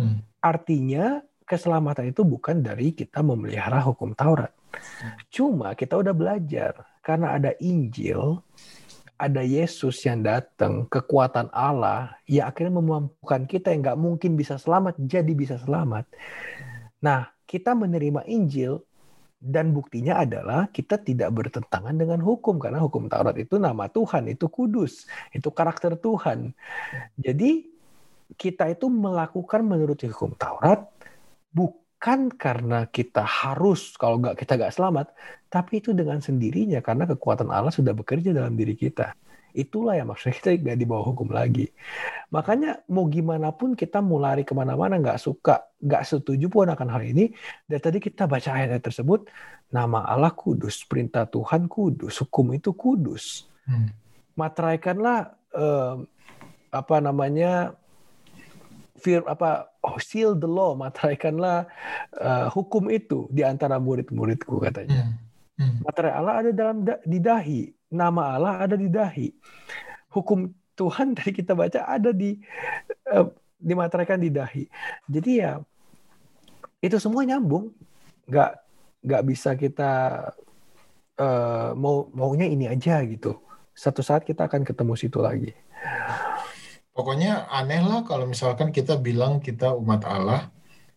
Hmm. 0.00 0.24
Artinya 0.40 1.20
keselamatan 1.44 2.16
itu 2.16 2.24
bukan 2.24 2.64
dari 2.64 2.96
kita 2.96 3.20
memelihara 3.20 3.84
hukum 3.84 4.16
Taurat. 4.16 4.56
Hmm. 4.72 5.20
Cuma 5.28 5.76
kita 5.76 6.00
udah 6.00 6.16
belajar 6.16 6.72
karena 7.04 7.36
ada 7.36 7.52
Injil, 7.60 8.40
ada 9.20 9.44
Yesus 9.44 10.00
yang 10.08 10.24
datang, 10.24 10.88
kekuatan 10.88 11.52
Allah, 11.52 12.16
yang 12.24 12.48
akhirnya 12.48 12.80
memampukan 12.80 13.44
kita 13.44 13.68
yang 13.68 13.84
nggak 13.84 14.00
mungkin 14.00 14.32
bisa 14.32 14.56
selamat 14.56 14.96
jadi 14.96 15.32
bisa 15.36 15.60
selamat. 15.60 16.08
Nah, 17.04 17.28
kita 17.44 17.76
menerima 17.76 18.24
Injil 18.24 18.80
dan 19.44 19.76
buktinya 19.76 20.24
adalah 20.24 20.72
kita 20.72 20.96
tidak 20.96 21.28
bertentangan 21.36 21.92
dengan 21.92 22.24
hukum 22.24 22.56
karena 22.56 22.80
hukum 22.80 23.12
Taurat 23.12 23.36
itu 23.36 23.60
nama 23.60 23.92
Tuhan, 23.92 24.32
itu 24.32 24.48
kudus, 24.48 25.04
itu 25.36 25.52
karakter 25.52 26.00
Tuhan. 26.00 26.56
Jadi 27.20 27.68
kita 28.40 28.72
itu 28.72 28.88
melakukan 28.88 29.60
menurut 29.60 30.00
hukum 30.00 30.32
Taurat 30.40 30.88
bukan 31.52 32.32
karena 32.32 32.88
kita 32.88 33.20
harus 33.20 33.92
kalau 34.00 34.16
nggak 34.24 34.40
kita 34.40 34.56
nggak 34.56 34.72
selamat, 34.72 35.12
tapi 35.52 35.84
itu 35.84 35.92
dengan 35.92 36.24
sendirinya 36.24 36.80
karena 36.80 37.04
kekuatan 37.04 37.52
Allah 37.52 37.68
sudah 37.70 37.92
bekerja 37.92 38.32
dalam 38.32 38.56
diri 38.56 38.72
kita. 38.72 39.12
Itulah 39.54 39.94
yang 39.94 40.10
maksudnya 40.10 40.34
kita 40.34 40.50
nggak 40.58 40.78
di 40.82 40.86
bawah 40.86 41.14
hukum 41.14 41.30
lagi. 41.30 41.70
Makanya 42.34 42.82
mau 42.90 43.06
gimana 43.06 43.54
pun 43.54 43.78
kita 43.78 44.02
mau 44.02 44.18
lari 44.18 44.42
ke 44.42 44.50
mana-mana 44.50 44.98
nggak 44.98 45.22
suka, 45.22 45.62
nggak 45.78 46.02
setuju 46.02 46.50
pun 46.50 46.66
akan 46.66 46.88
hal 46.90 47.02
ini. 47.06 47.30
Dan 47.64 47.78
tadi 47.78 48.02
kita 48.02 48.26
baca 48.26 48.50
ayat-ayat 48.50 48.82
tersebut, 48.82 49.30
nama 49.70 50.02
Allah 50.04 50.34
kudus, 50.34 50.82
perintah 50.82 51.24
Tuhan 51.30 51.70
kudus, 51.70 52.18
hukum 52.26 52.50
itu 52.52 52.74
kudus. 52.74 53.46
Hmm. 53.64 53.94
Materaikanlah 54.34 55.38
eh, 55.54 55.94
apa 56.74 56.96
namanya 56.98 57.78
fir 58.98 59.22
apa 59.26 59.70
oh, 59.84 59.98
seal 60.00 60.34
the 60.34 60.48
law, 60.48 60.72
materaikanlah 60.74 61.68
uh, 62.18 62.46
hukum 62.50 62.88
itu 62.88 63.28
di 63.28 63.44
antara 63.44 63.76
murid-muridku 63.76 64.58
katanya. 64.62 65.12
Hmm. 65.12 65.22
Hmm. 65.54 65.76
Materai 65.86 66.14
Allah 66.18 66.34
ada 66.42 66.50
dalam 66.50 66.82
di 66.82 67.18
dahi 67.22 67.62
nama 67.94 68.34
Allah 68.34 68.54
ada 68.66 68.74
di 68.74 68.90
dahi. 68.90 69.30
Hukum 70.10 70.50
Tuhan 70.74 71.14
tadi 71.16 71.30
kita 71.30 71.54
baca 71.54 71.86
ada 71.86 72.10
di 72.10 72.34
uh, 73.14 73.30
dimateraikan 73.56 74.18
di 74.18 74.30
dahi. 74.34 74.66
Jadi 75.06 75.30
ya 75.38 75.62
itu 76.82 76.98
semua 76.98 77.22
nyambung. 77.22 77.70
Nggak 78.26 78.50
nggak 79.04 79.22
bisa 79.28 79.54
kita 79.54 79.92
uh, 81.20 81.70
mau 81.78 82.10
maunya 82.12 82.50
ini 82.50 82.66
aja 82.66 83.00
gitu. 83.06 83.38
Satu 83.74 84.02
saat 84.02 84.22
kita 84.26 84.46
akan 84.46 84.62
ketemu 84.62 84.94
situ 84.94 85.18
lagi. 85.18 85.50
Pokoknya 86.94 87.50
aneh 87.50 87.82
lah 87.82 88.06
kalau 88.06 88.22
misalkan 88.22 88.70
kita 88.70 88.94
bilang 88.94 89.42
kita 89.42 89.74
umat 89.74 90.06
Allah, 90.06 90.46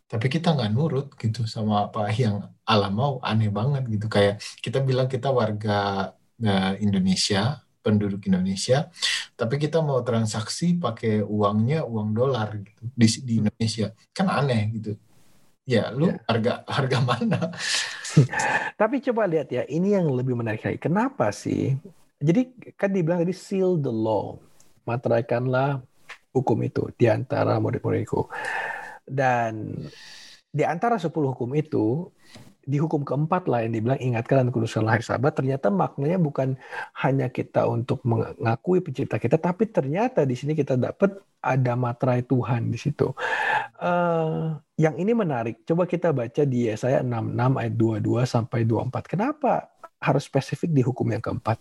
tapi 0.06 0.30
kita 0.30 0.54
nggak 0.54 0.70
nurut 0.70 1.08
gitu 1.18 1.50
sama 1.50 1.90
apa 1.90 2.14
yang 2.14 2.46
Allah 2.70 2.94
mau. 2.94 3.18
Aneh 3.26 3.50
banget 3.50 3.90
gitu. 3.90 4.06
Kayak 4.06 4.38
kita 4.62 4.86
bilang 4.86 5.10
kita 5.10 5.34
warga 5.34 6.14
Indonesia, 6.78 7.66
penduduk 7.82 8.28
Indonesia, 8.28 8.92
tapi 9.40 9.56
kita 9.56 9.80
mau 9.80 10.04
transaksi 10.04 10.76
pakai 10.76 11.24
uangnya 11.24 11.88
uang 11.88 12.10
dolar 12.12 12.60
gitu 12.60 12.84
di, 12.92 13.08
di 13.24 13.34
hmm. 13.38 13.42
Indonesia, 13.48 13.88
kan 14.12 14.28
aneh 14.28 14.64
gitu. 14.76 14.92
Ya, 15.68 15.92
lu 15.92 16.12
ya. 16.12 16.24
harga 16.28 16.64
harga 16.64 16.98
mana? 17.04 17.40
tapi 18.82 19.04
coba 19.04 19.28
lihat 19.28 19.52
ya, 19.52 19.64
ini 19.68 19.96
yang 19.96 20.08
lebih 20.12 20.36
menarik 20.36 20.64
lagi. 20.64 20.80
Kenapa 20.80 21.32
sih? 21.36 21.76
Jadi 22.18 22.74
kan 22.80 22.90
dibilang 22.92 23.22
tadi 23.22 23.36
seal 23.36 23.76
the 23.78 23.92
law, 23.92 24.40
materaikanlah 24.88 25.84
hukum 26.32 26.58
itu 26.64 26.88
di 26.96 27.12
antara 27.12 27.60
murid-muridku. 27.60 28.32
Dan 29.08 29.76
di 30.52 30.64
antara 30.64 30.98
10 30.98 31.12
hukum 31.12 31.52
itu 31.54 32.10
di 32.68 32.78
hukum 32.84 33.08
keempat 33.08 33.48
lah 33.48 33.64
yang 33.64 33.80
dibilang 33.80 34.00
ingatkan 34.04 34.44
dan 34.44 34.50
kuduskanlah 34.52 35.00
hari 35.00 35.06
sabat 35.08 35.32
ternyata 35.40 35.72
maknanya 35.72 36.20
bukan 36.20 36.60
hanya 37.00 37.32
kita 37.32 37.64
untuk 37.64 38.04
mengakui 38.04 38.84
pencipta 38.84 39.16
kita 39.16 39.40
tapi 39.40 39.72
ternyata 39.72 40.28
di 40.28 40.36
sini 40.36 40.52
kita 40.52 40.76
dapat 40.76 41.16
ada 41.42 41.74
materai 41.80 42.26
Tuhan 42.26 42.74
di 42.74 42.76
situ. 42.76 43.14
Uh, 43.78 44.58
yang 44.76 44.98
ini 44.98 45.14
menarik. 45.14 45.64
Coba 45.64 45.86
kita 45.88 46.12
baca 46.12 46.44
di 46.44 46.68
Yesaya 46.68 47.06
66 47.06 47.62
ayat 47.62 47.74
22 48.04 48.26
sampai 48.28 48.60
24. 48.66 49.08
Kenapa 49.08 49.70
harus 50.02 50.28
spesifik 50.28 50.74
di 50.74 50.82
hukum 50.84 51.08
yang 51.08 51.24
keempat? 51.24 51.58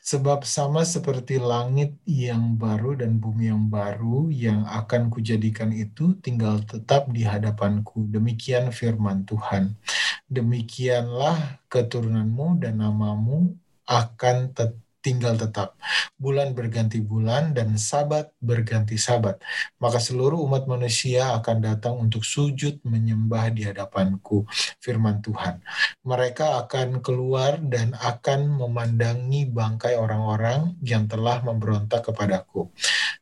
Sebab 0.00 0.48
sama 0.48 0.80
seperti 0.82 1.36
langit 1.36 1.92
yang 2.08 2.56
baru 2.56 2.96
dan 2.96 3.20
bumi 3.20 3.52
yang 3.52 3.68
baru 3.68 4.32
yang 4.32 4.64
akan 4.64 5.12
kujadikan 5.12 5.70
itu 5.76 6.16
tinggal 6.24 6.64
tetap 6.64 7.12
di 7.12 7.22
hadapanku. 7.28 8.08
Demikian 8.08 8.72
firman 8.72 9.28
Tuhan. 9.28 9.76
Demikianlah 10.24 11.60
keturunanmu 11.68 12.64
dan 12.64 12.80
namamu 12.80 13.52
akan 13.84 14.56
tetap 14.56 14.89
tinggal 15.00 15.36
tetap. 15.36 15.76
Bulan 16.20 16.52
berganti 16.52 17.00
bulan 17.00 17.56
dan 17.56 17.74
sabat 17.80 18.32
berganti 18.38 19.00
sabat. 19.00 19.40
Maka 19.80 19.96
seluruh 19.96 20.40
umat 20.44 20.68
manusia 20.68 21.32
akan 21.36 21.64
datang 21.64 21.96
untuk 21.96 22.24
sujud 22.24 22.80
menyembah 22.84 23.52
di 23.52 23.64
hadapanku. 23.64 24.44
Firman 24.78 25.24
Tuhan. 25.24 25.64
Mereka 26.04 26.64
akan 26.66 27.00
keluar 27.00 27.58
dan 27.60 27.96
akan 27.96 28.60
memandangi 28.60 29.48
bangkai 29.48 29.96
orang-orang 29.96 30.76
yang 30.84 31.08
telah 31.08 31.40
memberontak 31.40 32.04
kepadaku. 32.04 32.68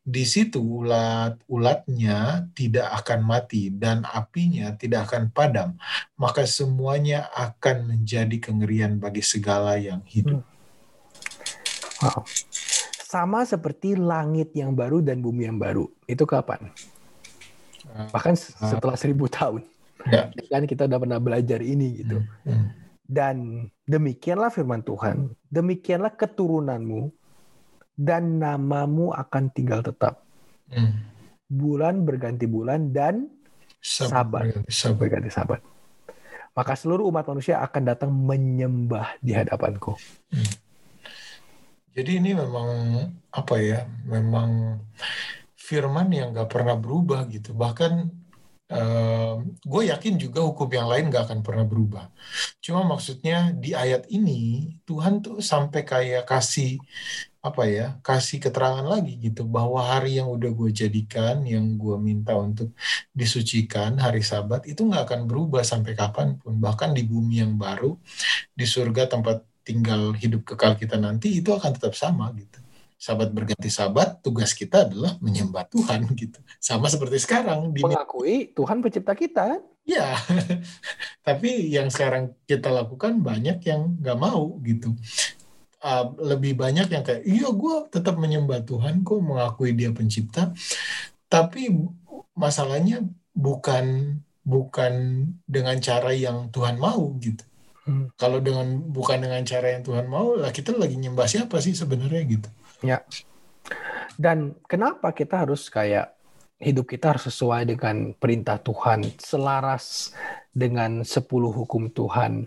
Di 0.03 0.27
situ 0.27 0.59
ulat-ulatnya 0.59 2.51
tidak 2.57 2.89
akan 3.05 3.21
mati 3.23 3.71
dan 3.71 4.03
apinya 4.09 4.75
tidak 4.75 5.11
akan 5.11 5.31
padam. 5.31 5.79
Maka 6.19 6.49
semuanya 6.49 7.31
akan 7.37 7.95
menjadi 7.95 8.37
kengerian 8.43 8.99
bagi 8.99 9.23
segala 9.23 9.79
yang 9.79 10.03
hidup. 10.09 10.43
Hmm 10.43 10.58
Wow. 12.03 12.23
Sama 13.09 13.43
seperti 13.49 13.97
langit 13.97 14.53
yang 14.53 14.77
baru 14.77 15.01
dan 15.01 15.25
bumi 15.25 15.49
yang 15.49 15.59
baru. 15.59 15.89
Itu 16.05 16.29
kapan? 16.29 16.69
Ah. 17.89 18.09
Bahkan 18.13 18.35
setelah 18.37 18.97
seribu 19.01 19.27
tahun. 19.27 19.65
Ya. 20.07 20.31
Kan 20.53 20.69
kita 20.69 20.87
udah 20.87 20.99
pernah 21.01 21.19
belajar 21.19 21.59
ini 21.65 22.05
gitu. 22.05 22.23
Hmm. 22.45 22.53
Hmm. 22.53 22.69
Dan 23.09 23.37
demikianlah 23.89 24.53
firman 24.53 24.85
Tuhan. 24.85 25.33
Demikianlah 25.49 26.13
keturunanmu 26.13 27.09
dan 27.97 28.39
namamu 28.39 29.11
akan 29.17 29.51
tinggal 29.51 29.81
tetap. 29.81 30.23
Hmm. 30.69 31.09
Bulan 31.49 32.05
berganti 32.05 32.45
bulan 32.45 32.93
dan 32.93 33.33
sabat, 33.81 34.69
sabat 34.69 35.01
berganti 35.01 35.33
sabat. 35.33 35.65
Maka 36.53 36.77
seluruh 36.77 37.09
umat 37.09 37.25
manusia 37.25 37.59
akan 37.65 37.83
datang 37.89 38.11
menyembah 38.13 39.17
di 39.25 39.33
hadapanku. 39.33 39.97
Hmm. 40.29 40.68
Jadi 41.99 42.23
ini 42.23 42.31
memang 42.31 42.71
apa 43.35 43.59
ya? 43.59 43.83
Memang 44.07 44.79
firman 45.59 46.07
yang 46.15 46.31
gak 46.31 46.55
pernah 46.55 46.79
berubah 46.79 47.27
gitu. 47.27 47.59
Bahkan 47.59 47.93
uh, 48.71 49.43
gue 49.43 49.83
yakin 49.91 50.15
juga 50.15 50.47
hukum 50.47 50.71
yang 50.71 50.87
lain 50.87 51.11
gak 51.11 51.27
akan 51.27 51.41
pernah 51.43 51.67
berubah. 51.67 52.07
Cuma 52.63 52.87
maksudnya 52.87 53.51
di 53.51 53.75
ayat 53.75 54.07
ini 54.15 54.73
Tuhan 54.87 55.27
tuh 55.27 55.43
sampai 55.43 55.83
kayak 55.83 56.31
kasih 56.31 56.79
apa 57.39 57.71
ya 57.71 57.87
kasih 58.03 58.43
keterangan 58.43 58.83
lagi 58.83 59.15
gitu 59.23 59.47
bahwa 59.47 59.79
hari 59.79 60.19
yang 60.19 60.27
udah 60.27 60.51
gue 60.51 60.71
jadikan 60.75 61.47
yang 61.47 61.79
gue 61.79 61.95
minta 61.97 62.35
untuk 62.35 62.75
disucikan 63.15 63.95
hari 63.95 64.27
sabat 64.27 64.67
itu 64.67 64.83
nggak 64.83 65.07
akan 65.07 65.21
berubah 65.31 65.63
sampai 65.63 65.95
kapan 65.95 66.35
pun 66.37 66.59
bahkan 66.59 66.91
di 66.91 67.07
bumi 67.07 67.41
yang 67.47 67.55
baru 67.55 67.95
di 68.53 68.67
surga 68.67 69.07
tempat 69.07 69.48
tinggal 69.69 70.17
hidup 70.17 70.49
kekal 70.49 70.81
kita 70.81 70.97
nanti 70.97 71.45
itu 71.45 71.53
akan 71.53 71.77
tetap 71.77 71.93
sama 71.93 72.33
gitu. 72.33 72.57
Sahabat 72.97 73.31
berganti 73.31 73.69
sahabat, 73.71 74.25
tugas 74.25 74.57
kita 74.57 74.89
adalah 74.89 75.21
menyembah 75.21 75.69
Tuhan 75.69 76.09
gitu. 76.17 76.41
Sama 76.57 76.89
seperti 76.89 77.21
sekarang. 77.21 77.71
Di... 77.71 77.85
Mengakui 77.85 78.51
Tuhan 78.57 78.81
pencipta 78.81 79.13
kita. 79.13 79.61
Ya, 79.87 80.19
tapi 81.29 81.69
yang 81.69 81.93
sekarang 81.93 82.35
kita 82.49 82.73
lakukan 82.73 83.21
banyak 83.21 83.61
yang 83.69 83.95
nggak 84.01 84.19
mau 84.19 84.57
gitu. 84.65 84.97
Uh, 85.79 86.11
lebih 86.19 86.59
banyak 86.59 86.91
yang 86.91 87.07
kayak, 87.07 87.23
iya 87.23 87.49
gue 87.55 87.77
tetap 87.87 88.19
menyembah 88.19 88.67
Tuhan, 88.67 89.07
kok 89.07 89.23
mengakui 89.23 89.79
dia 89.79 89.95
pencipta. 89.95 90.51
Tapi 91.31 91.71
masalahnya 92.35 93.07
bukan 93.31 94.19
bukan 94.43 94.93
dengan 95.45 95.77
cara 95.79 96.11
yang 96.17 96.49
Tuhan 96.51 96.81
mau 96.81 97.15
gitu. 97.23 97.48
Hmm. 97.89 98.13
Kalau 98.21 98.45
dengan 98.45 98.85
bukan 98.85 99.25
dengan 99.25 99.41
cara 99.49 99.73
yang 99.73 99.81
Tuhan 99.81 100.13
mau, 100.13 100.37
lah 100.37 100.53
kita 100.53 100.77
lagi 100.77 101.01
nyembah 101.01 101.25
siapa 101.25 101.57
sih 101.57 101.73
sebenarnya 101.73 102.23
gitu. 102.29 102.49
Ya. 102.85 103.01
Dan 104.21 104.61
kenapa 104.69 105.17
kita 105.17 105.49
harus 105.49 105.73
kayak 105.73 106.13
hidup 106.61 106.85
kita 106.85 107.17
harus 107.17 107.33
sesuai 107.33 107.65
dengan 107.65 108.13
perintah 108.13 108.61
Tuhan, 108.61 109.09
selaras 109.17 110.13
dengan 110.53 111.01
sepuluh 111.01 111.49
hukum 111.49 111.89
Tuhan. 111.89 112.45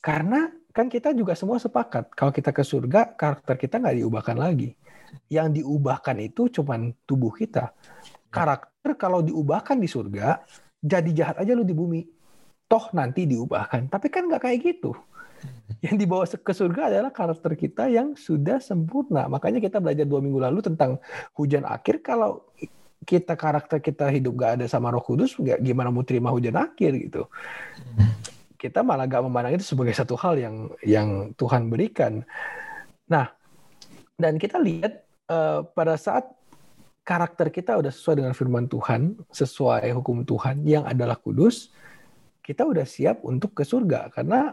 Karena 0.00 0.48
kan 0.72 0.88
kita 0.88 1.12
juga 1.12 1.36
semua 1.36 1.60
sepakat 1.60 2.16
kalau 2.16 2.32
kita 2.32 2.50
ke 2.50 2.64
surga 2.64 3.14
karakter 3.20 3.60
kita 3.60 3.84
nggak 3.84 4.00
diubahkan 4.00 4.36
lagi. 4.40 4.72
Yang 5.28 5.60
diubahkan 5.60 6.16
itu 6.24 6.48
cuman 6.48 6.96
tubuh 7.04 7.36
kita. 7.36 7.76
Karakter 8.32 8.96
kalau 8.96 9.20
diubahkan 9.20 9.76
di 9.76 9.86
surga, 9.86 10.40
jadi 10.80 11.10
jahat 11.12 11.36
aja 11.44 11.52
lu 11.52 11.68
di 11.68 11.76
bumi 11.76 12.23
toh 12.66 12.90
nanti 12.96 13.28
diubahkan. 13.28 13.88
Tapi 13.92 14.06
kan 14.08 14.28
nggak 14.28 14.42
kayak 14.44 14.58
gitu. 14.60 14.92
Yang 15.84 15.96
dibawa 16.00 16.24
ke 16.24 16.52
surga 16.52 16.82
adalah 16.88 17.12
karakter 17.12 17.52
kita 17.56 17.88
yang 17.92 18.16
sudah 18.16 18.60
sempurna. 18.60 19.28
Makanya 19.28 19.60
kita 19.60 19.80
belajar 19.80 20.08
dua 20.08 20.20
minggu 20.24 20.40
lalu 20.40 20.64
tentang 20.64 20.96
hujan 21.36 21.68
akhir. 21.68 22.00
Kalau 22.00 22.48
kita 23.04 23.36
karakter 23.36 23.78
kita 23.84 24.08
hidup 24.08 24.32
gak 24.40 24.52
ada 24.60 24.66
sama 24.66 24.88
Roh 24.88 25.04
Kudus, 25.04 25.36
gak, 25.36 25.60
gimana 25.60 25.92
mau 25.92 26.02
terima 26.02 26.32
hujan 26.32 26.56
akhir 26.56 26.96
gitu. 26.96 27.28
Kita 28.56 28.80
malah 28.80 29.04
gak 29.04 29.22
memandang 29.28 29.60
itu 29.60 29.66
sebagai 29.76 29.92
satu 29.92 30.16
hal 30.16 30.40
yang 30.40 30.56
yang 30.80 31.08
Tuhan 31.36 31.68
berikan. 31.68 32.24
Nah, 33.04 33.28
dan 34.16 34.40
kita 34.40 34.56
lihat 34.56 35.04
uh, 35.28 35.68
pada 35.68 36.00
saat 36.00 36.24
karakter 37.04 37.52
kita 37.52 37.76
udah 37.76 37.92
sesuai 37.92 38.24
dengan 38.24 38.32
firman 38.32 38.64
Tuhan, 38.66 39.20
sesuai 39.28 39.92
hukum 39.92 40.24
Tuhan 40.24 40.64
yang 40.64 40.88
adalah 40.88 41.20
kudus, 41.20 41.68
kita 42.44 42.68
udah 42.68 42.84
siap 42.84 43.24
untuk 43.24 43.56
ke 43.56 43.64
surga 43.64 44.12
karena 44.12 44.52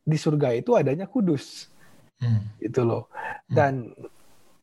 di 0.00 0.16
surga 0.16 0.56
itu 0.56 0.72
adanya 0.72 1.04
kudus 1.04 1.68
hmm. 2.24 2.64
itu 2.64 2.80
loh 2.80 3.12
hmm. 3.12 3.52
dan 3.52 3.92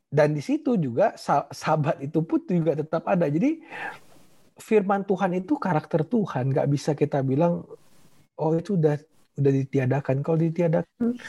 dan 0.10 0.34
di 0.34 0.42
situ 0.42 0.74
juga 0.80 1.14
sahabat 1.54 2.02
itu 2.02 2.24
pun 2.26 2.42
juga 2.50 2.74
tetap 2.74 3.06
ada 3.06 3.30
jadi 3.30 3.62
firman 4.58 5.06
Tuhan 5.06 5.38
itu 5.38 5.54
karakter 5.62 6.02
Tuhan 6.02 6.50
nggak 6.50 6.68
bisa 6.74 6.98
kita 6.98 7.22
bilang 7.22 7.62
oh 8.42 8.52
itu 8.58 8.74
udah 8.74 8.98
udah 9.38 9.52
ditiadakan 9.54 10.26
kalau 10.26 10.42
ditiadakan 10.42 11.22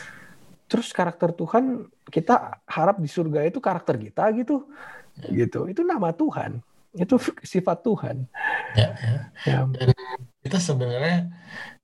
terus 0.68 0.92
karakter 0.96 1.36
Tuhan 1.36 1.88
kita 2.08 2.64
harap 2.64 2.96
di 3.00 3.08
surga 3.08 3.44
itu 3.44 3.60
karakter 3.60 4.00
kita 4.00 4.32
gitu 4.32 4.64
ya. 5.28 5.44
gitu 5.44 5.68
itu 5.68 5.84
nama 5.84 6.12
Tuhan 6.16 6.64
itu 6.96 7.20
sifat 7.44 7.84
Tuhan 7.84 8.16
ya, 8.72 8.88
ya. 8.96 9.20
ya. 9.44 9.58
Dan 9.68 9.92
kita 10.48 10.64
sebenarnya 10.64 11.28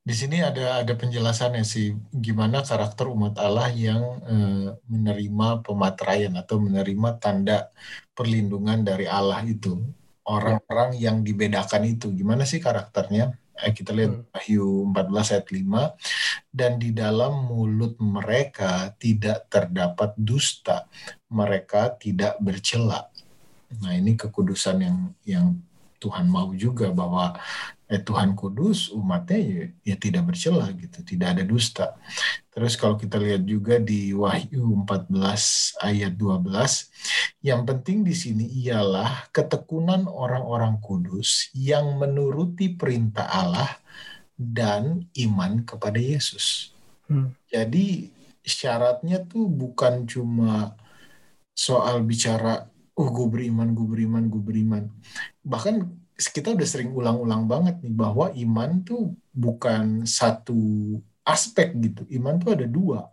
di 0.00 0.16
sini 0.16 0.40
ada 0.40 0.80
ada 0.80 0.92
penjelasannya 0.96 1.60
sih 1.68 1.92
gimana 2.08 2.64
karakter 2.64 3.12
umat 3.12 3.36
Allah 3.36 3.68
yang 3.68 4.24
eh, 4.24 4.72
menerima 4.88 5.60
pemateraian 5.60 6.32
atau 6.40 6.56
menerima 6.64 7.20
tanda 7.20 7.68
perlindungan 8.16 8.80
dari 8.80 9.04
Allah 9.04 9.44
itu. 9.44 9.84
Orang-orang 10.24 10.96
yang 10.96 11.20
dibedakan 11.20 11.84
itu. 11.84 12.08
Gimana 12.08 12.48
sih 12.48 12.56
karakternya? 12.56 13.36
Eh, 13.60 13.76
kita 13.76 13.92
lihat 13.92 14.12
hmm. 14.16 14.32
Wahyu 14.32 14.88
14 14.96 15.32
ayat 15.36 15.46
5 15.52 16.48
dan 16.48 16.72
di 16.80 16.96
dalam 16.96 17.44
mulut 17.44 18.00
mereka 18.00 18.96
tidak 18.96 19.52
terdapat 19.52 20.16
dusta. 20.16 20.88
Mereka 21.28 22.00
tidak 22.00 22.40
bercela. 22.40 23.12
Nah 23.84 23.92
ini 23.92 24.16
kekudusan 24.16 24.80
yang 24.80 24.98
yang 25.28 25.46
Tuhan 26.04 26.28
mau 26.28 26.52
juga 26.52 26.92
bahwa 26.92 27.32
eh, 27.90 28.00
Tuhan 28.00 28.32
kudus 28.32 28.92
umatnya 28.92 29.38
ya, 29.40 29.64
ya 29.82 29.96
tidak 30.00 30.32
bercela 30.32 30.68
gitu 30.72 31.04
tidak 31.04 31.38
ada 31.38 31.44
dusta 31.44 31.86
terus 32.52 32.78
kalau 32.78 32.96
kita 32.96 33.20
lihat 33.20 33.44
juga 33.44 33.76
di 33.80 34.14
Wahyu 34.16 34.84
14 34.86 35.84
ayat 35.84 36.12
12 36.16 37.44
yang 37.44 37.62
penting 37.68 38.06
di 38.06 38.14
sini 38.16 38.44
ialah 38.64 39.28
ketekunan 39.34 40.08
orang-orang 40.08 40.80
kudus 40.80 41.52
yang 41.52 42.00
menuruti 42.00 42.72
perintah 42.72 43.28
Allah 43.28 43.70
dan 44.34 45.04
iman 45.14 45.62
kepada 45.62 46.00
Yesus 46.00 46.72
hmm. 47.10 47.32
jadi 47.48 48.10
syaratnya 48.44 49.24
tuh 49.24 49.48
bukan 49.48 50.04
cuma 50.04 50.76
soal 51.54 52.02
bicara 52.02 52.68
oh 52.94 53.08
gue 53.10 53.26
beriman, 53.26 53.74
gue 53.74 53.86
beriman, 53.86 54.30
gue 54.30 54.42
beriman. 54.42 54.84
Bahkan 55.42 56.03
kita 56.14 56.54
udah 56.54 56.66
sering 56.66 56.94
ulang-ulang 56.94 57.50
banget 57.50 57.82
nih 57.82 57.94
bahwa 57.94 58.30
iman 58.30 58.70
tuh 58.86 59.18
bukan 59.34 60.06
satu 60.06 60.94
aspek 61.26 61.74
gitu. 61.80 62.06
Iman 62.14 62.38
tuh 62.38 62.54
ada 62.54 62.66
dua 62.70 63.10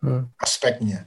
hmm. 0.00 0.36
aspeknya. 0.40 1.04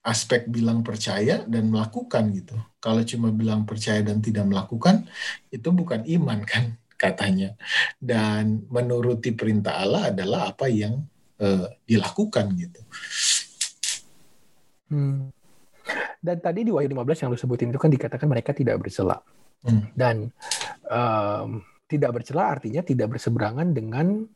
Aspek 0.00 0.46
bilang 0.46 0.86
percaya 0.86 1.42
dan 1.44 1.74
melakukan 1.74 2.30
gitu. 2.34 2.54
Kalau 2.78 3.02
cuma 3.02 3.34
bilang 3.34 3.66
percaya 3.66 4.00
dan 4.00 4.22
tidak 4.22 4.46
melakukan, 4.46 5.10
itu 5.50 5.68
bukan 5.74 6.06
iman 6.06 6.40
kan 6.46 6.78
katanya. 7.02 7.58
Dan 7.98 8.66
menuruti 8.70 9.34
perintah 9.34 9.82
Allah 9.82 10.14
adalah 10.14 10.54
apa 10.54 10.70
yang 10.70 11.02
uh, 11.42 11.66
dilakukan 11.82 12.46
gitu. 12.54 12.80
Hmm. 14.90 15.30
Dan 16.20 16.36
tadi 16.38 16.62
di 16.62 16.70
Wahyu 16.70 16.92
15 16.92 17.26
yang 17.26 17.28
lu 17.32 17.38
sebutin 17.40 17.72
itu 17.72 17.80
kan 17.80 17.90
dikatakan 17.90 18.28
mereka 18.28 18.52
tidak 18.52 18.78
bercela. 18.78 19.18
Hmm. 19.64 19.88
Dan 19.96 20.32
um, 20.90 21.62
tidak 21.86 22.10
bercela 22.20 22.50
artinya 22.58 22.82
tidak 22.82 23.16
berseberangan 23.16 23.70
dengan 23.70 24.26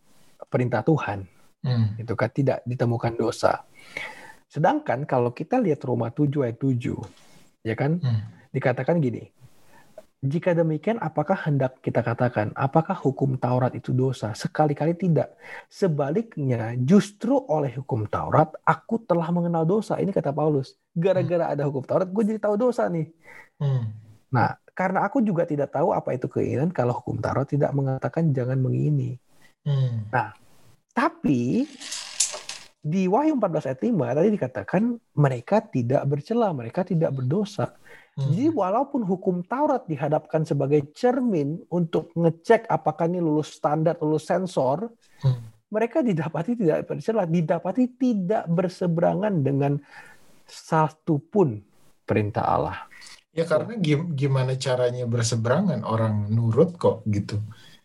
perintah 0.47 0.87
Tuhan. 0.87 1.27
Hmm. 1.65 1.99
Itu 1.99 2.15
kan 2.15 2.31
tidak 2.31 2.63
ditemukan 2.65 3.19
dosa. 3.19 3.67
Sedangkan 4.47 5.03
kalau 5.09 5.35
kita 5.35 5.59
lihat 5.59 5.83
Roma 5.83 6.15
7 6.15 6.47
ayat 6.47 6.59
7, 6.63 6.95
ya 7.67 7.75
kan? 7.75 7.99
Hmm. 7.99 8.23
Dikatakan 8.55 9.03
gini, 9.03 9.35
jika 10.25 10.57
demikian, 10.57 10.97
apakah 11.05 11.37
hendak 11.37 11.85
kita 11.85 12.01
katakan, 12.01 12.49
apakah 12.57 12.97
hukum 12.97 13.37
Taurat 13.37 13.77
itu 13.77 13.93
dosa? 13.93 14.33
Sekali-kali 14.33 14.97
tidak. 14.97 15.37
Sebaliknya, 15.69 16.73
justru 16.81 17.37
oleh 17.37 17.77
hukum 17.77 18.09
Taurat, 18.09 18.49
aku 18.65 19.05
telah 19.05 19.29
mengenal 19.29 19.69
dosa. 19.69 20.01
Ini 20.01 20.17
kata 20.17 20.33
Paulus. 20.33 20.81
Gara-gara 20.97 21.53
ada 21.53 21.69
hukum 21.69 21.85
Taurat, 21.85 22.09
gue 22.09 22.23
jadi 22.25 22.41
tahu 22.41 22.57
dosa 22.57 22.89
nih. 22.89 23.13
Hmm. 23.61 23.93
Nah, 24.33 24.57
karena 24.75 25.07
aku 25.07 25.23
juga 25.23 25.47
tidak 25.47 25.71
tahu 25.71 25.95
apa 25.95 26.19
itu 26.19 26.27
keinginan 26.27 26.75
kalau 26.75 26.99
hukum 26.99 27.23
Taurat 27.23 27.47
tidak 27.47 27.71
mengatakan 27.71 28.35
jangan 28.35 28.59
mengini. 28.59 29.15
Hmm. 29.63 30.11
Tapi 30.91 31.65
di 32.85 33.09
Wahyu 33.09 33.39
14 33.41 33.71
ayat 33.71 33.81
5 33.81 34.19
tadi 34.19 34.29
dikatakan 34.35 34.83
mereka 35.17 35.57
tidak 35.65 36.03
bercela, 36.05 36.53
mereka 36.53 36.85
tidak 36.85 37.15
berdosa. 37.15 37.73
Hmm. 38.19 38.29
Jadi 38.35 38.51
walaupun 38.51 39.07
hukum 39.07 39.47
Taurat 39.47 39.87
dihadapkan 39.87 40.43
sebagai 40.45 40.91
cermin 40.93 41.63
untuk 41.71 42.11
ngecek 42.19 42.67
apakah 42.69 43.09
ini 43.09 43.23
lulus 43.23 43.55
standar, 43.57 43.97
lulus 44.03 44.27
sensor, 44.27 44.91
Hmm. 45.25 45.41
mereka 45.73 46.05
didapati 46.05 46.59
tidak 46.59 46.85
bercela, 46.85 47.25
didapati 47.25 47.85
tidak 47.97 48.45
berseberangan 48.51 49.41
dengan 49.41 49.79
satu 50.45 51.17
pun 51.17 51.63
perintah 52.05 52.45
Allah. 52.45 52.79
Ya 53.35 53.45
karena 53.53 53.73
gim- 53.85 54.15
gimana 54.15 54.53
caranya 54.55 55.05
berseberangan 55.11 55.81
orang 55.83 56.31
nurut 56.31 56.79
kok 56.79 57.03
gitu. 57.11 57.35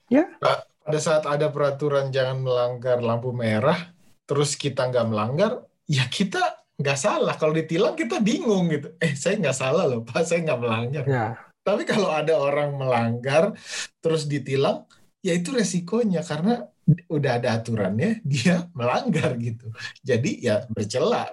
Ya. 0.10 0.24
Pa- 0.42 0.66
Pada 0.90 1.00
saat 1.06 1.24
ada 1.30 1.54
peraturan 1.54 2.10
jangan 2.10 2.42
melanggar 2.42 2.98
lampu 2.98 3.30
merah, 3.30 3.94
terus 4.26 4.58
kita 4.58 4.90
nggak 4.90 5.06
melanggar, 5.06 5.52
ya 5.86 6.10
kita 6.10 6.42
nggak 6.82 6.98
salah. 6.98 7.34
Kalau 7.38 7.54
ditilang 7.54 7.94
kita 7.94 8.18
bingung 8.18 8.66
gitu. 8.74 8.88
Eh 8.98 9.14
saya 9.14 9.38
nggak 9.38 9.54
salah 9.54 9.86
loh 9.86 10.02
pak, 10.02 10.26
saya 10.26 10.42
nggak 10.46 10.60
melanggar. 10.64 11.04
Ya, 11.06 11.26
Tapi 11.62 11.86
kalau 11.86 12.10
ada 12.10 12.34
orang 12.42 12.74
melanggar 12.74 13.54
terus 14.02 14.26
ditilang, 14.26 14.90
ya 15.22 15.38
itu 15.38 15.54
resikonya 15.54 16.26
karena 16.26 16.66
udah 17.06 17.32
ada 17.38 17.50
aturannya 17.62 18.26
dia 18.26 18.66
melanggar 18.74 19.38
gitu. 19.38 19.70
Jadi 20.02 20.42
ya 20.42 20.66
bercela 20.74 21.30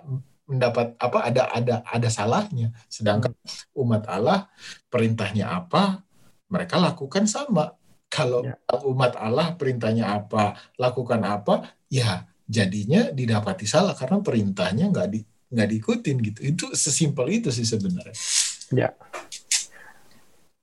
mendapat 0.46 0.94
apa 0.98 1.18
ada 1.26 1.42
ada 1.50 1.74
ada 1.82 2.08
salahnya. 2.10 2.70
Sedangkan 2.86 3.34
umat 3.74 4.06
Allah 4.06 4.46
perintahnya 4.90 5.50
apa 5.50 6.06
mereka 6.50 6.78
lakukan 6.78 7.26
sama. 7.26 7.74
Kalau 8.06 8.46
Ya. 8.46 8.54
umat 8.86 9.18
Allah 9.18 9.58
perintahnya 9.58 10.06
apa 10.14 10.54
lakukan 10.78 11.18
apa 11.26 11.74
ya 11.90 12.22
jadinya 12.46 13.10
didapati 13.10 13.66
salah 13.66 13.98
karena 13.98 14.22
perintahnya 14.22 14.86
nggak 14.94 15.08
di 15.10 15.20
nggak 15.50 15.68
diikutin 15.74 16.16
gitu. 16.22 16.40
Itu 16.46 16.64
sesimpel 16.74 17.42
itu 17.42 17.50
sih 17.50 17.66
sebenarnya. 17.66 18.14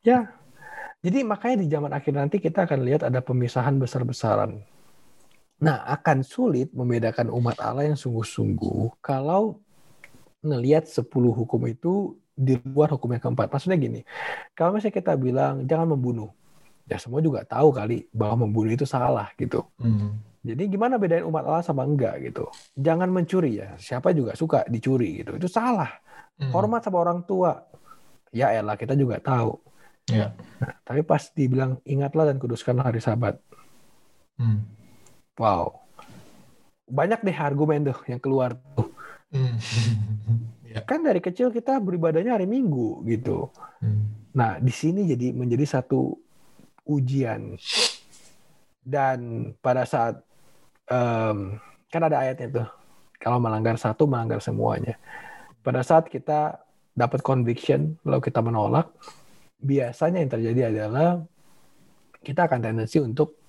ya. 0.04 0.20
Jadi 1.04 1.20
makanya 1.28 1.58
di 1.60 1.68
zaman 1.68 1.92
akhir 1.92 2.16
nanti 2.16 2.40
kita 2.40 2.64
akan 2.64 2.80
lihat 2.88 3.04
ada 3.04 3.20
pemisahan 3.20 3.76
besar-besaran. 3.76 4.64
Nah, 5.64 5.80
akan 5.88 6.24
sulit 6.24 6.72
membedakan 6.76 7.32
umat 7.32 7.60
Allah 7.60 7.92
yang 7.92 8.00
sungguh-sungguh 8.00 9.00
kalau 9.04 9.63
ngelihat 10.44 10.86
10 10.86 11.08
hukum 11.10 11.62
itu 11.66 12.20
di 12.36 12.60
luar 12.68 12.92
hukum 12.94 13.10
yang 13.16 13.24
keempat. 13.24 13.48
Maksudnya 13.50 13.80
gini, 13.80 14.02
kalau 14.54 14.76
misalnya 14.76 14.96
kita 15.00 15.14
bilang 15.16 15.64
jangan 15.64 15.96
membunuh, 15.96 16.30
ya 16.90 17.00
semua 17.00 17.24
juga 17.24 17.48
tahu 17.48 17.72
kali 17.72 18.12
bahwa 18.12 18.46
membunuh 18.46 18.76
itu 18.76 18.84
salah 18.84 19.32
gitu. 19.40 19.64
Hmm. 19.80 20.20
Jadi 20.44 20.76
gimana 20.76 21.00
bedain 21.00 21.24
umat 21.24 21.48
Allah 21.48 21.64
sama 21.64 21.88
enggak 21.88 22.20
gitu? 22.20 22.52
Jangan 22.76 23.08
mencuri 23.08 23.64
ya. 23.64 23.80
Siapa 23.80 24.12
juga 24.12 24.36
suka 24.36 24.68
dicuri 24.68 25.24
gitu. 25.24 25.40
Itu 25.40 25.48
salah. 25.48 25.88
Hmm. 26.36 26.52
Hormat 26.52 26.84
sama 26.84 27.00
orang 27.00 27.24
tua. 27.24 27.64
Ya 28.36 28.52
elah 28.52 28.76
kita 28.76 28.92
juga 29.00 29.24
tahu. 29.24 29.56
Ya. 30.12 30.36
Nah, 30.60 30.76
tapi 30.84 31.00
pas 31.00 31.32
dibilang 31.32 31.80
ingatlah 31.88 32.28
dan 32.28 32.44
kuduskanlah 32.44 32.92
hari 32.92 33.00
Sabat. 33.00 33.40
Hmm. 34.36 34.68
Wow. 35.40 35.80
Banyak 36.92 37.24
deh 37.24 37.38
argumen 37.40 37.88
tuh 37.88 37.96
yang 38.12 38.20
keluar 38.20 38.60
tuh. 38.76 38.92
Hmm. 39.34 39.58
ya. 40.74 40.80
Kan 40.86 41.02
dari 41.02 41.20
kecil 41.20 41.50
kita 41.50 41.82
beribadahnya 41.82 42.38
hari 42.38 42.46
Minggu 42.46 43.02
gitu. 43.10 43.50
Hmm. 43.82 44.14
Nah, 44.34 44.58
di 44.58 44.74
sini 44.74 45.10
jadi 45.10 45.34
menjadi 45.34 45.66
satu 45.78 46.18
ujian. 46.90 47.58
Dan 48.84 49.52
pada 49.64 49.88
saat 49.88 50.20
em, 50.90 51.58
kan 51.88 52.02
ada 52.04 52.20
ayatnya 52.20 52.48
tuh, 52.52 52.68
kalau 53.22 53.40
melanggar 53.40 53.80
satu 53.80 54.10
melanggar 54.10 54.44
semuanya. 54.44 55.00
Pada 55.64 55.80
saat 55.86 56.12
kita 56.12 56.60
dapat 56.92 57.24
conviction 57.24 57.96
lalu 58.04 58.22
kita 58.28 58.44
menolak, 58.44 58.92
biasanya 59.64 60.20
yang 60.20 60.32
terjadi 60.34 60.62
adalah 60.76 61.24
kita 62.20 62.52
akan 62.52 62.60
tendensi 62.60 63.00
untuk 63.00 63.40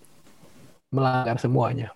melanggar 0.95 1.41
semuanya. 1.43 1.91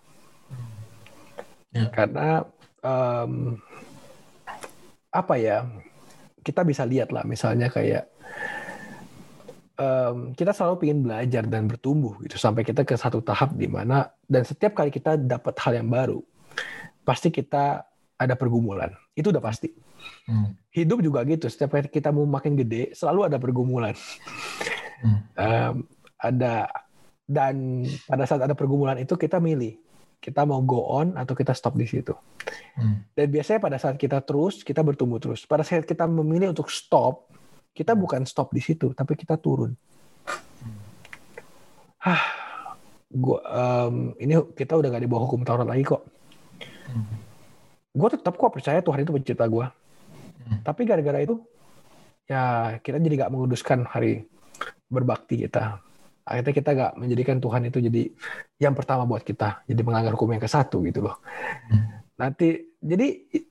Ya. 1.71 1.87
Karena 1.95 2.43
em, 2.83 3.61
apa 5.11 5.35
ya? 5.37 5.65
Kita 6.43 6.65
bisa 6.65 6.87
lihat 6.89 7.13
lah, 7.13 7.25
misalnya 7.29 7.69
kayak 7.69 8.09
em, 9.79 10.35
kita 10.35 10.51
selalu 10.51 10.91
ingin 10.91 11.01
belajar 11.07 11.45
dan 11.47 11.71
bertumbuh 11.71 12.19
gitu 12.27 12.37
sampai 12.37 12.67
kita 12.67 12.83
ke 12.83 12.99
satu 12.99 13.23
tahap 13.23 13.55
di 13.55 13.71
mana 13.71 14.11
dan 14.27 14.43
setiap 14.43 14.75
kali 14.75 14.91
kita 14.91 15.15
dapat 15.17 15.55
hal 15.63 15.79
yang 15.79 15.89
baru 15.89 16.19
pasti 17.07 17.31
kita 17.31 17.87
ada 18.19 18.35
pergumulan 18.35 18.93
itu 19.15 19.31
udah 19.31 19.43
pasti 19.43 19.71
Hmm. 20.31 20.55
hidup 20.71 21.03
juga 21.03 21.27
gitu 21.27 21.51
setiap 21.51 21.75
kali 21.75 21.91
kita 21.91 22.15
mau 22.15 22.23
makin 22.23 22.55
gede 22.55 22.95
selalu 22.95 23.27
ada 23.29 23.37
pergumulan 23.37 23.93
Hmm. 24.99 25.21
Em, 25.35 25.75
ada 26.19 26.71
dan 27.23 27.87
pada 28.07 28.23
saat 28.27 28.43
ada 28.43 28.55
pergumulan 28.55 28.99
itu 28.99 29.15
kita 29.15 29.39
milih 29.39 29.79
kita 30.19 30.43
mau 30.45 30.61
go 30.63 30.83
on 30.91 31.15
atau 31.15 31.35
kita 31.35 31.55
stop 31.55 31.79
di 31.79 31.87
situ. 31.87 32.15
Hmm. 32.79 33.05
dan 33.13 33.29
biasanya 33.29 33.61
pada 33.61 33.77
saat 33.77 34.01
kita 34.01 34.25
terus 34.25 34.65
kita 34.65 34.81
bertumbuh 34.81 35.21
terus. 35.21 35.45
Pada 35.45 35.67
saat 35.67 35.85
kita 35.85 36.09
memilih 36.09 36.55
untuk 36.55 36.73
stop 36.73 37.29
kita 37.75 37.93
bukan 37.95 38.25
stop 38.25 38.51
di 38.55 38.63
situ 38.63 38.91
tapi 38.97 39.15
kita 39.15 39.37
turun. 39.37 39.77
Hah, 41.99 42.23
gua 43.11 43.39
em, 43.43 44.15
ini 44.23 44.35
kita 44.55 44.79
udah 44.79 44.89
gak 44.95 45.03
di 45.03 45.11
bawah 45.11 45.27
hukum 45.27 45.43
Taurat 45.43 45.67
lagi 45.67 45.83
kok. 45.85 46.03
Hmm. 46.89 47.05
gue 47.93 48.09
tetap 48.17 48.33
kok 48.41 48.49
percaya 48.49 48.81
Tuhan 48.81 49.05
itu 49.05 49.13
pencipta 49.13 49.45
gue 49.45 49.67
Hmm. 50.49 50.65
tapi 50.65 50.89
gara-gara 50.89 51.21
itu 51.21 51.45
ya 52.25 52.77
kita 52.81 52.97
jadi 52.97 53.29
gak 53.29 53.33
menguduskan 53.37 53.85
hari 53.85 54.25
berbakti 54.89 55.45
kita 55.45 55.85
akhirnya 56.29 56.53
kita 56.53 56.71
gak 56.77 56.93
menjadikan 57.01 57.41
Tuhan 57.41 57.63
itu 57.65 57.79
jadi 57.81 58.03
yang 58.61 58.77
pertama 58.77 59.09
buat 59.09 59.25
kita 59.25 59.65
jadi 59.65 59.81
melanggar 59.81 60.13
hukum 60.13 60.29
yang 60.31 60.43
ke 60.43 60.51
satu 60.51 60.85
gitu 60.85 61.01
loh 61.01 61.17
Hmm. 61.73 62.05
nanti 62.21 62.69
jadi 62.79 63.07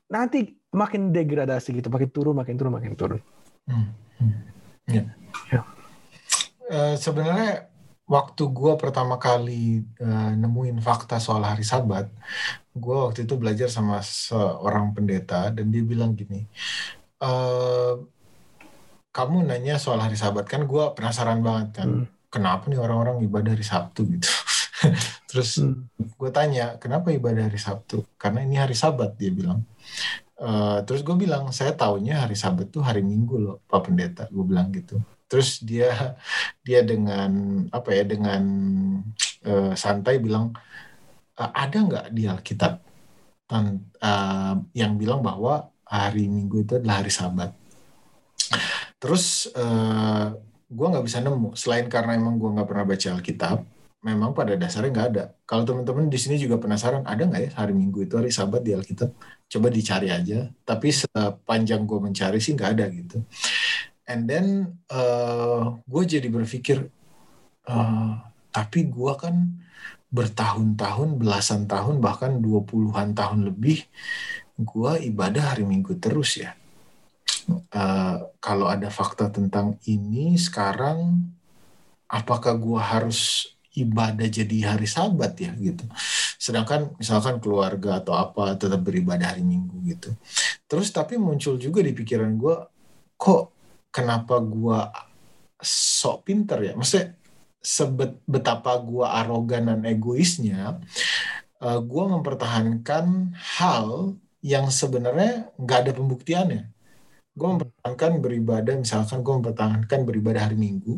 nanti 0.08 0.54
makin 0.72 1.10
degradasi 1.10 1.74
gitu 1.82 1.90
makin 1.90 2.10
turun 2.14 2.36
makin 2.38 2.56
turun 2.56 2.74
makin 2.74 2.94
turun 2.94 3.22
Hmm. 3.68 3.92
Hmm. 4.22 4.34
Ya. 4.88 5.04
Ya. 5.52 5.62
Eh, 6.68 6.96
sebenarnya 6.96 7.68
waktu 8.08 8.44
gua 8.48 8.80
pertama 8.80 9.20
kali 9.20 9.84
eh, 9.84 10.32
nemuin 10.40 10.80
fakta 10.80 11.20
soal 11.20 11.44
hari 11.44 11.68
Sabat, 11.68 12.08
gua 12.72 13.12
waktu 13.12 13.28
itu 13.28 13.36
belajar 13.36 13.68
sama 13.68 14.00
seorang 14.00 14.96
pendeta 14.96 15.52
dan 15.52 15.68
dia 15.68 15.84
bilang 15.84 16.16
gini, 16.16 16.48
eh, 17.20 17.94
kamu 19.12 19.44
nanya 19.44 19.76
soal 19.76 20.00
hari 20.00 20.16
Sabat 20.16 20.48
kan, 20.48 20.64
gua 20.64 20.96
penasaran 20.96 21.44
banget 21.44 21.84
kan, 21.84 21.90
Hmm. 22.04 22.08
Kenapa 22.38 22.70
nih 22.70 22.80
orang-orang 22.80 23.26
ibadah 23.26 23.52
hari 23.58 23.66
Sabtu? 23.66 24.02
gitu. 24.14 24.30
Terus 25.30 25.58
Hmm. 25.58 25.90
gue 25.98 26.30
tanya 26.30 26.78
kenapa 26.78 27.10
ibadah 27.10 27.50
hari 27.50 27.58
Sabtu? 27.60 28.06
Karena 28.22 28.46
ini 28.46 28.56
hari 28.62 28.78
Sabat 28.78 29.18
dia 29.18 29.34
bilang. 29.34 29.66
Eh, 30.38 30.80
terus 30.86 31.02
gue 31.02 31.18
bilang 31.18 31.50
saya 31.50 31.74
taunya 31.74 32.22
hari 32.22 32.38
Sabat 32.38 32.70
tuh 32.70 32.86
hari 32.86 33.02
Minggu 33.02 33.36
loh 33.42 33.58
Pak 33.66 33.90
Pendeta 33.90 34.30
gue 34.30 34.46
bilang 34.46 34.70
gitu. 34.70 35.02
Terus 35.26 35.60
dia 35.66 36.14
dia 36.62 36.86
dengan 36.86 37.66
apa 37.74 37.90
ya 37.90 38.06
dengan 38.06 38.44
eh, 39.42 39.74
santai 39.74 40.22
bilang 40.22 40.54
"Eh, 41.42 41.52
ada 41.54 41.78
nggak 41.82 42.06
di 42.14 42.24
Alkitab 42.30 42.74
tan- 43.50 43.82
eh, 43.98 44.54
yang 44.78 44.94
bilang 45.02 45.26
bahwa 45.26 45.74
hari 45.90 46.30
Minggu 46.30 46.62
itu 46.64 46.74
adalah 46.78 47.02
hari 47.02 47.10
Sabat? 47.10 47.52
Terus 49.02 49.50
eh, 49.54 50.26
gue 50.68 50.88
nggak 50.92 51.06
bisa 51.08 51.24
nemu 51.24 51.56
selain 51.56 51.88
karena 51.88 52.20
emang 52.20 52.36
gue 52.36 52.50
nggak 52.52 52.68
pernah 52.68 52.86
baca 52.86 53.08
Alkitab 53.16 53.58
memang 54.06 54.32
pada 54.32 54.54
dasarnya 54.54 54.92
nggak 54.94 55.08
ada. 55.16 55.24
Kalau 55.44 55.66
teman-teman 55.66 56.08
di 56.08 56.16
sini 56.16 56.38
juga 56.38 56.62
penasaran, 56.62 57.04
ada 57.04 57.28
nggak 57.28 57.42
ya 57.42 57.52
hari 57.58 57.74
Minggu 57.74 58.06
itu 58.06 58.16
hari 58.16 58.30
Sabat 58.30 58.62
di 58.62 58.72
Alkitab? 58.72 59.10
Coba 59.52 59.68
dicari 59.74 60.08
aja. 60.14 60.48
Tapi 60.64 60.88
sepanjang 60.94 61.84
gue 61.84 62.00
mencari 62.00 62.38
sih 62.38 62.54
nggak 62.54 62.72
ada 62.78 62.86
gitu. 62.94 63.18
And 64.08 64.30
then 64.30 64.78
uh, 64.88 65.76
gue 65.84 66.04
jadi 66.08 66.32
berpikir, 66.32 66.88
uh, 67.68 68.14
tapi 68.54 68.88
gue 68.88 69.14
kan 69.20 69.60
bertahun-tahun, 70.08 71.20
belasan 71.20 71.68
tahun, 71.68 72.00
bahkan 72.00 72.40
dua 72.40 72.64
puluhan 72.64 73.12
tahun 73.12 73.44
lebih, 73.44 73.84
gue 74.56 74.92
ibadah 75.12 75.52
hari 75.52 75.68
Minggu 75.68 76.00
terus 76.00 76.40
ya. 76.40 76.56
Uh, 77.48 78.28
kalau 78.44 78.68
ada 78.68 78.92
fakta 78.92 79.32
tentang 79.32 79.80
ini 79.88 80.36
sekarang, 80.36 81.32
apakah 82.12 82.56
gue 82.60 82.80
harus 82.80 83.52
ibadah 83.78 84.26
jadi 84.26 84.74
hari 84.74 84.90
sabat 84.90 85.38
ya 85.38 85.54
gitu. 85.56 85.86
Sedangkan 86.42 86.98
misalkan 86.98 87.38
keluarga 87.38 88.02
atau 88.02 88.18
apa 88.18 88.58
tetap 88.58 88.82
beribadah 88.82 89.32
hari 89.32 89.46
Minggu 89.46 89.78
gitu. 89.86 90.12
Terus 90.66 90.90
tapi 90.90 91.16
muncul 91.16 91.56
juga 91.62 91.80
di 91.86 91.94
pikiran 91.94 92.34
gue, 92.36 92.56
kok 93.16 93.44
kenapa 93.94 94.42
gue 94.42 94.80
sok 95.62 96.28
pinter 96.28 96.60
ya? 96.60 96.74
Maksudnya 96.74 97.16
sebet 97.62 98.18
betapa 98.26 98.76
gue 98.82 99.06
arogan 99.06 99.70
dan 99.70 99.82
egoisnya, 99.86 100.82
uh, 101.62 101.68
eh, 101.68 101.80
gue 101.80 102.04
mempertahankan 102.18 103.36
hal 103.60 104.18
yang 104.42 104.70
sebenarnya 104.72 105.50
nggak 105.58 105.80
ada 105.86 105.92
pembuktiannya 105.94 106.77
gue 107.38 107.48
mempertahankan 107.48 108.18
beribadah 108.18 108.74
misalkan 108.82 109.22
gue 109.22 109.34
mempertahankan 109.38 110.00
beribadah 110.10 110.50
hari 110.50 110.58
Minggu 110.58 110.98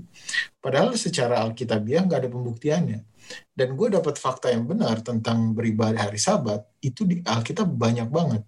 padahal 0.64 0.96
secara 0.96 1.44
Alkitabiah 1.44 2.08
nggak 2.08 2.26
ada 2.26 2.30
pembuktiannya. 2.32 3.00
Dan 3.54 3.78
gue 3.78 3.94
dapat 3.94 4.18
fakta 4.18 4.50
yang 4.50 4.66
benar 4.66 5.06
tentang 5.06 5.54
beribadah 5.54 6.10
hari 6.10 6.18
Sabat 6.18 6.66
itu 6.82 7.06
di 7.06 7.22
Alkitab 7.22 7.70
banyak 7.70 8.10
banget. 8.10 8.42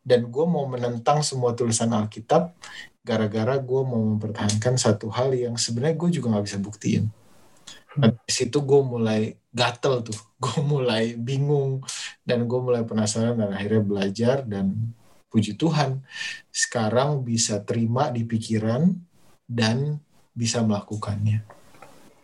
Dan 0.00 0.30
gue 0.30 0.46
mau 0.46 0.64
menentang 0.70 1.20
semua 1.20 1.52
tulisan 1.52 1.92
Alkitab 1.92 2.54
gara-gara 3.06 3.54
gue 3.58 3.82
mau 3.86 4.02
mempertahankan 4.14 4.74
satu 4.74 5.10
hal 5.14 5.34
yang 5.34 5.54
sebenarnya 5.54 5.96
gue 5.98 6.10
juga 6.16 6.26
nggak 6.32 6.46
bisa 6.46 6.58
buktiin. 6.58 7.04
Nah, 7.96 8.12
di 8.12 8.32
situ 8.32 8.60
gue 8.60 8.80
mulai 8.82 9.34
gatel 9.54 10.04
tuh, 10.04 10.18
gue 10.42 10.58
mulai 10.62 11.14
bingung 11.18 11.82
dan 12.26 12.44
gue 12.44 12.60
mulai 12.60 12.82
penasaran 12.82 13.38
dan 13.38 13.54
akhirnya 13.54 13.82
belajar 13.82 14.36
dan 14.46 14.94
puji 15.30 15.58
Tuhan 15.58 16.00
sekarang 16.48 17.26
bisa 17.26 17.60
terima 17.62 18.08
di 18.08 18.22
pikiran 18.22 18.88
dan 19.46 19.98
bisa 20.36 20.60
melakukannya. 20.62 21.42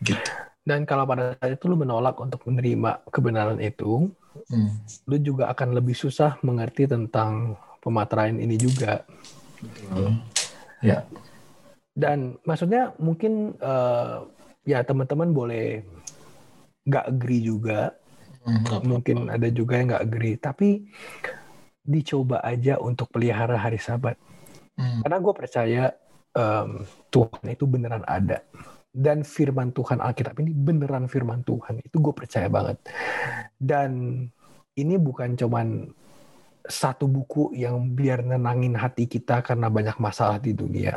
Gitu. 0.03 0.30
Dan 0.62 0.86
kalau 0.86 1.07
pada 1.07 1.34
saat 1.38 1.59
itu 1.59 1.66
lu 1.66 1.74
menolak 1.74 2.14
untuk 2.22 2.46
menerima 2.46 3.03
kebenaran 3.11 3.59
itu 3.59 4.11
hmm. 4.50 4.70
lu 5.11 5.16
juga 5.18 5.50
akan 5.50 5.74
lebih 5.74 5.94
susah 5.94 6.38
mengerti 6.46 6.86
tentang 6.86 7.59
pemateraian 7.82 8.38
ini 8.38 8.55
juga. 8.55 9.03
Betul. 9.59 10.22
ya. 10.82 11.03
Dan 11.92 12.38
maksudnya 12.46 12.94
mungkin 13.03 13.59
uh, 13.59 14.24
ya 14.62 14.86
teman-teman 14.86 15.34
boleh 15.34 15.82
nggak 16.86 17.07
agree 17.11 17.42
juga. 17.42 17.94
Hmm, 18.42 18.66
mungkin 18.86 19.30
ada 19.30 19.46
juga 19.50 19.78
yang 19.78 19.94
nggak 19.94 20.05
agree. 20.07 20.36
Tapi 20.38 20.68
dicoba 21.83 22.41
aja 22.43 22.78
untuk 22.78 23.11
pelihara 23.11 23.59
hari 23.59 23.78
Sabat. 23.78 24.14
Hmm. 24.78 25.03
Karena 25.05 25.18
gue 25.18 25.35
percaya 25.35 25.85
um, 26.35 26.87
Tuhan 27.11 27.45
itu 27.51 27.64
beneran 27.66 28.07
ada. 28.07 28.43
Dan 28.93 29.24
firman 29.24 29.72
Tuhan 29.72 30.05
Alkitab 30.05 30.37
ini 30.45 30.53
beneran 30.53 31.09
firman 31.09 31.43
Tuhan. 31.43 31.80
Itu 31.80 31.99
gue 31.99 32.14
percaya 32.14 32.47
banget. 32.47 32.76
Dan 33.57 34.24
ini 34.76 34.95
bukan 35.01 35.37
cuman 35.37 35.89
satu 36.62 37.11
buku 37.11 37.59
yang 37.59 37.91
biar 37.97 38.22
nenangin 38.22 38.78
hati 38.78 39.11
kita 39.11 39.43
karena 39.43 39.66
banyak 39.66 39.99
masalah 39.99 40.39
di 40.39 40.55
dunia. 40.55 40.95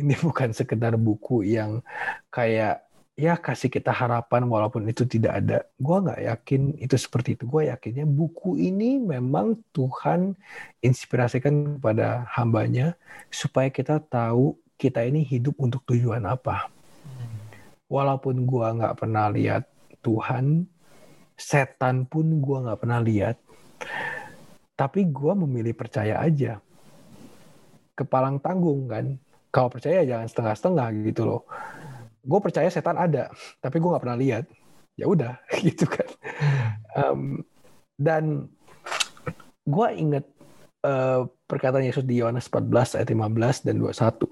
Ini 0.00 0.16
bukan 0.24 0.56
sekedar 0.56 0.96
buku 0.96 1.44
yang 1.44 1.84
kayak 2.32 2.85
ya 3.16 3.32
kasih 3.40 3.72
kita 3.72 3.88
harapan 3.88 4.44
walaupun 4.44 4.84
itu 4.86 5.08
tidak 5.08 5.32
ada. 5.40 5.58
Gue 5.80 6.04
nggak 6.04 6.20
yakin 6.20 6.62
itu 6.76 6.96
seperti 7.00 7.34
itu. 7.34 7.48
Gue 7.48 7.72
yakinnya 7.72 8.04
buku 8.04 8.60
ini 8.60 9.00
memang 9.00 9.56
Tuhan 9.72 10.36
inspirasikan 10.84 11.80
kepada 11.80 12.28
hambanya 12.36 12.92
supaya 13.32 13.72
kita 13.72 14.04
tahu 14.04 14.54
kita 14.76 15.00
ini 15.08 15.24
hidup 15.24 15.56
untuk 15.56 15.80
tujuan 15.88 16.28
apa. 16.28 16.68
Walaupun 17.88 18.44
gue 18.44 18.66
nggak 18.76 19.00
pernah 19.00 19.32
lihat 19.32 19.64
Tuhan, 20.04 20.68
setan 21.40 22.04
pun 22.04 22.44
gue 22.44 22.58
nggak 22.68 22.78
pernah 22.84 23.00
lihat. 23.00 23.40
Tapi 24.76 25.08
gue 25.08 25.32
memilih 25.32 25.72
percaya 25.72 26.20
aja. 26.20 26.60
Kepalang 27.96 28.36
tanggung 28.44 28.84
kan. 28.92 29.16
Kalau 29.48 29.72
percaya 29.72 30.04
jangan 30.04 30.28
setengah-setengah 30.28 30.86
gitu 31.08 31.24
loh 31.24 31.42
gue 32.26 32.40
percaya 32.42 32.66
setan 32.66 32.98
ada 32.98 33.30
tapi 33.62 33.78
gue 33.78 33.90
nggak 33.90 34.02
pernah 34.02 34.18
lihat. 34.18 34.44
Ya 34.98 35.06
udah 35.06 35.38
gitu 35.66 35.86
kan. 35.86 36.08
Um, 36.98 37.46
dan 37.96 38.50
gue 39.66 39.88
inget 39.94 40.24
uh, 40.86 41.26
perkataan 41.46 41.86
Yesus 41.86 42.04
di 42.04 42.20
Yohanes 42.20 42.50
14 42.50 42.98
ayat 43.02 43.08
15 43.10 43.66
dan 43.66 43.74
21 43.78 44.26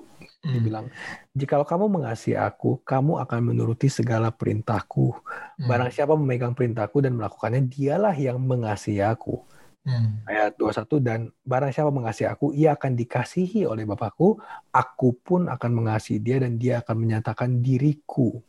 hmm. 0.44 0.52
dibilang 0.52 0.86
jikalau 1.32 1.66
kamu 1.66 1.86
mengasihi 1.88 2.36
aku 2.36 2.82
kamu 2.84 3.22
akan 3.24 3.40
menuruti 3.54 3.88
segala 3.88 4.30
perintahku. 4.30 5.14
Hmm. 5.14 5.66
barang 5.70 5.90
siapa 5.90 6.14
memegang 6.18 6.52
perintahku 6.52 7.00
dan 7.00 7.16
melakukannya 7.16 7.66
dialah 7.70 8.14
yang 8.14 8.38
mengasihi 8.42 9.00
aku 9.00 9.42
Hmm. 9.84 10.24
Ayat 10.24 10.56
21 10.56 11.04
dan 11.04 11.20
barang 11.44 11.68
siapa 11.68 11.92
mengasihi 11.92 12.24
aku 12.24 12.56
ia 12.56 12.72
akan 12.72 12.96
dikasihi 12.96 13.68
oleh 13.68 13.84
Bapakku 13.84 14.40
aku 14.72 15.12
pun 15.20 15.44
akan 15.44 15.70
mengasihi 15.76 16.24
dia 16.24 16.40
dan 16.40 16.56
dia 16.56 16.80
akan 16.80 17.04
menyatakan 17.04 17.60
diriku 17.60 18.40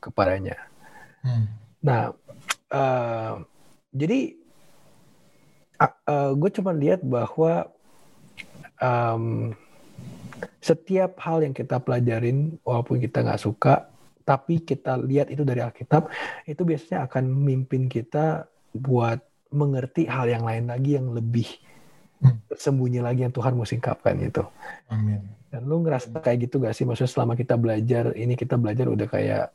kepadanya. 0.00 0.56
Hmm. 1.20 1.52
Nah, 1.84 2.16
uh, 2.72 3.44
jadi 3.92 4.40
uh, 5.84 5.94
uh, 6.08 6.30
gue 6.32 6.50
cuma 6.56 6.72
lihat 6.72 7.04
bahwa 7.04 7.68
um, 8.80 9.52
setiap 10.64 11.20
hal 11.20 11.44
yang 11.44 11.52
kita 11.52 11.76
pelajarin 11.76 12.56
walaupun 12.64 13.04
kita 13.04 13.20
nggak 13.20 13.42
suka 13.44 13.92
tapi 14.24 14.64
kita 14.64 14.96
lihat 14.96 15.28
itu 15.28 15.44
dari 15.44 15.60
Alkitab 15.60 16.08
itu 16.48 16.64
biasanya 16.64 17.04
akan 17.04 17.28
memimpin 17.28 17.92
kita 17.92 18.48
buat 18.72 19.20
mengerti 19.54 20.10
hal 20.10 20.26
yang 20.26 20.42
lain 20.42 20.66
lagi 20.68 20.98
yang 20.98 21.14
lebih 21.14 21.46
hmm. 22.20 22.50
sembunyi 22.58 23.00
lagi 23.00 23.22
yang 23.22 23.32
Tuhan 23.34 23.54
mau 23.54 23.64
singkapkan 23.64 24.18
itu. 24.18 24.42
Amin. 24.90 25.22
Dan 25.48 25.70
lu 25.70 25.86
ngerasa 25.86 26.10
kayak 26.18 26.50
gitu 26.50 26.58
gak 26.58 26.74
sih? 26.74 26.82
Maksudnya 26.82 27.12
selama 27.14 27.38
kita 27.38 27.54
belajar, 27.54 28.10
ini 28.18 28.34
kita 28.34 28.58
belajar 28.58 28.90
udah 28.90 29.06
kayak 29.06 29.46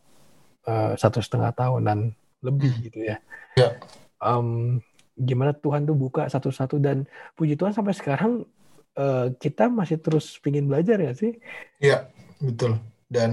uh, 0.64 0.96
satu 0.96 1.20
setengah 1.20 1.52
tahunan 1.52 2.16
lebih 2.40 2.72
hmm. 2.72 2.84
gitu 2.88 3.00
ya. 3.04 3.18
Ya. 3.60 3.76
Um, 4.24 4.80
gimana 5.20 5.52
Tuhan 5.52 5.84
tuh 5.84 6.00
buka 6.00 6.32
satu-satu 6.32 6.80
dan 6.80 7.04
puji 7.36 7.60
Tuhan 7.60 7.76
sampai 7.76 7.92
sekarang 7.92 8.48
uh, 8.96 9.28
kita 9.36 9.68
masih 9.68 10.00
terus 10.00 10.40
pingin 10.40 10.72
belajar 10.72 10.96
ya 10.96 11.12
sih? 11.12 11.36
Iya, 11.84 12.08
betul. 12.40 12.80
Dan 13.12 13.32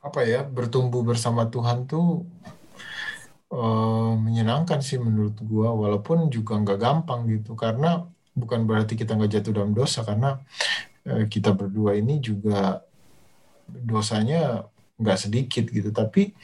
apa 0.00 0.24
ya 0.24 0.46
bertumbuh 0.46 1.04
bersama 1.04 1.50
Tuhan 1.50 1.84
tuh 1.84 2.24
uh, 3.50 4.12
menyenangkan 4.16 4.80
sih 4.80 4.96
menurut 4.96 5.36
gua 5.42 5.74
walaupun 5.74 6.30
juga 6.30 6.56
nggak 6.58 6.78
gampang 6.78 7.26
gitu 7.28 7.58
karena 7.58 8.06
bukan 8.32 8.64
berarti 8.64 8.94
kita 8.94 9.18
nggak 9.18 9.40
jatuh 9.40 9.52
dalam 9.52 9.72
dosa 9.74 10.06
karena 10.06 10.38
uh, 11.06 11.24
kita 11.26 11.52
berdua 11.52 11.98
ini 11.98 12.22
juga 12.22 12.82
dosanya 13.66 14.66
nggak 15.00 15.18
sedikit 15.18 15.64
gitu 15.70 15.90
tapi 15.90 16.34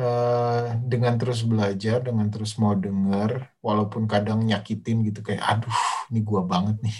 uh, 0.00 0.74
dengan 0.84 1.16
terus 1.16 1.44
belajar 1.44 2.04
dengan 2.04 2.28
terus 2.28 2.56
mau 2.60 2.76
dengar 2.76 3.54
walaupun 3.64 4.04
kadang 4.04 4.44
nyakitin 4.44 5.04
gitu 5.08 5.24
kayak 5.24 5.42
aduh 5.42 5.80
ini 6.12 6.20
gua 6.20 6.44
banget 6.44 6.76
nih 6.84 6.96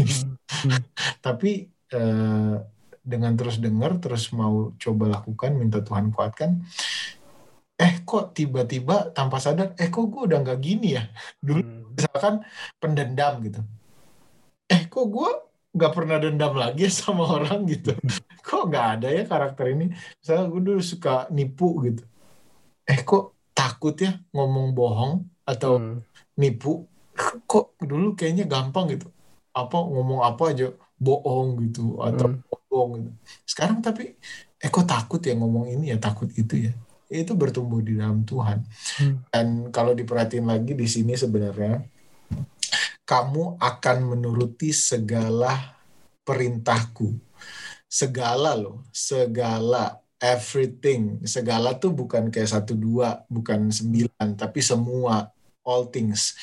hmm. 0.00 0.36
hmm. 0.68 0.82
tapi 1.26 1.68
uh, 1.92 2.60
dengan 3.06 3.38
terus 3.38 3.62
dengar 3.62 4.02
terus 4.02 4.34
mau 4.34 4.74
coba 4.82 5.20
lakukan 5.22 5.54
minta 5.54 5.78
Tuhan 5.78 6.10
kuatkan 6.10 6.66
eh 7.76 8.00
kok 8.08 8.32
tiba-tiba 8.32 9.12
tanpa 9.12 9.36
sadar 9.36 9.76
eh 9.76 9.92
kok 9.92 10.08
gue 10.08 10.22
udah 10.32 10.38
nggak 10.40 10.60
gini 10.64 10.96
ya? 10.96 11.04
Dulu 11.44 11.60
hmm. 11.60 11.92
misalkan 11.92 12.34
pendendam 12.80 13.44
gitu. 13.44 13.60
Eh 14.72 14.88
kok 14.88 15.06
gue 15.12 15.30
nggak 15.76 15.92
pernah 15.92 16.16
dendam 16.16 16.56
lagi 16.56 16.88
sama 16.88 17.36
orang 17.36 17.68
gitu? 17.68 17.92
Kok 18.46 18.72
nggak 18.72 18.86
ada 18.96 19.08
ya 19.12 19.22
karakter 19.28 19.76
ini? 19.76 19.92
Misalnya 19.92 20.44
gue 20.48 20.60
dulu 20.64 20.80
suka 20.80 21.28
nipu 21.28 21.84
gitu. 21.84 22.00
Eh 22.88 23.04
kok 23.04 23.36
takut 23.52 23.92
ya 24.00 24.16
ngomong 24.32 24.72
bohong 24.72 25.28
atau 25.44 25.76
hmm. 25.76 26.00
nipu? 26.40 26.88
Kok 27.44 27.76
dulu 27.84 28.16
kayaknya 28.16 28.48
gampang 28.48 28.88
gitu. 28.88 29.12
Apa 29.52 29.76
ngomong 29.76 30.24
apa 30.24 30.56
aja 30.56 30.72
bohong 30.96 31.60
gitu 31.68 32.00
atau 32.00 32.32
hmm. 32.32 32.40
bohong 32.48 32.90
gitu. 32.96 33.10
Sekarang 33.44 33.84
tapi 33.84 34.16
eh 34.56 34.70
kok 34.72 34.88
takut 34.88 35.20
ya 35.20 35.36
ngomong 35.36 35.68
ini 35.68 35.92
ya 35.92 36.00
takut 36.00 36.32
itu 36.32 36.70
ya 36.70 36.72
itu 37.10 37.32
bertumbuh 37.38 37.82
di 37.82 37.98
dalam 37.98 38.26
Tuhan. 38.26 38.66
Hmm. 38.98 39.16
Dan 39.30 39.46
kalau 39.70 39.94
diperhatiin 39.94 40.46
lagi 40.46 40.74
di 40.74 40.86
sini 40.86 41.14
sebenarnya 41.14 41.82
kamu 43.06 43.62
akan 43.62 43.96
menuruti 44.02 44.74
segala 44.74 45.78
perintahku. 46.26 47.14
Segala 47.86 48.58
loh, 48.58 48.82
segala 48.90 50.02
everything. 50.18 51.22
Segala 51.22 51.78
tuh 51.78 51.94
bukan 51.94 52.28
kayak 52.34 52.50
satu 52.50 52.74
dua, 52.74 53.22
bukan 53.30 53.70
sembilan, 53.70 54.34
tapi 54.34 54.58
semua 54.58 55.30
all 55.62 55.86
things. 55.94 56.34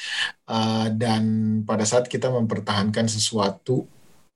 Uh, 0.47 0.87
dan 0.95 1.23
pada 1.67 1.83
saat 1.83 2.07
kita 2.07 2.31
mempertahankan 2.31 3.11
sesuatu 3.11 3.83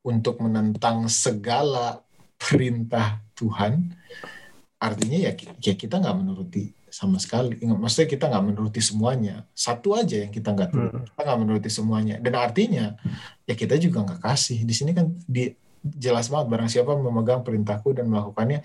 untuk 0.04 0.40
menentang 0.44 1.08
segala 1.08 2.04
perintah 2.40 3.24
Tuhan, 3.36 3.97
artinya 4.78 5.18
ya, 5.18 5.32
ya 5.58 5.74
kita 5.74 5.98
nggak 5.98 6.18
menuruti 6.22 6.74
sama 6.88 7.18
sekali. 7.20 7.58
Maksudnya 7.62 8.10
kita 8.10 8.26
nggak 8.30 8.46
menuruti 8.46 8.82
semuanya. 8.82 9.46
Satu 9.52 9.98
aja 9.98 10.24
yang 10.24 10.32
kita 10.32 10.54
nggak 10.54 10.70
turuti. 10.72 10.98
Hmm. 10.98 11.06
Kita 11.10 11.22
nggak 11.26 11.40
menuruti 11.42 11.70
semuanya. 11.70 12.16
Dan 12.22 12.34
artinya 12.38 12.86
ya 13.44 13.54
kita 13.58 13.76
juga 13.78 14.06
nggak 14.06 14.22
kasih. 14.22 14.64
Di 14.64 14.74
sini 14.74 14.92
kan 14.94 15.14
di, 15.26 15.54
jelas 15.84 16.30
banget 16.32 16.48
barang 16.54 16.70
siapa 16.70 16.92
memegang 16.96 17.42
perintahku 17.46 17.94
dan 17.94 18.10
melakukannya, 18.10 18.62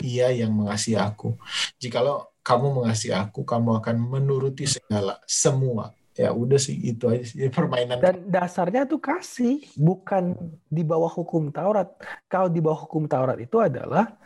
ia 0.00 0.28
yang 0.32 0.52
mengasihi 0.52 0.98
aku. 0.98 1.36
Jikalau 1.80 2.28
kamu 2.40 2.82
mengasihi 2.84 3.14
aku, 3.14 3.44
kamu 3.44 3.84
akan 3.84 3.96
menuruti 4.00 4.64
segala 4.64 5.20
semua 5.28 5.92
ya 6.20 6.36
udah 6.36 6.60
sih 6.60 6.76
itu 6.76 7.08
aja 7.08 7.24
sih 7.24 7.48
permainan 7.54 7.96
dan 7.96 8.20
dasarnya 8.28 8.84
tuh 8.84 9.00
kasih 9.00 9.64
bukan 9.72 10.36
di 10.68 10.84
bawah 10.84 11.08
hukum 11.08 11.48
Taurat 11.48 11.88
kalau 12.28 12.52
di 12.52 12.60
bawah 12.60 12.84
hukum 12.84 13.08
Taurat 13.08 13.40
itu 13.40 13.56
adalah 13.56 14.19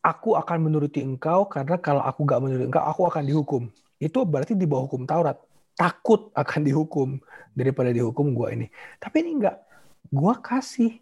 aku 0.00 0.36
akan 0.36 0.58
menuruti 0.68 1.04
engkau 1.04 1.44
karena 1.46 1.76
kalau 1.76 2.00
aku 2.00 2.24
gak 2.24 2.40
menuruti 2.40 2.66
engkau 2.68 2.84
aku 2.84 3.08
akan 3.08 3.24
dihukum 3.24 3.62
itu 4.00 4.18
berarti 4.24 4.56
di 4.56 4.64
bawah 4.64 4.88
hukum 4.88 5.04
Taurat 5.04 5.36
takut 5.76 6.32
akan 6.32 6.60
dihukum 6.64 7.08
daripada 7.52 7.92
dihukum 7.92 8.32
gue 8.32 8.48
ini 8.56 8.66
tapi 8.96 9.24
ini 9.24 9.40
enggak 9.40 9.56
gue 10.08 10.34
kasih 10.40 10.92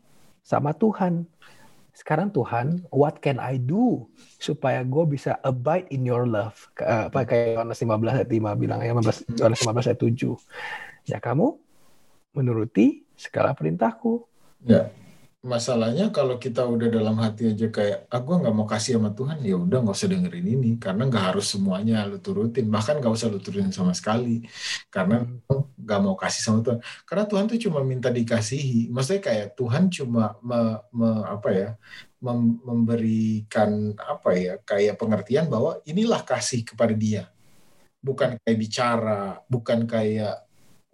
sama 0.43 0.75
Tuhan 0.75 1.27
sekarang 1.99 2.31
Tuhan, 2.31 2.87
what 2.95 3.19
can 3.19 3.43
I 3.43 3.59
do 3.59 4.07
supaya 4.39 4.87
gue 4.87 5.19
bisa 5.19 5.35
abide 5.43 5.91
in 5.91 6.07
your 6.07 6.31
love? 6.31 6.55
Apa 6.79 7.27
kayak 7.27 7.59
Yohanes 7.59 7.83
15 7.83 8.23
ayat 8.23 8.31
5 8.31 8.55
bilang, 8.55 8.79
ya 8.87 8.95
15, 8.95 9.35
Yohanes 9.35 9.61
15 9.66 9.91
ayat 9.91 9.99
7. 9.99 11.11
Ya 11.11 11.19
kamu 11.19 11.59
menuruti 12.39 13.03
segala 13.19 13.51
perintahku. 13.51 14.31
Ya 14.62 14.95
masalahnya 15.39 16.10
kalau 16.10 16.35
kita 16.35 16.66
udah 16.66 16.90
dalam 16.90 17.15
hati 17.23 17.55
aja 17.55 17.70
kayak 17.70 18.10
ah 18.10 18.19
gue 18.19 18.36
nggak 18.43 18.55
mau 18.59 18.66
kasih 18.66 18.98
sama 18.98 19.15
Tuhan 19.15 19.39
ya 19.47 19.55
udah 19.55 19.78
nggak 19.86 19.94
usah 19.94 20.10
dengerin 20.10 20.48
ini 20.51 20.70
karena 20.82 21.06
nggak 21.06 21.24
harus 21.35 21.47
semuanya 21.55 22.02
lu 22.10 22.19
turutin. 22.19 22.66
Bahkan 22.66 22.98
nggak 22.98 23.15
usah 23.15 23.31
lu 23.31 23.39
turutin 23.39 23.70
sama 23.70 23.94
sekali 23.94 24.43
karena 24.90 25.23
hmm. 25.23 25.78
nggak 25.78 26.01
mau 26.02 26.19
kasih 26.19 26.43
sama 26.43 26.59
Tuhan. 26.66 26.78
Karena 27.06 27.24
Tuhan 27.31 27.44
tuh 27.47 27.59
cuma 27.70 27.81
minta 27.86 28.10
dikasihi. 28.10 28.90
Maksudnya 28.90 29.23
kayak 29.23 29.47
Tuhan 29.55 29.85
cuma 29.94 30.35
me, 30.43 30.59
me, 30.90 31.09
apa 31.31 31.48
ya 31.55 31.69
mem, 32.19 32.59
memberikan 32.66 33.94
apa 33.94 34.31
ya 34.35 34.55
kayak 34.66 34.98
pengertian 34.98 35.47
bahwa 35.47 35.78
inilah 35.86 36.27
kasih 36.27 36.66
kepada 36.66 36.94
dia. 36.98 37.31
Bukan 38.02 38.43
kayak 38.43 38.59
bicara 38.59 39.39
bukan 39.47 39.86
kayak 39.86 40.48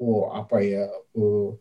oh 0.05 0.29
apa 0.37 0.61
ya 0.61 0.85
oh, 1.17 1.57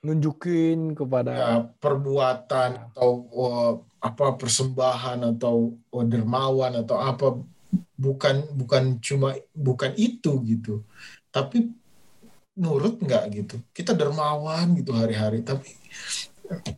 nunjukin 0.00 0.96
kepada 0.96 1.30
ya, 1.36 1.52
perbuatan 1.76 2.70
ya. 2.72 2.82
atau 2.88 3.10
oh, 3.28 3.70
apa 4.00 4.34
persembahan 4.40 5.36
atau 5.36 5.76
oh, 5.76 6.04
dermawan 6.08 6.80
atau 6.80 6.96
apa 6.96 7.36
bukan 8.00 8.48
bukan 8.56 8.98
cuma 9.04 9.36
bukan 9.52 9.92
itu 10.00 10.40
gitu 10.48 10.80
tapi 11.28 11.70
nurut 12.56 13.00
nggak 13.00 13.24
gitu 13.32 13.56
kita 13.72 13.96
dermawan 13.96 14.76
gitu 14.76 14.92
hari-hari 14.92 15.40
tapi 15.40 15.72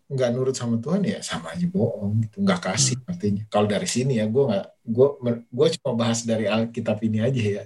nggak 0.06 0.30
nurut 0.30 0.54
sama 0.54 0.78
Tuhan 0.78 1.02
ya 1.02 1.18
sama 1.18 1.50
aja 1.50 1.66
bohong 1.66 2.22
gitu 2.28 2.36
nggak 2.46 2.60
kasih 2.62 2.94
hmm. 3.00 3.10
artinya 3.10 3.42
kalau 3.50 3.66
dari 3.66 3.88
sini 3.90 4.22
ya 4.22 4.30
gue 4.30 4.44
nggak 4.46 4.66
gue 4.86 5.08
gue 5.50 5.66
cuma 5.80 5.92
bahas 5.98 6.22
dari 6.22 6.46
Alkitab 6.46 7.02
ini 7.02 7.18
aja 7.18 7.42
ya 7.42 7.64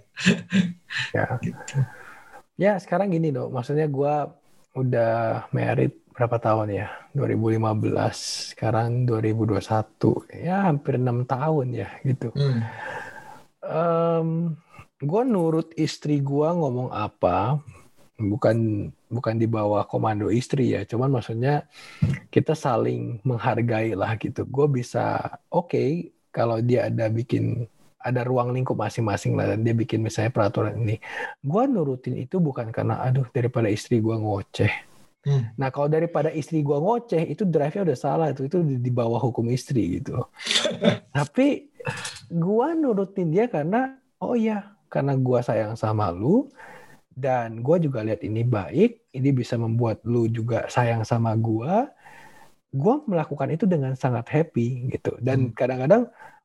ya 1.12 1.25
gitu. 1.45 1.77
Ya 2.59 2.74
sekarang 2.74 3.14
gini 3.14 3.30
dong, 3.30 3.55
maksudnya 3.55 3.86
gue 3.86 4.14
udah 4.74 5.47
married 5.55 5.94
berapa 6.10 6.43
tahun 6.43 6.74
ya? 6.74 6.90
2015, 7.14 8.51
sekarang 8.59 9.06
2021, 9.06 10.43
ya 10.43 10.66
hampir 10.66 10.98
enam 10.98 11.22
tahun 11.22 11.70
ya 11.70 11.89
gitu. 12.02 12.35
Hmm. 12.35 12.66
Um, 13.62 14.28
gue 14.98 15.22
nurut 15.22 15.70
istri 15.78 16.18
gue 16.18 16.48
ngomong 16.51 16.90
apa, 16.90 17.62
bukan 18.18 18.90
bukan 19.06 19.35
di 19.39 19.47
bawah 19.47 19.86
komando 19.86 20.26
istri 20.26 20.74
ya, 20.74 20.82
cuman 20.82 21.14
maksudnya 21.14 21.62
kita 22.35 22.59
saling 22.59 23.22
menghargai 23.22 23.94
lah 23.94 24.18
gitu. 24.18 24.43
Gue 24.51 24.66
bisa 24.82 25.39
oke 25.47 25.70
okay, 25.70 26.10
kalau 26.35 26.59
dia 26.59 26.90
ada 26.90 27.06
bikin 27.06 27.70
ada 27.99 28.23
ruang 28.23 28.55
lingkup 28.55 28.79
masing-masing 28.79 29.35
lah. 29.35 29.55
Dan 29.55 29.66
dia 29.66 29.75
bikin 29.75 30.03
misalnya 30.03 30.31
peraturan 30.31 30.79
ini. 30.79 30.97
Gue 31.43 31.66
nurutin 31.66 32.15
itu 32.19 32.39
bukan 32.39 32.70
karena 32.70 33.03
aduh 33.03 33.27
daripada 33.35 33.66
istri 33.70 33.99
gue 33.99 34.15
ngoceh. 34.15 34.91
Hmm. 35.19 35.51
nah 35.59 35.66
kalau 35.75 35.91
daripada 35.91 36.31
istri 36.31 36.62
gue 36.62 36.79
ngoceh 36.79 37.27
itu 37.27 37.43
drive-nya 37.43 37.83
udah 37.91 37.99
salah 37.99 38.31
itu 38.31 38.47
itu 38.47 38.62
di 38.62 38.89
bawah 38.89 39.19
hukum 39.19 39.51
istri 39.51 39.99
gitu. 39.99 40.15
Tapi 41.16 41.69
gue 42.31 42.69
nurutin 42.79 43.35
dia 43.35 43.51
karena 43.51 43.99
oh 44.23 44.39
iya 44.39 44.79
karena 44.87 45.19
gue 45.19 45.39
sayang 45.43 45.75
sama 45.75 46.15
lu 46.15 46.47
dan 47.19 47.59
gue 47.66 47.77
juga 47.83 48.07
lihat 48.07 48.23
ini 48.23 48.47
baik 48.47 49.11
ini 49.11 49.29
bisa 49.35 49.59
membuat 49.59 50.07
lu 50.07 50.31
juga 50.31 50.70
sayang 50.70 51.03
sama 51.03 51.35
gue 51.35 51.91
gue 52.69 52.95
melakukan 53.09 53.49
itu 53.49 53.65
dengan 53.65 53.97
sangat 53.97 54.29
happy 54.29 54.93
gitu. 54.93 55.16
Dan 55.19 55.51
hmm. 55.51 55.57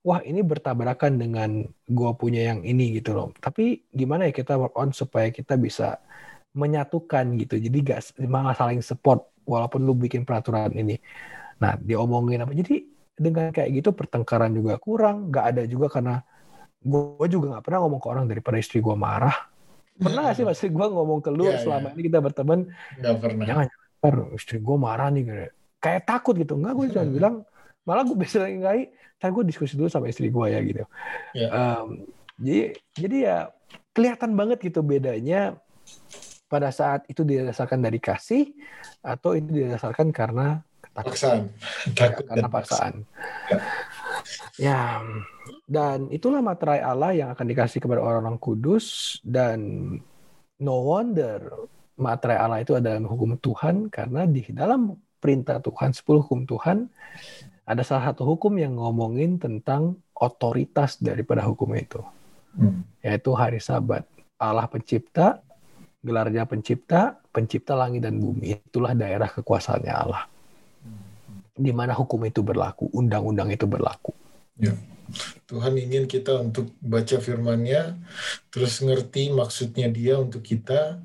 Wah 0.04 0.20
ini 0.20 0.44
bertabrakan 0.44 1.16
dengan 1.16 1.64
gue 1.88 2.12
punya 2.20 2.52
yang 2.54 2.60
ini 2.62 3.00
gitu 3.00 3.16
loh. 3.16 3.32
Tapi 3.40 3.88
gimana 3.90 4.28
ya 4.28 4.36
kita 4.36 4.60
work 4.60 4.76
on 4.76 4.92
supaya 4.92 5.32
kita 5.32 5.56
bisa 5.56 6.04
menyatukan 6.54 7.40
gitu. 7.40 7.56
Jadi 7.58 7.78
gak 7.82 8.00
malah 8.28 8.54
saling 8.54 8.84
support 8.84 9.24
walaupun 9.48 9.88
lu 9.88 9.96
bikin 9.96 10.28
peraturan 10.28 10.76
ini. 10.76 11.00
Nah 11.64 11.80
diomongin 11.80 12.44
apa. 12.44 12.52
Jadi 12.52 12.84
dengan 13.16 13.50
kayak 13.56 13.72
gitu 13.80 13.96
pertengkaran 13.96 14.52
juga 14.52 14.76
kurang. 14.78 15.32
Gak 15.32 15.56
ada 15.56 15.64
juga 15.64 15.88
karena 15.88 16.20
gue 16.84 17.28
juga 17.32 17.58
gak 17.58 17.64
pernah 17.64 17.80
ngomong 17.88 18.00
ke 18.04 18.08
orang 18.12 18.26
daripada 18.28 18.60
istri 18.60 18.84
gue 18.84 18.96
marah. 19.00 19.34
Pernah 19.96 20.30
gak 20.30 20.36
sih 20.36 20.46
masih 20.46 20.68
gue 20.68 20.88
ngomong 20.94 21.24
ke 21.24 21.32
lu 21.32 21.48
yeah, 21.48 21.64
selama 21.64 21.90
yeah. 21.90 21.96
ini 21.96 22.02
kita 22.12 22.20
berteman? 22.20 22.60
Gak 23.00 23.16
pernah. 23.24 23.46
Jangan, 23.48 23.66
jangan 24.04 24.36
istri 24.36 24.60
gue 24.60 24.78
marah 24.78 25.08
nih. 25.16 25.48
Kayak 25.80 26.04
takut 26.12 26.36
gitu. 26.36 26.60
Enggak, 26.60 26.74
gue 26.76 26.86
cuma 26.92 27.08
bilang, 27.08 27.36
malah 27.84 28.04
gue 28.08 28.16
bisa 28.16 28.44
lagi 28.44 28.60
kan 29.20 29.32
gue 29.32 29.44
diskusi 29.48 29.80
dulu 29.80 29.88
sama 29.88 30.12
istri 30.12 30.28
gue 30.28 30.48
ya 30.52 30.60
gitu. 30.64 30.84
Yeah. 31.32 31.52
Um, 31.52 31.88
jadi 32.40 32.76
jadi 32.98 33.18
ya 33.24 33.38
kelihatan 33.96 34.36
banget 34.36 34.60
gitu 34.60 34.84
bedanya 34.84 35.56
pada 36.52 36.70
saat 36.70 37.08
itu 37.08 37.24
didasarkan 37.24 37.80
dari 37.82 37.98
kasih 37.98 38.52
atau 39.02 39.34
itu 39.34 39.64
didasarkan 39.64 40.12
karena 40.12 40.62
paksaan. 40.94 41.50
Ya, 41.98 42.08
karena 42.30 42.48
paksaan. 42.52 42.94
Ya. 43.50 43.58
ya, 44.62 44.82
dan 45.66 46.12
itulah 46.14 46.46
materai 46.46 46.86
Allah 46.86 47.12
yang 47.18 47.30
akan 47.34 47.46
dikasih 47.50 47.82
kepada 47.82 48.04
orang-orang 48.04 48.38
kudus 48.38 49.18
dan 49.26 49.60
no 50.62 50.76
wonder 50.86 51.50
materai 51.98 52.38
Allah 52.38 52.62
itu 52.62 52.78
adalah 52.78 53.02
hukum 53.02 53.38
Tuhan 53.42 53.90
karena 53.90 54.30
di 54.30 54.46
dalam 54.54 54.94
perintah 55.18 55.58
Tuhan, 55.64 55.96
10 55.96 56.04
hukum 56.28 56.44
Tuhan 56.46 56.92
ada 57.64 57.82
salah 57.82 58.12
satu 58.12 58.28
hukum 58.28 58.60
yang 58.60 58.76
ngomongin 58.76 59.40
tentang 59.40 60.00
otoritas 60.16 61.00
daripada 61.00 61.44
hukum 61.48 61.72
itu. 61.76 62.04
Hmm. 62.60 62.84
Yaitu 63.00 63.32
hari 63.34 63.64
sabat. 63.64 64.04
Allah 64.36 64.68
pencipta, 64.68 65.40
gelarnya 66.04 66.44
pencipta, 66.44 67.16
pencipta 67.32 67.74
langit 67.80 68.04
dan 68.04 68.20
bumi. 68.20 68.60
Itulah 68.60 68.92
daerah 68.92 69.32
kekuasaannya 69.32 69.94
Allah. 69.96 70.28
Di 71.54 71.70
mana 71.72 71.94
hukum 71.94 72.20
itu 72.28 72.42
berlaku, 72.42 72.90
undang-undang 72.92 73.54
itu 73.54 73.64
berlaku. 73.70 74.12
Ya. 74.60 74.74
Tuhan 75.46 75.76
ingin 75.78 76.10
kita 76.10 76.40
untuk 76.40 76.74
baca 76.82 77.20
firman-Nya, 77.22 78.00
terus 78.50 78.82
ngerti 78.82 79.30
maksudnya 79.30 79.92
Dia 79.92 80.18
untuk 80.18 80.42
kita, 80.42 81.04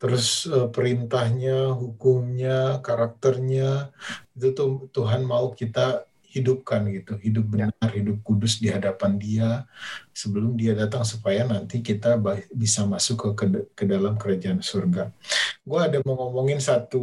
terus 0.00 0.48
uh, 0.48 0.72
perintahnya, 0.72 1.74
hukumnya, 1.74 2.80
karakternya, 2.80 3.92
itu 4.32 4.56
tuh 4.56 4.88
Tuhan 4.94 5.26
mau 5.26 5.52
kita 5.52 6.08
hidupkan 6.30 6.86
gitu, 6.94 7.18
hidup 7.18 7.46
ya. 7.50 7.68
benar, 7.68 7.90
hidup 7.90 8.22
kudus 8.22 8.62
di 8.62 8.70
hadapan 8.70 9.18
Dia 9.18 9.66
sebelum 10.14 10.54
Dia 10.54 10.78
datang 10.78 11.02
supaya 11.02 11.42
nanti 11.42 11.82
kita 11.82 12.16
bisa 12.54 12.86
masuk 12.86 13.18
ke 13.18 13.28
ke, 13.34 13.46
ke 13.74 13.84
dalam 13.84 14.14
kerajaan 14.14 14.62
surga. 14.62 15.10
Gue 15.66 15.80
ada 15.82 15.98
mau 16.06 16.14
ngomongin 16.14 16.62
satu 16.62 17.02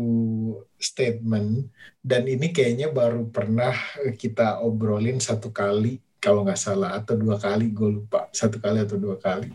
statement 0.80 1.68
dan 2.00 2.24
ini 2.26 2.56
kayaknya 2.56 2.88
baru 2.88 3.28
pernah 3.28 3.76
kita 4.16 4.64
obrolin 4.64 5.20
satu 5.20 5.52
kali 5.52 6.07
kalau 6.18 6.44
nggak 6.44 6.60
salah 6.60 6.98
atau 6.98 7.14
dua 7.14 7.38
kali 7.38 7.70
gue 7.72 8.02
lupa 8.02 8.28
satu 8.34 8.58
kali 8.58 8.82
atau 8.84 8.98
dua 8.98 9.18
kali 9.22 9.54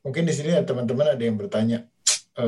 mungkin 0.00 0.24
di 0.24 0.32
sini 0.32 0.56
ya 0.56 0.64
teman-teman 0.64 1.12
ada 1.12 1.22
yang 1.22 1.36
bertanya 1.36 1.84
e, 2.34 2.46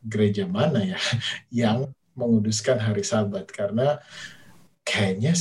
gereja 0.00 0.48
mana 0.48 0.80
ya 0.80 1.00
yang 1.66 1.92
menguduskan 2.16 2.80
hari 2.80 3.04
Sabat 3.04 3.52
karena 3.52 4.00
kayaknya 4.86 5.36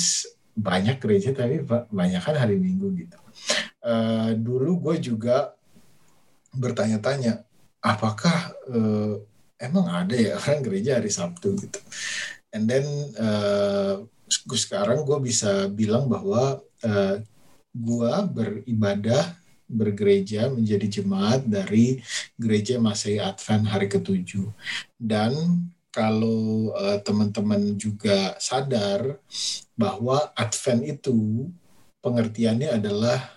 banyak 0.55 0.97
gereja 0.99 1.31
tapi 1.31 1.63
banyak 1.91 2.21
kan 2.23 2.35
hari 2.35 2.55
Minggu 2.59 2.91
gitu. 2.95 3.19
Uh, 3.85 4.33
dulu 4.33 4.89
gue 4.89 5.11
juga 5.11 5.53
bertanya-tanya 6.55 7.43
apakah 7.83 8.55
uh, 8.71 9.19
emang 9.59 9.85
ada 9.91 10.15
ya 10.15 10.35
kan 10.39 10.63
gereja 10.63 10.97
hari 10.97 11.11
Sabtu 11.11 11.59
gitu. 11.59 11.79
And 12.55 12.71
then 12.71 12.87
uh, 13.19 14.07
sekarang 14.31 15.03
gue 15.03 15.19
bisa 15.19 15.67
bilang 15.67 16.07
bahwa 16.07 16.63
uh, 16.85 17.17
gue 17.75 18.13
beribadah 18.31 19.35
bergereja 19.65 20.53
menjadi 20.53 21.01
jemaat 21.01 21.43
dari 21.43 21.99
gereja 22.37 22.77
Masehi 22.77 23.17
Advent 23.17 23.65
hari 23.65 23.89
ketujuh 23.89 24.47
dan 25.01 25.33
kalau 25.89 26.75
uh, 26.75 26.99
teman-teman 27.01 27.79
juga 27.79 28.35
sadar 28.37 29.15
bahwa 29.79 30.31
Advent 30.35 30.83
itu 30.85 31.47
pengertiannya 32.03 32.75
adalah 32.75 33.31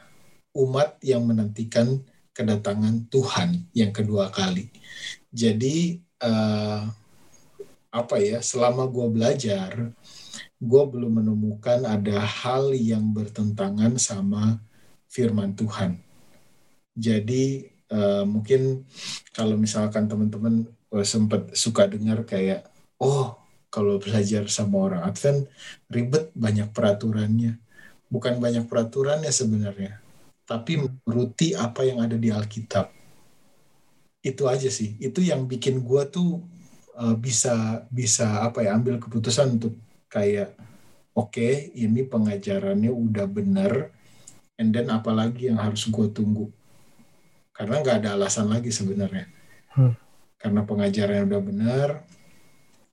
umat 0.58 0.98
yang 1.00 1.22
menantikan 1.22 2.02
kedatangan 2.34 3.06
Tuhan 3.06 3.70
yang 3.74 3.94
kedua 3.94 4.34
kali. 4.34 4.74
Jadi 5.30 6.02
uh, 6.18 6.82
apa 7.94 8.16
ya? 8.18 8.42
Selama 8.42 8.90
gue 8.90 9.06
belajar, 9.06 9.94
gue 10.58 10.82
belum 10.90 11.22
menemukan 11.22 11.86
ada 11.86 12.18
hal 12.18 12.74
yang 12.74 13.14
bertentangan 13.14 13.94
sama 13.94 14.58
firman 15.06 15.54
Tuhan. 15.54 16.02
Jadi 16.98 17.70
uh, 17.94 18.26
mungkin 18.26 18.82
kalau 19.30 19.54
misalkan 19.54 20.10
teman-teman 20.10 20.66
uh, 20.90 21.06
sempat 21.06 21.54
suka 21.54 21.86
dengar 21.86 22.26
kayak, 22.26 22.66
oh 22.98 23.38
kalau 23.70 24.02
belajar 24.02 24.50
sama 24.50 24.90
orang 24.90 25.02
Advent 25.06 25.46
ribet 25.86 26.34
banyak 26.34 26.74
peraturannya. 26.74 27.62
Bukan 28.08 28.40
banyak 28.40 28.66
peraturannya 28.66 29.28
sebenarnya, 29.28 30.00
tapi 30.48 30.80
menuruti 30.80 31.52
apa 31.52 31.84
yang 31.84 32.00
ada 32.00 32.16
di 32.16 32.32
Alkitab. 32.32 32.88
Itu 34.24 34.48
aja 34.48 34.72
sih. 34.72 34.96
Itu 34.96 35.20
yang 35.20 35.44
bikin 35.44 35.84
gue 35.84 36.02
tuh 36.08 36.40
uh, 36.96 37.12
bisa 37.14 37.84
bisa 37.92 38.42
apa 38.42 38.64
ya 38.64 38.74
ambil 38.74 38.96
keputusan 38.96 39.60
untuk 39.60 39.76
kayak 40.08 40.56
oke 41.14 41.32
okay, 41.32 41.72
ini 41.76 42.04
pengajarannya 42.04 42.92
udah 42.92 43.26
bener, 43.28 43.92
and 44.56 44.74
then 44.74 44.88
apalagi 44.88 45.52
yang 45.52 45.60
harus 45.60 45.88
gue 45.88 46.08
tunggu. 46.10 46.50
Karena 47.52 47.80
nggak 47.84 48.04
ada 48.04 48.10
alasan 48.18 48.48
lagi 48.48 48.72
sebenarnya. 48.72 49.26
Hmm. 49.72 49.94
Karena 50.38 50.62
pengajarannya 50.62 51.24
udah 51.26 51.42
bener, 51.42 51.88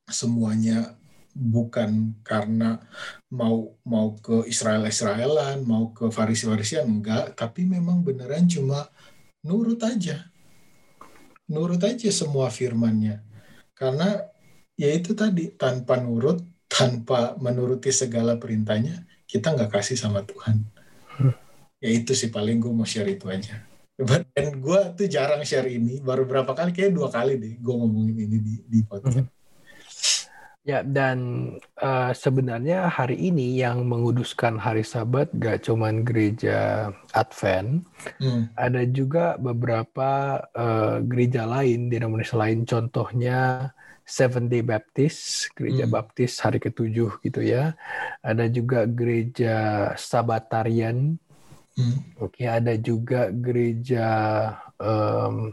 semuanya 0.09 0.97
bukan 1.35 2.15
karena 2.23 2.79
mau 3.27 3.75
mau 3.83 4.15
ke 4.15 4.47
Israel 4.47 4.87
Israelan 4.87 5.67
mau 5.67 5.91
ke 5.91 6.07
Farisi 6.07 6.47
Farisian 6.47 6.87
enggak 6.87 7.35
tapi 7.35 7.67
memang 7.67 7.99
beneran 8.07 8.47
cuma 8.47 8.87
nurut 9.43 9.83
aja 9.83 10.31
nurut 11.51 11.83
aja 11.83 12.07
semua 12.07 12.47
firmannya 12.47 13.19
karena 13.75 14.23
ya 14.79 14.95
itu 14.95 15.11
tadi 15.11 15.51
tanpa 15.51 15.99
nurut 15.99 16.39
tanpa 16.65 17.37
menuruti 17.37 17.93
segala 17.93 18.35
perintahnya 18.35 19.05
kita 19.25 19.53
nggak 19.53 19.71
kasih 19.71 19.97
sama 19.97 20.21
Tuhan 20.25 20.65
ya 21.79 21.89
itu 21.91 22.17
sih 22.17 22.33
paling 22.33 22.57
gue 22.57 22.71
mau 22.73 22.87
share 22.87 23.09
itu 23.09 23.29
aja 23.29 23.61
dan 24.35 24.59
gue 24.59 24.79
tuh 24.97 25.07
jarang 25.07 25.45
share 25.47 25.69
ini 25.69 26.03
baru 26.03 26.27
berapa 26.27 26.51
kali 26.51 26.75
kayak 26.75 26.91
dua 26.91 27.07
kali 27.07 27.39
deh 27.39 27.53
gue 27.61 27.73
ngomongin 27.73 28.15
ini 28.27 28.37
di 28.41 28.55
di 28.65 28.79
podcast 28.83 29.23
hmm. 29.23 29.35
Ya, 30.65 30.81
dan 30.81 31.19
uh, 31.77 32.09
sebenarnya 32.09 32.89
hari 32.89 33.29
ini 33.29 33.53
yang 33.53 33.85
menguduskan 33.85 34.57
hari 34.57 34.81
Sabat 34.81 35.29
gak 35.37 35.69
cuman 35.69 36.01
gereja 36.01 36.89
Advent, 37.13 37.85
hmm. 38.17 38.49
ada 38.57 38.81
juga 38.89 39.37
beberapa 39.37 40.41
uh, 40.57 41.05
gereja 41.05 41.45
lain, 41.45 41.93
denominasi 41.93 42.33
lain, 42.33 42.65
contohnya 42.65 43.69
Seven 44.05 44.45
Day 44.45 44.61
Baptist, 44.61 45.49
gereja 45.57 45.89
hmm. 45.89 45.93
Baptis 45.97 46.37
hari 46.37 46.61
ketujuh 46.61 47.17
gitu 47.25 47.41
ya. 47.41 47.73
Ada 48.21 48.45
juga 48.53 48.85
gereja 48.85 49.55
Sabatarian, 49.97 51.17
hmm. 51.73 52.21
oke, 52.21 52.45
ada 52.45 52.77
juga 52.77 53.33
gereja 53.33 54.07
um, 54.77 55.49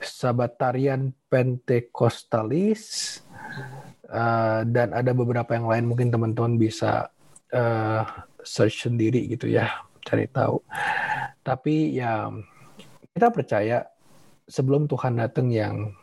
Sabatarian 0.00 1.12
Pentekostalis. 1.28 3.20
Uh, 4.10 4.66
dan 4.66 4.90
ada 4.90 5.14
beberapa 5.14 5.54
yang 5.54 5.70
lain 5.70 5.86
mungkin 5.86 6.10
teman-teman 6.10 6.58
bisa 6.58 7.14
uh, 7.54 8.02
search 8.42 8.90
sendiri 8.90 9.30
gitu 9.30 9.46
ya 9.46 9.70
cari 10.02 10.26
tahu 10.26 10.58
tapi 11.46 11.94
ya 11.94 12.26
kita 13.14 13.28
percaya 13.30 13.86
sebelum 14.50 14.90
Tuhan 14.90 15.18
datang 15.18 15.50
yang 15.54 15.94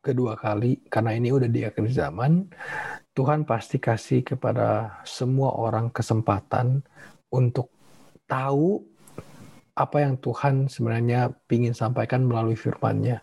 kedua 0.00 0.36
kali 0.36 0.80
karena 0.88 1.16
ini 1.16 1.28
udah 1.32 1.48
di 1.48 1.64
akhir 1.64 1.86
zaman 1.92 2.48
Tuhan 3.12 3.44
pasti 3.44 3.76
kasih 3.76 4.24
kepada 4.24 5.00
semua 5.04 5.52
orang 5.56 5.92
kesempatan 5.92 6.80
untuk 7.28 7.68
tahu 8.24 8.80
apa 9.76 9.96
yang 10.02 10.16
Tuhan 10.20 10.68
sebenarnya 10.68 11.32
ingin 11.48 11.72
sampaikan 11.72 12.24
melalui 12.24 12.56
firman-Nya 12.56 13.20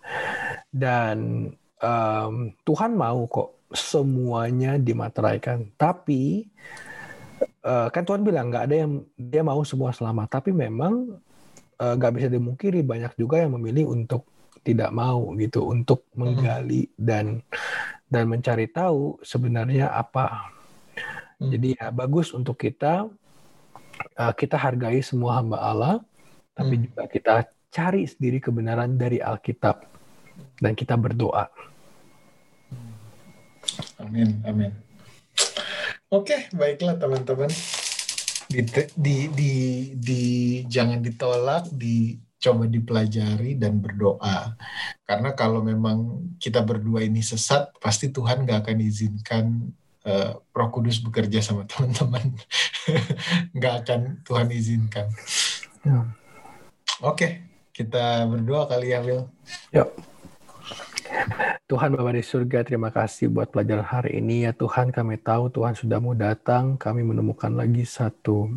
dan 0.74 1.50
um, 1.82 2.54
Tuhan 2.66 2.94
mau 2.98 3.26
kok 3.30 3.58
semuanya 3.72 4.80
dimateraikan. 4.80 5.72
Tapi 5.76 6.48
uh, 7.66 7.88
kan 7.92 8.04
Tuhan 8.08 8.24
bilang 8.24 8.50
nggak 8.52 8.66
ada 8.70 8.76
yang 8.88 8.92
dia 9.16 9.44
mau 9.44 9.62
semua 9.68 9.92
selamat. 9.92 10.40
Tapi 10.40 10.52
memang 10.56 11.20
uh, 11.80 11.94
nggak 11.98 12.14
bisa 12.16 12.28
dimungkiri 12.32 12.84
banyak 12.84 13.14
juga 13.20 13.44
yang 13.44 13.56
memilih 13.60 13.92
untuk 13.92 14.28
tidak 14.68 14.92
mau 14.92 15.32
gitu, 15.40 15.64
untuk 15.72 16.04
menggali 16.12 16.92
dan 17.00 17.40
dan 18.12 18.28
mencari 18.28 18.68
tahu 18.68 19.24
sebenarnya 19.24 19.88
apa. 19.96 20.52
Hmm. 21.40 21.56
Jadi 21.56 21.80
ya 21.80 21.88
bagus 21.96 22.36
untuk 22.36 22.60
kita 22.60 23.08
uh, 24.20 24.34
kita 24.36 24.60
hargai 24.60 25.00
semua 25.00 25.40
hamba 25.40 25.64
Allah, 25.64 25.96
tapi 26.52 26.76
hmm. 26.76 26.84
juga 26.92 27.04
kita 27.08 27.34
cari 27.72 28.04
sendiri 28.04 28.44
kebenaran 28.44 29.00
dari 29.00 29.24
Alkitab 29.24 29.88
dan 30.60 30.74
kita 30.76 31.00
berdoa. 31.00 31.48
Amin, 34.02 34.40
amin. 34.48 34.72
Oke, 36.08 36.48
baiklah 36.56 36.96
teman-teman. 36.96 37.52
Di, 38.48 38.64
di, 38.96 39.16
di, 39.28 39.52
di, 39.92 40.22
jangan 40.72 41.04
ditolak, 41.04 41.68
dicoba 42.38 42.70
dipelajari 42.70 43.58
dan 43.58 43.82
berdoa. 43.82 44.54
Karena 45.02 45.34
kalau 45.34 45.66
memang 45.66 46.22
kita 46.38 46.62
berdua 46.62 47.02
ini 47.02 47.26
sesat, 47.26 47.74
pasti 47.82 48.14
Tuhan 48.14 48.46
gak 48.46 48.62
akan 48.62 48.78
izinkan 48.78 49.46
uh, 50.06 50.38
Roh 50.54 50.70
Kudus 50.70 51.02
bekerja 51.02 51.42
sama 51.42 51.66
teman-teman. 51.70 52.38
gak 53.58 53.74
akan 53.84 54.22
Tuhan 54.22 54.48
izinkan. 54.54 55.10
Ya. 55.82 56.14
Oke, 57.02 57.42
kita 57.74 58.30
berdoa 58.30 58.70
kali 58.70 58.94
ya, 58.94 59.02
Will. 59.02 59.26
Yuk. 59.74 59.90
Tuhan 61.68 61.92
Bapa 61.92 62.16
di 62.16 62.24
surga, 62.24 62.64
terima 62.64 62.94
kasih 62.94 63.28
buat 63.34 63.50
pelajaran 63.52 63.84
hari 63.84 64.22
ini. 64.22 64.48
Ya 64.48 64.54
Tuhan, 64.54 64.94
kami 64.94 65.20
tahu 65.20 65.50
Tuhan 65.52 65.76
sudah 65.76 66.00
mau 66.00 66.16
datang. 66.16 66.80
Kami 66.80 67.04
menemukan 67.04 67.52
lagi 67.52 67.84
satu 67.84 68.56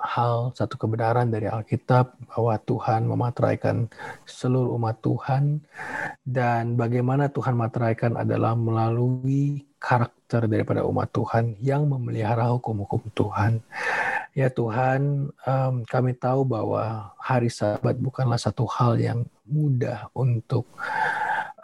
hal, 0.00 0.56
satu 0.56 0.80
kebenaran 0.80 1.28
dari 1.28 1.46
Alkitab 1.46 2.16
bahwa 2.32 2.56
Tuhan 2.64 3.04
memateraikan 3.04 3.86
seluruh 4.24 4.74
umat 4.80 4.98
Tuhan 5.04 5.60
dan 6.24 6.74
bagaimana 6.74 7.28
Tuhan 7.28 7.56
materaikan 7.56 8.16
adalah 8.16 8.56
melalui 8.56 9.68
karakter 9.80 10.44
daripada 10.44 10.84
umat 10.84 11.08
Tuhan 11.12 11.56
yang 11.60 11.88
memelihara 11.88 12.52
hukum-hukum 12.52 13.00
Tuhan. 13.16 13.64
Ya 14.36 14.46
Tuhan, 14.52 15.32
um, 15.32 15.74
kami 15.88 16.14
tahu 16.14 16.46
bahwa 16.46 17.16
hari 17.18 17.50
Sabat 17.50 17.98
bukanlah 17.98 18.38
satu 18.38 18.68
hal 18.68 19.00
yang 19.00 19.26
mudah 19.48 20.06
untuk 20.14 20.68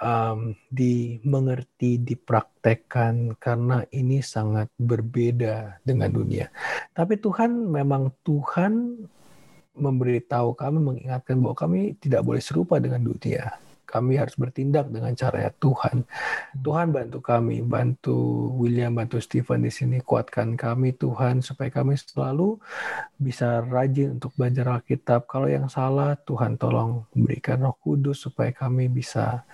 um, 0.01 0.55
dimengerti, 0.69 2.01
dipraktekkan 2.01 3.37
karena 3.37 3.85
ini 3.93 4.21
sangat 4.21 4.71
berbeda 4.77 5.81
dengan 5.85 6.11
dunia. 6.13 6.47
Tapi 6.93 7.19
Tuhan 7.21 7.69
memang 7.69 8.13
Tuhan 8.25 9.05
memberitahu 9.77 10.57
kami, 10.57 10.79
mengingatkan 10.81 11.37
bahwa 11.37 11.57
kami 11.57 11.81
tidak 12.01 12.25
boleh 12.25 12.41
serupa 12.41 12.81
dengan 12.81 13.05
dunia. 13.05 13.61
Kami 13.87 14.19
harus 14.19 14.35
bertindak 14.35 14.91
dengan 14.91 15.15
cara 15.15 15.47
ya 15.47 15.53
Tuhan. 15.55 16.03
Tuhan 16.61 16.91
bantu 16.91 17.23
kami, 17.23 17.63
bantu 17.63 18.51
William, 18.59 18.93
bantu 18.93 19.23
Stephen 19.23 19.63
di 19.63 19.71
sini, 19.71 20.03
kuatkan 20.03 20.59
kami 20.59 20.93
Tuhan 20.99 21.41
supaya 21.41 21.71
kami 21.71 21.95
selalu 21.95 22.59
bisa 23.17 23.63
rajin 23.63 24.19
untuk 24.19 24.35
belajar 24.35 24.83
Alkitab. 24.83 25.31
Kalau 25.31 25.47
yang 25.47 25.71
salah, 25.71 26.19
Tuhan 26.19 26.59
tolong 26.59 27.07
berikan 27.15 27.63
Roh 27.63 27.79
Kudus 27.79 28.27
supaya 28.27 28.51
kami 28.51 28.91
bisa 28.91 29.47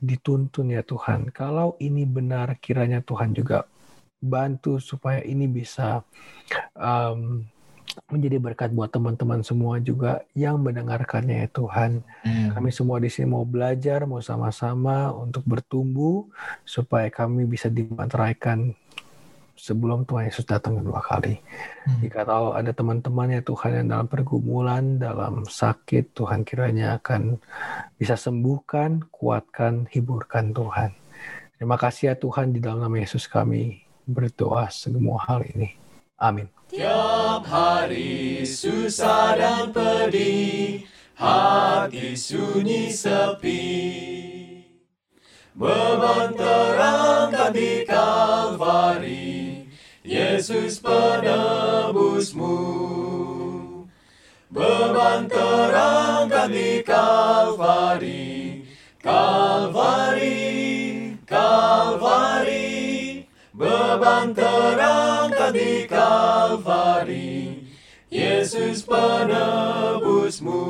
dituntun 0.00 0.72
ya 0.72 0.80
Tuhan. 0.80 1.28
Kalau 1.30 1.76
ini 1.78 2.08
benar, 2.08 2.56
kiranya 2.58 3.04
Tuhan 3.04 3.36
juga 3.36 3.68
bantu 4.18 4.82
supaya 4.82 5.22
ini 5.22 5.46
bisa 5.46 6.02
um, 6.74 7.46
menjadi 8.08 8.40
berkat 8.40 8.70
buat 8.72 8.88
teman-teman 8.88 9.44
semua 9.44 9.78
juga 9.82 10.24
yang 10.32 10.60
mendengarkannya 10.60 11.44
ya 11.44 11.48
Tuhan. 11.52 12.00
Hmm. 12.24 12.48
Kami 12.56 12.70
semua 12.72 12.96
di 13.02 13.10
sini 13.12 13.28
mau 13.28 13.44
belajar, 13.44 14.08
mau 14.08 14.22
sama-sama 14.24 15.12
untuk 15.12 15.44
bertumbuh 15.44 16.24
supaya 16.64 17.12
kami 17.12 17.44
bisa 17.44 17.68
dimantraikan 17.68 18.72
sebelum 19.58 20.06
Tuhan 20.06 20.30
Yesus 20.30 20.46
datang 20.46 20.78
kedua 20.78 21.02
kali. 21.02 21.36
Hmm. 21.84 21.98
Jika 22.00 22.22
tahu 22.24 22.54
ada 22.54 22.70
teman-teman 22.70 23.34
ya 23.34 23.42
Tuhan 23.42 23.70
yang 23.82 23.86
dalam 23.90 24.08
pergumulan, 24.08 25.02
dalam 25.02 25.44
sakit, 25.44 26.14
Tuhan 26.14 26.46
kiranya 26.46 27.02
akan 27.02 27.36
bisa 27.98 28.14
sembuhkan, 28.14 29.10
kuatkan, 29.10 29.90
hiburkan 29.90 30.54
Tuhan. 30.54 30.94
Terima 31.58 31.74
kasih 31.74 32.02
ya 32.10 32.14
Tuhan 32.14 32.54
di 32.54 32.62
dalam 32.62 32.86
nama 32.86 32.96
Yesus 33.02 33.26
kami 33.26 33.82
berdoa 34.06 34.70
semua 34.70 35.20
hal 35.26 35.42
ini. 35.52 35.77
Amin. 36.18 36.50
Tiap 36.66 37.46
hari 37.46 38.42
susah 38.42 39.38
dan 39.38 39.70
pedih, 39.70 40.82
hati 41.14 42.18
sunyi 42.18 42.90
sepi. 42.90 43.62
Beban 45.54 46.34
terangkat 46.34 47.54
di 47.54 47.86
Kalvari, 47.86 49.70
Yesus 50.02 50.82
penebusmu. 50.82 52.58
Beban 54.50 55.30
terangkat 55.30 56.50
di 56.50 56.82
Kalvari, 56.82 58.66
Kalvari, 58.98 60.50
Kalvari. 61.22 62.66
Beban 63.54 64.34
terangkat 64.34 65.27
di 65.54 65.86
Kalvari, 65.88 67.64
Yesus 68.08 68.82
penebusmu. 68.84 70.64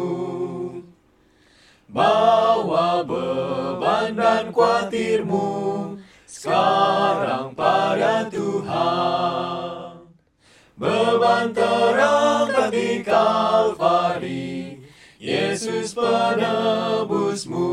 Bawa 1.88 3.00
beban 3.02 4.12
dan 4.12 4.52
kuatirmu 4.52 5.96
sekarang 6.28 7.56
pada 7.56 8.28
Tuhan. 8.28 10.04
Beban 10.78 11.50
terangkat 11.56 12.70
di 12.70 13.02
Kalvari, 13.02 14.78
Yesus 15.18 15.96
penebusmu. 15.96 17.70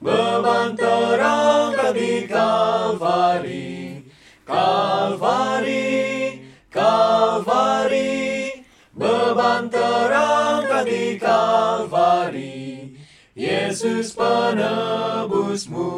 Beban 0.00 0.78
terangkat 0.78 1.92
di 1.92 2.24
Kalvari, 2.24 3.79
Kalvari, 4.50 6.42
Kalvari. 6.66 8.50
Beban 8.90 9.70
terangkat 9.70 10.84
di 10.90 11.14
Kalvari, 11.14 12.90
Yesus 13.38 14.10
penebusmu. 14.18 15.94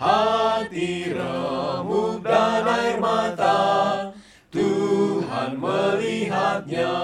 Hati 0.00 1.12
remuk 1.12 2.24
dan 2.24 2.64
air 2.66 2.96
mata, 2.98 4.10
Tuhan 4.48 5.60
melihatnya. 5.60 6.96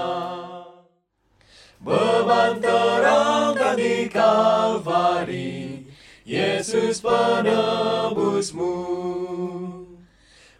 Beban 1.84 2.64
terangkat 2.64 3.76
di 3.76 4.08
Kalvari, 4.08 5.69
Yesus 6.30 7.02
penebusmu. 7.02 8.78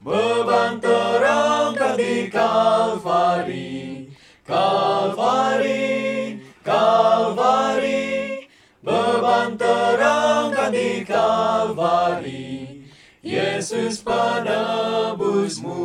Beban 0.03 0.83
terangkat 0.83 1.95
di 1.95 2.27
Kalvari, 2.27 4.11
Kalvari, 4.43 6.43
Kalvari. 6.67 8.51
Beban 8.83 9.55
terangkat 9.55 10.75
di 10.75 11.07
Kalvari, 11.07 12.83
Yesus 13.23 14.03
penebusmu. 14.03 15.79